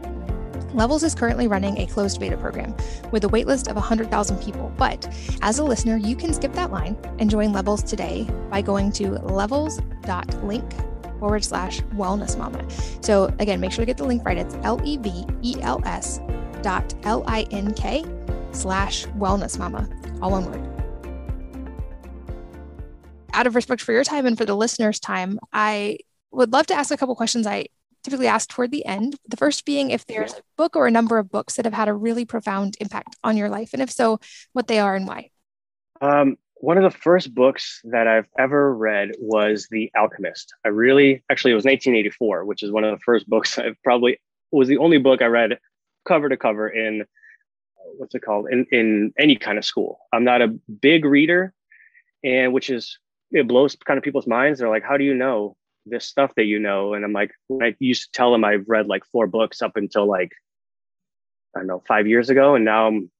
Levels 0.74 1.04
is 1.04 1.16
currently 1.16 1.48
running 1.48 1.78
a 1.78 1.86
closed 1.86 2.20
beta 2.20 2.38
program 2.38 2.76
with 3.12 3.24
a 3.24 3.28
waitlist 3.28 3.68
of 3.70 3.76
100,000 3.76 4.38
people. 4.42 4.72
But 4.78 5.08
as 5.42 5.60
a 5.60 5.64
listener, 5.64 5.98
you 5.98 6.16
can 6.16 6.34
skip 6.34 6.54
that 6.54 6.72
line 6.72 6.98
and 7.20 7.30
join 7.30 7.54
Levels 7.54 7.84
today 7.84 8.28
by 8.50 8.62
going 8.62 8.92
to 8.94 9.12
levels.link 9.12 10.74
forward 11.20 11.44
slash 11.44 11.82
wellness 11.96 12.38
mama. 12.38 12.66
So 13.02 13.34
again, 13.40 13.60
make 13.60 13.72
sure 13.72 13.82
to 13.82 13.86
get 13.86 13.98
the 13.98 14.06
link 14.06 14.26
right. 14.26 14.38
It's 14.38 14.56
L 14.64 14.80
E 14.84 14.98
V 14.98 15.26
E 15.42 15.56
L 15.62 15.82
S 15.86 16.20
dot 16.62 16.94
L 17.04 17.24
I 17.28 17.48
N 17.52 17.74
K 17.74 18.06
slash 18.52 19.06
wellness 19.18 19.58
mama 19.58 19.90
all 20.22 20.32
one 20.32 20.46
word. 20.46 20.64
Out 23.34 23.48
of 23.48 23.56
respect 23.56 23.82
for 23.82 23.92
your 23.92 24.04
time 24.04 24.26
and 24.26 24.38
for 24.38 24.46
the 24.46 24.56
listeners' 24.56 25.00
time, 25.00 25.40
I 25.54 26.00
would 26.32 26.52
love 26.52 26.68
to 26.68 26.74
ask 26.74 26.92
a 26.92 26.98
couple 26.98 27.16
questions 27.16 27.46
I 27.46 27.68
typically 28.08 28.28
ask 28.28 28.48
toward 28.48 28.72
the 28.72 28.86
end. 28.86 29.18
The 29.28 29.36
first 29.36 29.66
being 29.66 29.90
if 29.90 30.06
there's 30.06 30.32
a 30.32 30.42
book 30.56 30.78
or 30.78 30.88
a 30.88 30.92
number 30.92 31.18
of 31.18 31.30
books 31.30 31.56
that 31.56 31.66
have 31.66 31.74
had 31.74 31.90
a 31.90 31.94
really 31.94 32.24
profound 32.24 32.78
impact 32.80 33.18
on 33.22 33.36
your 33.36 33.50
life, 33.50 33.72
and 33.74 33.82
if 33.82 33.92
so, 33.92 34.22
what 34.54 34.68
they 34.68 34.80
are 34.80 34.96
and 34.96 35.06
why. 35.06 35.30
Um, 36.00 36.38
one 36.56 36.78
of 36.78 36.84
the 36.84 36.98
first 36.98 37.36
books 37.36 37.82
that 37.84 38.08
I've 38.08 38.30
ever 38.40 38.74
read 38.74 39.12
was 39.20 39.68
The 39.70 39.92
Alchemist. 39.94 40.54
I 40.64 40.70
really, 40.70 41.22
actually, 41.30 41.52
it 41.52 41.56
was 41.56 41.66
1984, 41.66 42.46
which 42.46 42.64
is 42.64 42.72
one 42.72 42.86
of 42.86 42.98
the 42.98 43.04
first 43.04 43.28
books 43.28 43.60
I've 43.60 43.76
probably 43.84 44.22
was 44.52 44.70
the 44.70 44.78
only 44.78 45.00
book 45.00 45.22
I 45.22 45.26
read 45.26 45.60
cover 46.08 46.30
to 46.30 46.38
cover 46.38 46.70
in 46.70 47.04
what's 47.98 48.16
it 48.16 48.22
called 48.22 48.48
in 48.50 48.66
in 48.72 49.14
any 49.20 49.36
kind 49.36 49.58
of 49.58 49.66
school. 49.66 50.00
I'm 50.14 50.24
not 50.24 50.42
a 50.42 50.48
big 50.82 51.04
reader, 51.04 51.54
and 52.24 52.54
which 52.54 52.70
is 52.70 53.00
it 53.32 53.50
blows 53.50 53.76
kind 53.86 53.98
of 53.98 54.04
people's 54.06 54.28
minds. 54.28 54.60
They're 54.60 54.70
like, 54.70 54.86
"How 54.86 54.96
do 54.96 55.04
you 55.04 55.14
know 55.14 55.58
this 55.90 56.06
stuff 56.06 56.34
that 56.36 56.46
you 56.46 56.60
know?" 56.60 56.94
And 56.94 57.04
I'm 57.06 57.14
like, 57.14 57.32
I 57.62 57.76
used 57.80 58.04
to 58.04 58.12
tell 58.12 58.32
them 58.32 58.44
I've 58.44 58.66
read 58.68 58.88
like 58.88 59.04
four 59.06 59.28
books 59.28 59.62
up 59.62 59.76
until 59.76 60.06
like 60.08 60.32
I 61.56 61.60
don't 61.60 61.68
know 61.68 61.84
five 61.88 62.08
years 62.08 62.30
ago, 62.30 62.56
and 62.56 62.66
now 62.66 62.88
I'm 62.88 63.12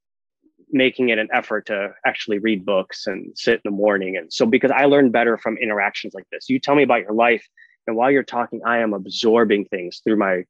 making 0.70 1.10
it 1.10 1.18
an 1.18 1.30
effort 1.34 1.68
to 1.68 1.94
actually 2.06 2.40
read 2.40 2.66
books 2.66 3.08
and 3.08 3.38
sit 3.38 3.56
in 3.56 3.62
the 3.64 3.72
morning. 3.72 4.18
And 4.18 4.32
so 4.32 4.46
because 4.46 4.72
I 4.72 4.86
learn 4.86 5.12
better 5.12 5.38
from 5.38 5.58
interactions 5.58 6.14
like 6.14 6.26
this. 6.32 6.50
You 6.50 6.60
tell 6.60 6.76
me 6.76 6.84
about 6.84 7.02
your 7.02 7.14
life, 7.14 7.48
and 7.86 7.96
while 7.96 8.12
you're 8.12 8.24
talking, 8.24 8.62
I 8.66 8.80
am 8.80 8.94
absorbing 8.94 9.66
things 9.66 10.02
through 10.04 10.18
my 10.18 10.44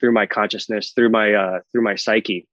through 0.00 0.12
my 0.12 0.26
consciousness, 0.26 0.92
through 0.92 1.10
my 1.10 1.34
uh, 1.34 1.60
through 1.72 1.82
my 1.82 1.96
psyche. 1.96 2.46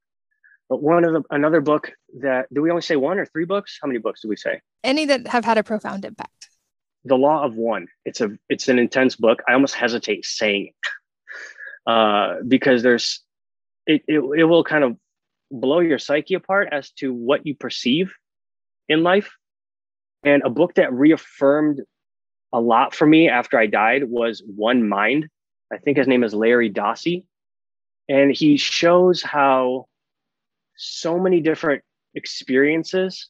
But 0.70 0.82
one 0.82 1.04
of 1.04 1.14
the 1.14 1.24
another 1.30 1.62
book 1.62 1.92
that 2.22 2.48
do 2.54 2.62
we 2.62 2.70
only 2.70 2.82
say 2.82 2.96
one 2.96 3.20
or 3.20 3.26
three 3.26 3.46
books? 3.46 3.78
How 3.82 3.88
many 3.88 4.00
books 4.00 4.22
do 4.22 4.28
we 4.28 4.38
say? 4.38 4.62
Any 4.84 5.06
that 5.06 5.28
have 5.28 5.46
had 5.46 5.58
a 5.58 5.64
profound 5.64 6.06
impact. 6.06 6.50
The 7.06 7.16
law 7.16 7.44
of 7.44 7.56
one. 7.56 7.88
It's 8.06 8.22
a 8.22 8.38
it's 8.50 8.70
an 8.70 8.80
intense 8.80 9.16
book. 9.16 9.42
I 9.48 9.54
almost 9.54 9.76
hesitate 9.76 10.26
saying 10.26 10.68
it 10.68 11.92
uh, 11.92 12.36
because 12.48 12.84
there's 12.84 13.22
it, 13.86 14.04
it 14.08 14.20
it 14.20 14.44
will 14.46 14.64
kind 14.64 14.84
of 14.84 14.98
blow 15.52 15.80
your 15.80 16.00
psyche 16.00 16.34
apart 16.34 16.70
as 16.72 16.92
to 16.92 17.14
what 17.14 17.46
you 17.46 17.56
perceive 17.56 18.14
in 18.90 19.04
life. 19.04 19.32
And 20.24 20.42
a 20.44 20.50
book 20.50 20.76
that 20.76 20.94
reaffirmed 20.94 21.82
a 22.54 22.60
lot 22.60 22.96
for 22.96 23.06
me 23.06 23.30
after 23.30 23.60
I 23.60 23.68
died 23.68 24.04
was 24.06 24.42
One 24.46 24.88
Mind. 24.88 25.28
I 25.72 25.78
think 25.78 25.98
his 25.98 26.08
name 26.08 26.24
is 26.24 26.34
Larry 26.34 26.70
Dossey. 26.72 27.26
And 28.08 28.32
he 28.32 28.58
shows 28.58 29.22
how 29.22 29.88
so 30.76 31.20
many 31.20 31.42
different 31.42 31.84
experiences 32.16 33.30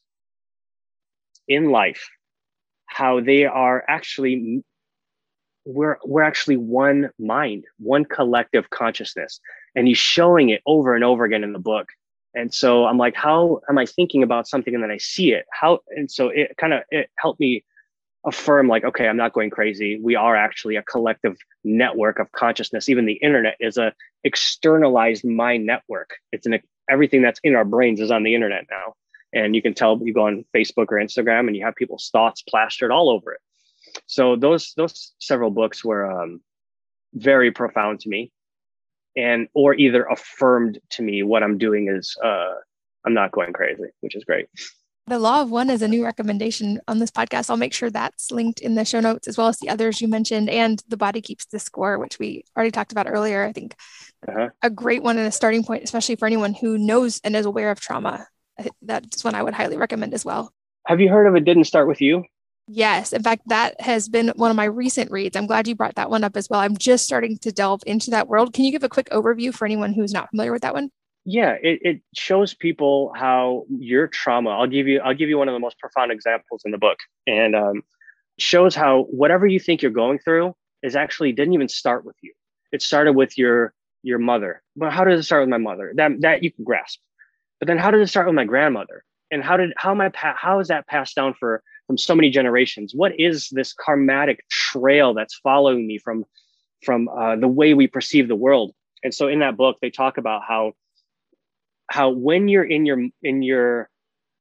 in 1.48 1.70
life 1.70 2.08
how 2.94 3.20
they 3.20 3.44
are 3.44 3.84
actually 3.88 4.62
we're 5.64 5.98
we're 6.04 6.22
actually 6.22 6.56
one 6.56 7.10
mind 7.18 7.64
one 7.78 8.04
collective 8.04 8.70
consciousness. 8.70 9.40
And 9.74 9.88
he's 9.88 9.98
showing 9.98 10.50
it 10.50 10.62
over 10.64 10.94
and 10.94 11.02
over 11.02 11.24
again 11.24 11.42
in 11.42 11.52
the 11.52 11.58
book. 11.58 11.88
And 12.36 12.54
so 12.54 12.86
i'm 12.86 12.98
like 12.98 13.16
how 13.16 13.60
am 13.68 13.78
i 13.78 13.86
thinking 13.86 14.22
about 14.22 14.46
something 14.46 14.74
and 14.74 14.82
then 14.82 14.92
i 14.92 14.98
see 14.98 15.32
it? 15.32 15.46
How 15.50 15.80
and 15.96 16.08
so 16.08 16.28
it 16.28 16.56
kind 16.56 16.72
of 16.72 16.82
it 16.90 17.10
helped 17.18 17.40
me 17.40 17.64
affirm 18.24 18.68
like 18.68 18.84
okay 18.84 19.08
i'm 19.08 19.16
not 19.16 19.32
going 19.32 19.50
crazy. 19.50 19.98
We 20.00 20.14
are 20.14 20.36
actually 20.36 20.76
a 20.76 20.82
collective 20.82 21.36
network 21.64 22.20
of 22.20 22.30
consciousness. 22.30 22.88
Even 22.88 23.06
the 23.06 23.14
internet 23.14 23.56
is 23.58 23.76
a 23.76 23.92
externalized 24.22 25.24
mind 25.24 25.66
network. 25.66 26.10
It's 26.30 26.46
an 26.46 26.60
everything 26.88 27.22
that's 27.22 27.40
in 27.42 27.56
our 27.56 27.64
brains 27.64 28.00
is 28.00 28.12
on 28.12 28.22
the 28.22 28.36
internet 28.36 28.66
now 28.70 28.94
and 29.34 29.54
you 29.54 29.62
can 29.62 29.74
tell 29.74 30.00
you 30.02 30.14
go 30.14 30.26
on 30.26 30.44
facebook 30.54 30.86
or 30.88 30.98
instagram 30.98 31.46
and 31.46 31.56
you 31.56 31.64
have 31.64 31.74
people's 31.74 32.08
thoughts 32.12 32.42
plastered 32.42 32.90
all 32.90 33.10
over 33.10 33.32
it 33.32 33.40
so 34.06 34.36
those 34.36 34.72
those 34.76 35.12
several 35.18 35.50
books 35.50 35.84
were 35.84 36.10
um, 36.10 36.40
very 37.12 37.50
profound 37.50 38.00
to 38.00 38.08
me 38.08 38.32
and 39.16 39.48
or 39.54 39.74
either 39.74 40.04
affirmed 40.04 40.78
to 40.90 41.02
me 41.02 41.22
what 41.22 41.42
i'm 41.42 41.58
doing 41.58 41.88
is 41.88 42.16
uh, 42.24 42.54
i'm 43.04 43.14
not 43.14 43.32
going 43.32 43.52
crazy 43.52 43.84
which 44.00 44.14
is 44.14 44.24
great 44.24 44.48
the 45.06 45.18
law 45.18 45.42
of 45.42 45.50
one 45.50 45.68
is 45.68 45.82
a 45.82 45.88
new 45.88 46.02
recommendation 46.02 46.80
on 46.88 46.98
this 46.98 47.10
podcast. 47.10 47.50
I'll 47.50 47.58
make 47.58 47.74
sure 47.74 47.90
that's 47.90 48.30
linked 48.30 48.60
in 48.60 48.74
the 48.74 48.86
show 48.86 49.00
notes 49.00 49.28
as 49.28 49.36
well 49.36 49.48
as 49.48 49.58
the 49.58 49.68
others 49.68 50.00
you 50.00 50.08
mentioned 50.08 50.48
and 50.48 50.82
the 50.88 50.96
body 50.96 51.20
keeps 51.20 51.44
the 51.44 51.58
score, 51.58 51.98
which 51.98 52.18
we 52.18 52.44
already 52.56 52.70
talked 52.70 52.90
about 52.90 53.06
earlier. 53.06 53.44
I 53.44 53.52
think 53.52 53.76
uh-huh. 54.26 54.48
a 54.62 54.70
great 54.70 55.02
one 55.02 55.18
and 55.18 55.26
a 55.26 55.32
starting 55.32 55.62
point, 55.62 55.84
especially 55.84 56.16
for 56.16 56.24
anyone 56.24 56.54
who 56.54 56.78
knows 56.78 57.20
and 57.22 57.36
is 57.36 57.44
aware 57.44 57.70
of 57.70 57.80
trauma. 57.80 58.26
That's 58.82 59.24
one 59.24 59.34
I 59.34 59.42
would 59.42 59.54
highly 59.54 59.76
recommend 59.76 60.14
as 60.14 60.24
well. 60.24 60.52
Have 60.86 61.00
you 61.00 61.08
heard 61.08 61.26
of 61.26 61.34
It 61.34 61.44
Didn't 61.44 61.64
Start 61.64 61.88
With 61.88 62.00
You? 62.00 62.24
Yes. 62.66 63.12
In 63.12 63.22
fact, 63.22 63.42
that 63.48 63.78
has 63.80 64.08
been 64.08 64.32
one 64.36 64.50
of 64.50 64.56
my 64.56 64.64
recent 64.64 65.10
reads. 65.10 65.36
I'm 65.36 65.46
glad 65.46 65.68
you 65.68 65.74
brought 65.74 65.96
that 65.96 66.08
one 66.08 66.24
up 66.24 66.36
as 66.36 66.48
well. 66.48 66.60
I'm 66.60 66.76
just 66.76 67.04
starting 67.04 67.36
to 67.38 67.52
delve 67.52 67.82
into 67.86 68.10
that 68.10 68.28
world. 68.28 68.54
Can 68.54 68.64
you 68.64 68.72
give 68.72 68.84
a 68.84 68.88
quick 68.88 69.10
overview 69.10 69.52
for 69.52 69.66
anyone 69.66 69.92
who's 69.92 70.12
not 70.12 70.30
familiar 70.30 70.52
with 70.52 70.62
that 70.62 70.72
one? 70.72 70.90
yeah 71.24 71.56
it, 71.62 71.80
it 71.82 72.00
shows 72.14 72.54
people 72.54 73.12
how 73.16 73.64
your 73.70 74.06
trauma 74.06 74.50
i'll 74.50 74.66
give 74.66 74.86
you 74.86 75.00
i'll 75.00 75.14
give 75.14 75.28
you 75.28 75.38
one 75.38 75.48
of 75.48 75.54
the 75.54 75.58
most 75.60 75.78
profound 75.78 76.12
examples 76.12 76.62
in 76.64 76.70
the 76.70 76.78
book 76.78 76.98
and 77.26 77.56
um, 77.56 77.82
shows 78.38 78.74
how 78.74 79.04
whatever 79.04 79.46
you 79.46 79.58
think 79.58 79.82
you're 79.82 79.90
going 79.90 80.18
through 80.18 80.54
is 80.82 80.96
actually 80.96 81.32
didn't 81.32 81.54
even 81.54 81.68
start 81.68 82.04
with 82.04 82.16
you 82.22 82.32
it 82.72 82.82
started 82.82 83.14
with 83.14 83.38
your 83.38 83.72
your 84.02 84.18
mother 84.18 84.62
but 84.76 84.92
how 84.92 85.04
does 85.04 85.18
it 85.18 85.22
start 85.22 85.42
with 85.42 85.48
my 85.48 85.58
mother 85.58 85.92
that 85.96 86.12
that 86.20 86.42
you 86.42 86.52
can 86.52 86.64
grasp 86.64 87.00
but 87.60 87.68
then 87.68 87.78
how 87.78 87.90
did 87.90 88.00
it 88.00 88.08
start 88.08 88.26
with 88.26 88.34
my 88.34 88.44
grandmother? 88.44 89.04
And 89.30 89.42
how 89.42 89.56
did 89.56 89.72
how 89.76 89.94
my 89.94 90.10
how 90.14 90.60
is 90.60 90.68
that 90.68 90.86
passed 90.86 91.16
down 91.16 91.34
for 91.38 91.62
from 91.86 91.98
so 91.98 92.14
many 92.14 92.30
generations? 92.30 92.94
What 92.94 93.18
is 93.18 93.48
this 93.50 93.74
karmatic 93.74 94.38
trail 94.50 95.14
that's 95.14 95.38
following 95.38 95.86
me 95.86 95.98
from 95.98 96.24
from 96.84 97.08
uh, 97.08 97.36
the 97.36 97.48
way 97.48 97.74
we 97.74 97.86
perceive 97.86 98.28
the 98.28 98.36
world? 98.36 98.74
And 99.02 99.14
so 99.14 99.28
in 99.28 99.40
that 99.40 99.56
book 99.56 99.78
they 99.80 99.90
talk 99.90 100.18
about 100.18 100.42
how 100.46 100.72
how 101.90 102.10
when 102.10 102.48
you're 102.48 102.64
in 102.64 102.86
your 102.86 103.08
in 103.22 103.42
your 103.42 103.90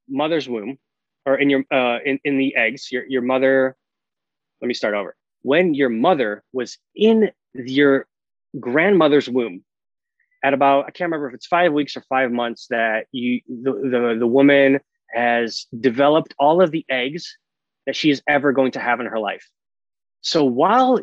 mother's 0.08 0.48
womb 0.48 0.78
or 1.26 1.36
in 1.36 1.50
your 1.50 1.64
uh 1.72 2.00
in, 2.06 2.20
in 2.24 2.38
the 2.38 2.56
eggs 2.56 2.92
your 2.92 3.06
your 3.08 3.22
mother 3.22 3.76
let 4.62 4.68
me 4.68 4.74
start 4.74 4.96
over. 4.96 5.16
When 5.42 5.74
your 5.74 5.90
mother 5.90 6.44
was 6.54 6.78
in 6.96 7.32
your 7.54 8.08
grandmother's 8.60 9.30
womb 9.30 9.64
at 10.44 10.54
about 10.54 10.86
i 10.86 10.92
can't 10.92 11.08
remember 11.08 11.28
if 11.28 11.34
it's 11.34 11.48
five 11.48 11.74
weeks 11.74 11.96
or 11.98 12.02
five 12.02 12.32
months 12.32 12.68
that 12.70 13.08
you 13.12 13.42
the, 13.48 13.72
the, 13.72 14.16
the 14.20 14.28
woman 14.28 14.80
has 15.14 15.68
developed 15.80 16.34
all 16.40 16.62
of 16.62 16.72
the 16.72 16.86
eggs 16.90 17.38
that 17.86 17.96
she 17.96 18.10
is 18.10 18.22
ever 18.28 18.52
going 18.52 18.72
to 18.72 18.80
have 18.80 19.00
in 19.00 19.06
her 19.06 19.20
life. 19.20 19.48
So 20.22 20.44
while 20.44 21.00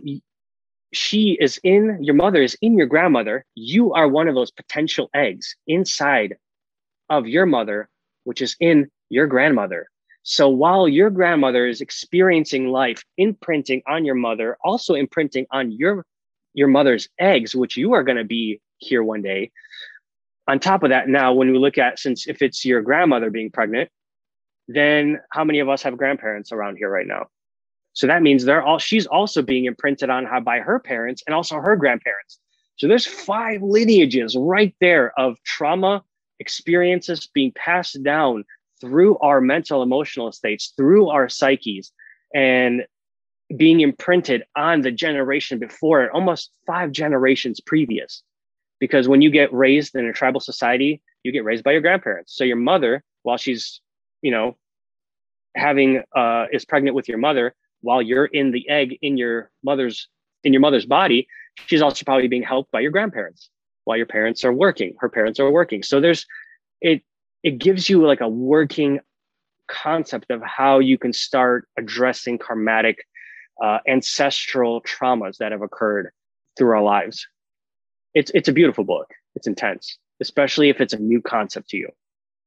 she 0.93 1.37
is 1.41 1.61
in 1.63 1.99
your 2.03 2.15
mother 2.15 2.43
is 2.43 2.57
in 2.61 2.77
your 2.77 2.87
grandmother 2.87 3.45
you 3.55 3.93
are 3.93 4.09
one 4.09 4.27
of 4.27 4.35
those 4.35 4.51
potential 4.51 5.09
eggs 5.15 5.55
inside 5.69 6.37
of 7.09 7.29
your 7.29 7.47
mother 7.47 7.89
which 8.25 8.43
is 8.43 8.57
in 8.59 8.91
your 9.09 9.27
grandmother. 9.27 9.89
So 10.23 10.49
while 10.49 10.89
your 10.89 11.11
grandmother 11.11 11.67
is 11.67 11.81
experiencing 11.81 12.69
life 12.69 13.05
imprinting 13.19 13.83
on 13.87 14.05
your 14.05 14.17
mother 14.17 14.57
also 14.65 14.95
imprinting 14.95 15.47
on 15.53 15.71
your 15.71 16.05
your 16.55 16.69
mother's 16.69 17.09
eggs 17.21 17.55
which 17.55 17.77
you 17.77 17.93
are 17.93 18.03
going 18.03 18.19
to 18.19 18.25
be 18.25 18.61
here 18.81 19.03
one 19.03 19.23
day 19.23 19.51
on 20.49 20.59
top 20.59 20.83
of 20.83 20.91
that 20.91 21.09
now 21.09 21.33
when 21.33 21.53
we 21.53 21.59
look 21.59 21.79
at 21.79 21.99
since 21.99 22.27
if 22.27 22.43
it's 22.43 22.65
your 22.65 22.83
grandmother 22.83 23.31
being 23.31 23.51
pregnant 23.51 23.89
then 24.69 25.21
how 25.31 25.45
many 25.45 25.61
of 25.61 25.69
us 25.69 25.83
have 25.83 25.97
grandparents 25.97 26.53
around 26.53 26.77
here 26.77 26.91
right 26.91 27.07
now 27.07 27.27
so 27.93 28.07
that 28.07 28.23
means 28.23 28.45
they're 28.45 28.63
all 28.63 28.79
she's 28.79 29.07
also 29.07 29.43
being 29.43 29.65
imprinted 29.65 30.11
on 30.11 30.27
by 30.45 30.61
her 30.61 30.79
parents 30.79 31.23
and 31.27 31.35
also 31.35 31.57
her 31.57 31.77
grandparents. 31.77 32.39
So 32.77 32.89
there's 32.89 33.07
five 33.07 33.63
lineages 33.63 34.37
right 34.37 34.75
there 34.81 35.13
of 35.19 35.37
trauma 35.45 36.03
experiences 36.39 37.29
being 37.35 37.53
passed 37.53 38.03
down 38.03 38.45
through 38.81 39.19
our 39.19 39.41
mental 39.41 39.83
emotional 39.83 40.33
states, 40.33 40.73
through 40.77 41.11
our 41.11 41.29
psyches, 41.29 41.93
and 42.35 42.87
being 43.55 43.81
imprinted 43.81 44.45
on 44.57 44.81
the 44.81 44.91
generation 44.91 45.59
before 45.59 46.05
it, 46.05 46.11
almost 46.15 46.53
five 46.67 46.93
generations 46.93 47.61
previous. 47.61 48.23
Because 48.81 49.09
when 49.09 49.23
you 49.23 49.31
get 49.31 49.53
raised 49.53 49.95
in 49.95 50.07
a 50.07 50.13
tribal 50.13 50.41
society, 50.41 51.03
you 51.23 51.33
get 51.33 51.45
raised 51.45 51.63
by 51.63 51.73
your 51.73 51.81
grandparents. 51.83 52.35
So 52.35 52.45
your 52.45 52.57
mother, 52.57 53.05
while 53.23 53.37
she's, 53.37 53.81
you 54.23 54.31
know, 54.31 54.57
having 55.55 56.03
uh, 56.17 56.47
is 56.51 56.65
pregnant 56.65 56.97
with 56.97 57.09
your 57.09 57.19
mother, 57.19 57.55
while 57.83 58.03
you're 58.03 58.27
in 58.27 58.51
the 58.51 58.69
egg 58.69 58.99
in 59.03 59.17
your 59.17 59.51
mother's 59.63 60.09
in 60.45 60.53
your 60.53 60.61
mother's 60.61 60.87
body 60.87 61.27
she's 61.67 61.83
also 61.83 62.05
probably 62.05 62.29
being 62.29 62.43
helped 62.43 62.71
by 62.73 62.81
your 62.81 62.91
grandparents 62.91 63.51
while 63.85 63.97
your 63.97 64.07
parents 64.07 64.45
are 64.45 64.53
working 64.53 64.95
her 65.01 65.09
parents 65.09 65.41
are 65.41 65.51
working 65.51 65.83
so 65.83 66.01
there's 66.01 66.27
it 66.81 67.03
it 67.43 67.59
gives 67.59 67.89
you 67.89 68.05
like 68.05 68.21
a 68.21 68.29
working 68.29 69.01
concept 69.69 70.31
of 70.31 70.43
how 70.43 70.79
you 70.79 70.99
can 70.99 71.13
start 71.13 71.69
addressing 71.79 72.39
karmatic 72.39 72.97
uh, 73.63 73.79
ancestral 73.87 74.83
traumas 74.83 75.37
that 75.39 75.53
have 75.53 75.63
occurred 75.63 76.11
through 76.57 76.71
our 76.71 76.83
lives 76.83 77.27
it's 78.15 78.31
it's 78.35 78.49
a 78.49 78.53
beautiful 78.53 78.85
book 78.85 79.13
it's 79.35 79.47
intense 79.47 79.99
especially 80.21 80.69
if 80.69 80.81
it's 80.81 80.93
a 80.93 80.99
new 80.99 81.21
concept 81.21 81.71
to 81.71 81.77
you 81.77 81.89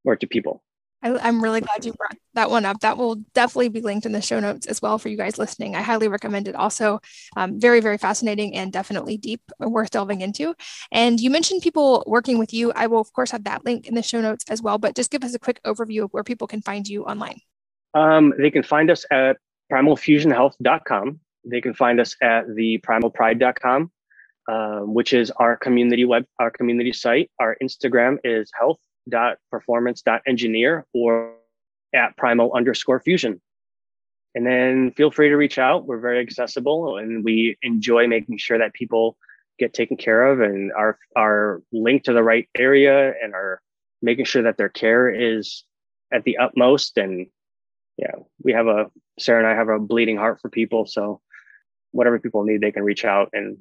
or 0.05 0.15
to 0.15 0.27
people 0.27 0.63
I, 1.03 1.27
am 1.27 1.43
really 1.43 1.59
glad 1.59 1.83
you 1.83 1.93
brought 1.93 2.15
that 2.33 2.49
one 2.49 2.63
up. 2.63 2.79
That 2.79 2.97
will 2.97 3.15
definitely 3.33 3.67
be 3.67 3.81
linked 3.81 4.05
in 4.05 4.13
the 4.13 4.21
show 4.21 4.39
notes 4.39 4.67
as 4.67 4.81
well 4.81 4.97
for 4.97 5.09
you 5.09 5.17
guys 5.17 5.37
listening. 5.37 5.75
I 5.75 5.81
highly 5.81 6.07
recommend 6.07 6.47
it. 6.47 6.55
Also, 6.55 7.01
um, 7.35 7.59
very, 7.59 7.81
very 7.81 7.97
fascinating 7.97 8.55
and 8.55 8.71
definitely 8.71 9.17
deep, 9.17 9.41
worth 9.59 9.91
delving 9.91 10.21
into. 10.21 10.55
And 10.91 11.19
you 11.19 11.29
mentioned 11.29 11.61
people 11.61 12.05
working 12.07 12.39
with 12.39 12.53
you. 12.53 12.71
I 12.73 12.87
will, 12.87 13.01
of 13.01 13.11
course, 13.11 13.31
have 13.31 13.43
that 13.43 13.65
link 13.65 13.87
in 13.87 13.95
the 13.95 14.01
show 14.01 14.21
notes 14.21 14.45
as 14.49 14.61
well. 14.61 14.77
But 14.77 14.95
just 14.95 15.11
give 15.11 15.25
us 15.25 15.35
a 15.35 15.39
quick 15.39 15.61
overview 15.65 16.05
of 16.05 16.11
where 16.11 16.23
people 16.23 16.47
can 16.47 16.61
find 16.61 16.87
you 16.87 17.03
online. 17.03 17.41
Um, 17.93 18.33
they 18.37 18.49
can 18.49 18.63
find 18.63 18.89
us 18.89 19.05
at 19.11 19.37
primalfusionhealth.com. 19.71 21.19
They 21.45 21.59
can 21.59 21.73
find 21.73 21.99
us 21.99 22.15
at 22.21 22.43
the 22.55 22.77
primalpride.com, 22.77 23.91
um, 24.49 24.93
which 24.93 25.13
is 25.13 25.31
our 25.31 25.55
community 25.55 26.05
web, 26.05 26.25
our 26.39 26.51
community 26.51 26.93
site. 26.93 27.31
Our 27.39 27.57
Instagram 27.61 28.17
is 28.23 28.51
health 28.57 28.79
dot 29.09 29.37
performance 29.51 30.01
dot 30.01 30.21
engineer 30.27 30.85
or 30.93 31.33
at 31.93 32.17
primal 32.17 32.51
underscore 32.53 32.99
fusion. 32.99 33.41
And 34.35 34.45
then 34.45 34.91
feel 34.91 35.11
free 35.11 35.29
to 35.29 35.35
reach 35.35 35.57
out. 35.57 35.85
We're 35.85 35.99
very 35.99 36.19
accessible 36.19 36.97
and 36.97 37.23
we 37.23 37.55
enjoy 37.61 38.07
making 38.07 38.37
sure 38.39 38.57
that 38.57 38.73
people 38.73 39.15
get 39.59 39.73
taken 39.73 39.95
care 39.95 40.25
of 40.25 40.41
and 40.41 40.71
are 40.73 40.97
are 41.15 41.61
linked 41.71 42.05
to 42.05 42.13
the 42.13 42.23
right 42.23 42.49
area 42.57 43.13
and 43.21 43.33
are 43.33 43.61
making 44.01 44.25
sure 44.25 44.41
that 44.41 44.57
their 44.57 44.69
care 44.69 45.09
is 45.09 45.63
at 46.11 46.23
the 46.23 46.37
utmost. 46.37 46.97
And 46.97 47.27
yeah 47.97 48.15
we 48.43 48.51
have 48.53 48.65
a 48.65 48.89
sarah 49.19 49.37
and 49.37 49.47
i 49.47 49.53
have 49.55 49.69
a 49.69 49.79
bleeding 49.79 50.17
heart 50.17 50.41
for 50.41 50.49
people. 50.49 50.85
So 50.85 51.21
whatever 51.91 52.19
people 52.19 52.43
need 52.43 52.61
they 52.61 52.71
can 52.71 52.83
reach 52.83 53.05
out 53.05 53.29
and 53.33 53.57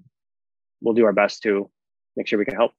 we'll 0.83 0.95
do 0.95 1.05
our 1.05 1.13
best 1.13 1.43
to 1.43 1.71
make 2.17 2.27
sure 2.27 2.39
we 2.39 2.45
can 2.45 2.55
help 2.55 2.73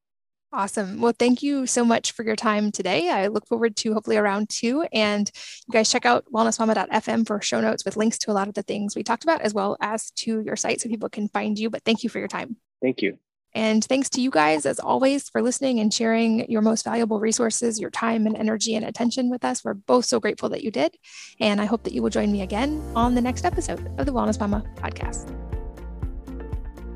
Awesome. 0.53 1.01
Well, 1.01 1.13
thank 1.17 1.41
you 1.41 1.65
so 1.65 1.83
much 1.83 2.11
for 2.11 2.23
your 2.23 2.35
time 2.35 2.71
today. 2.71 3.09
I 3.09 3.25
look 3.25 3.47
forward 3.47 3.75
to 3.77 3.93
hopefully 3.93 4.17
around 4.17 4.49
two. 4.49 4.85
And 4.93 5.29
you 5.67 5.71
guys 5.71 5.91
check 5.91 6.05
out 6.05 6.25
wellnessmama.fm 6.31 7.25
for 7.25 7.41
show 7.41 7.59
notes 7.59 7.83
with 7.83 7.97
links 7.97 8.19
to 8.19 8.31
a 8.31 8.33
lot 8.33 8.47
of 8.47 8.53
the 8.53 8.61
things 8.61 8.95
we 8.95 9.01
talked 9.01 9.23
about, 9.23 9.41
as 9.41 9.51
well 9.51 9.75
as 9.81 10.11
to 10.11 10.41
your 10.41 10.55
site 10.55 10.79
so 10.79 10.89
people 10.89 11.09
can 11.09 11.27
find 11.27 11.57
you. 11.57 11.71
But 11.71 11.83
thank 11.83 12.03
you 12.03 12.09
for 12.09 12.19
your 12.19 12.27
time. 12.27 12.57
Thank 12.83 13.01
you. 13.01 13.17
And 13.55 13.83
thanks 13.83 14.09
to 14.11 14.21
you 14.21 14.29
guys, 14.29 14.67
as 14.67 14.79
always, 14.79 15.27
for 15.29 15.41
listening 15.41 15.79
and 15.79 15.91
sharing 15.91 16.49
your 16.51 16.61
most 16.61 16.83
valuable 16.83 17.19
resources, 17.19 17.79
your 17.79 17.91
time 17.91 18.27
and 18.27 18.35
energy 18.35 18.75
and 18.75 18.85
attention 18.85 19.31
with 19.31 19.43
us. 19.43 19.63
We're 19.63 19.75
both 19.75 20.05
so 20.05 20.19
grateful 20.19 20.49
that 20.49 20.63
you 20.63 20.69
did. 20.69 20.95
And 21.39 21.61
I 21.61 21.65
hope 21.65 21.83
that 21.83 21.93
you 21.93 22.03
will 22.03 22.09
join 22.09 22.31
me 22.31 22.43
again 22.43 22.81
on 22.95 23.15
the 23.15 23.21
next 23.21 23.43
episode 23.43 23.91
of 23.99 24.05
the 24.05 24.13
Wellness 24.13 24.39
Mama 24.39 24.63
podcast. 24.75 25.52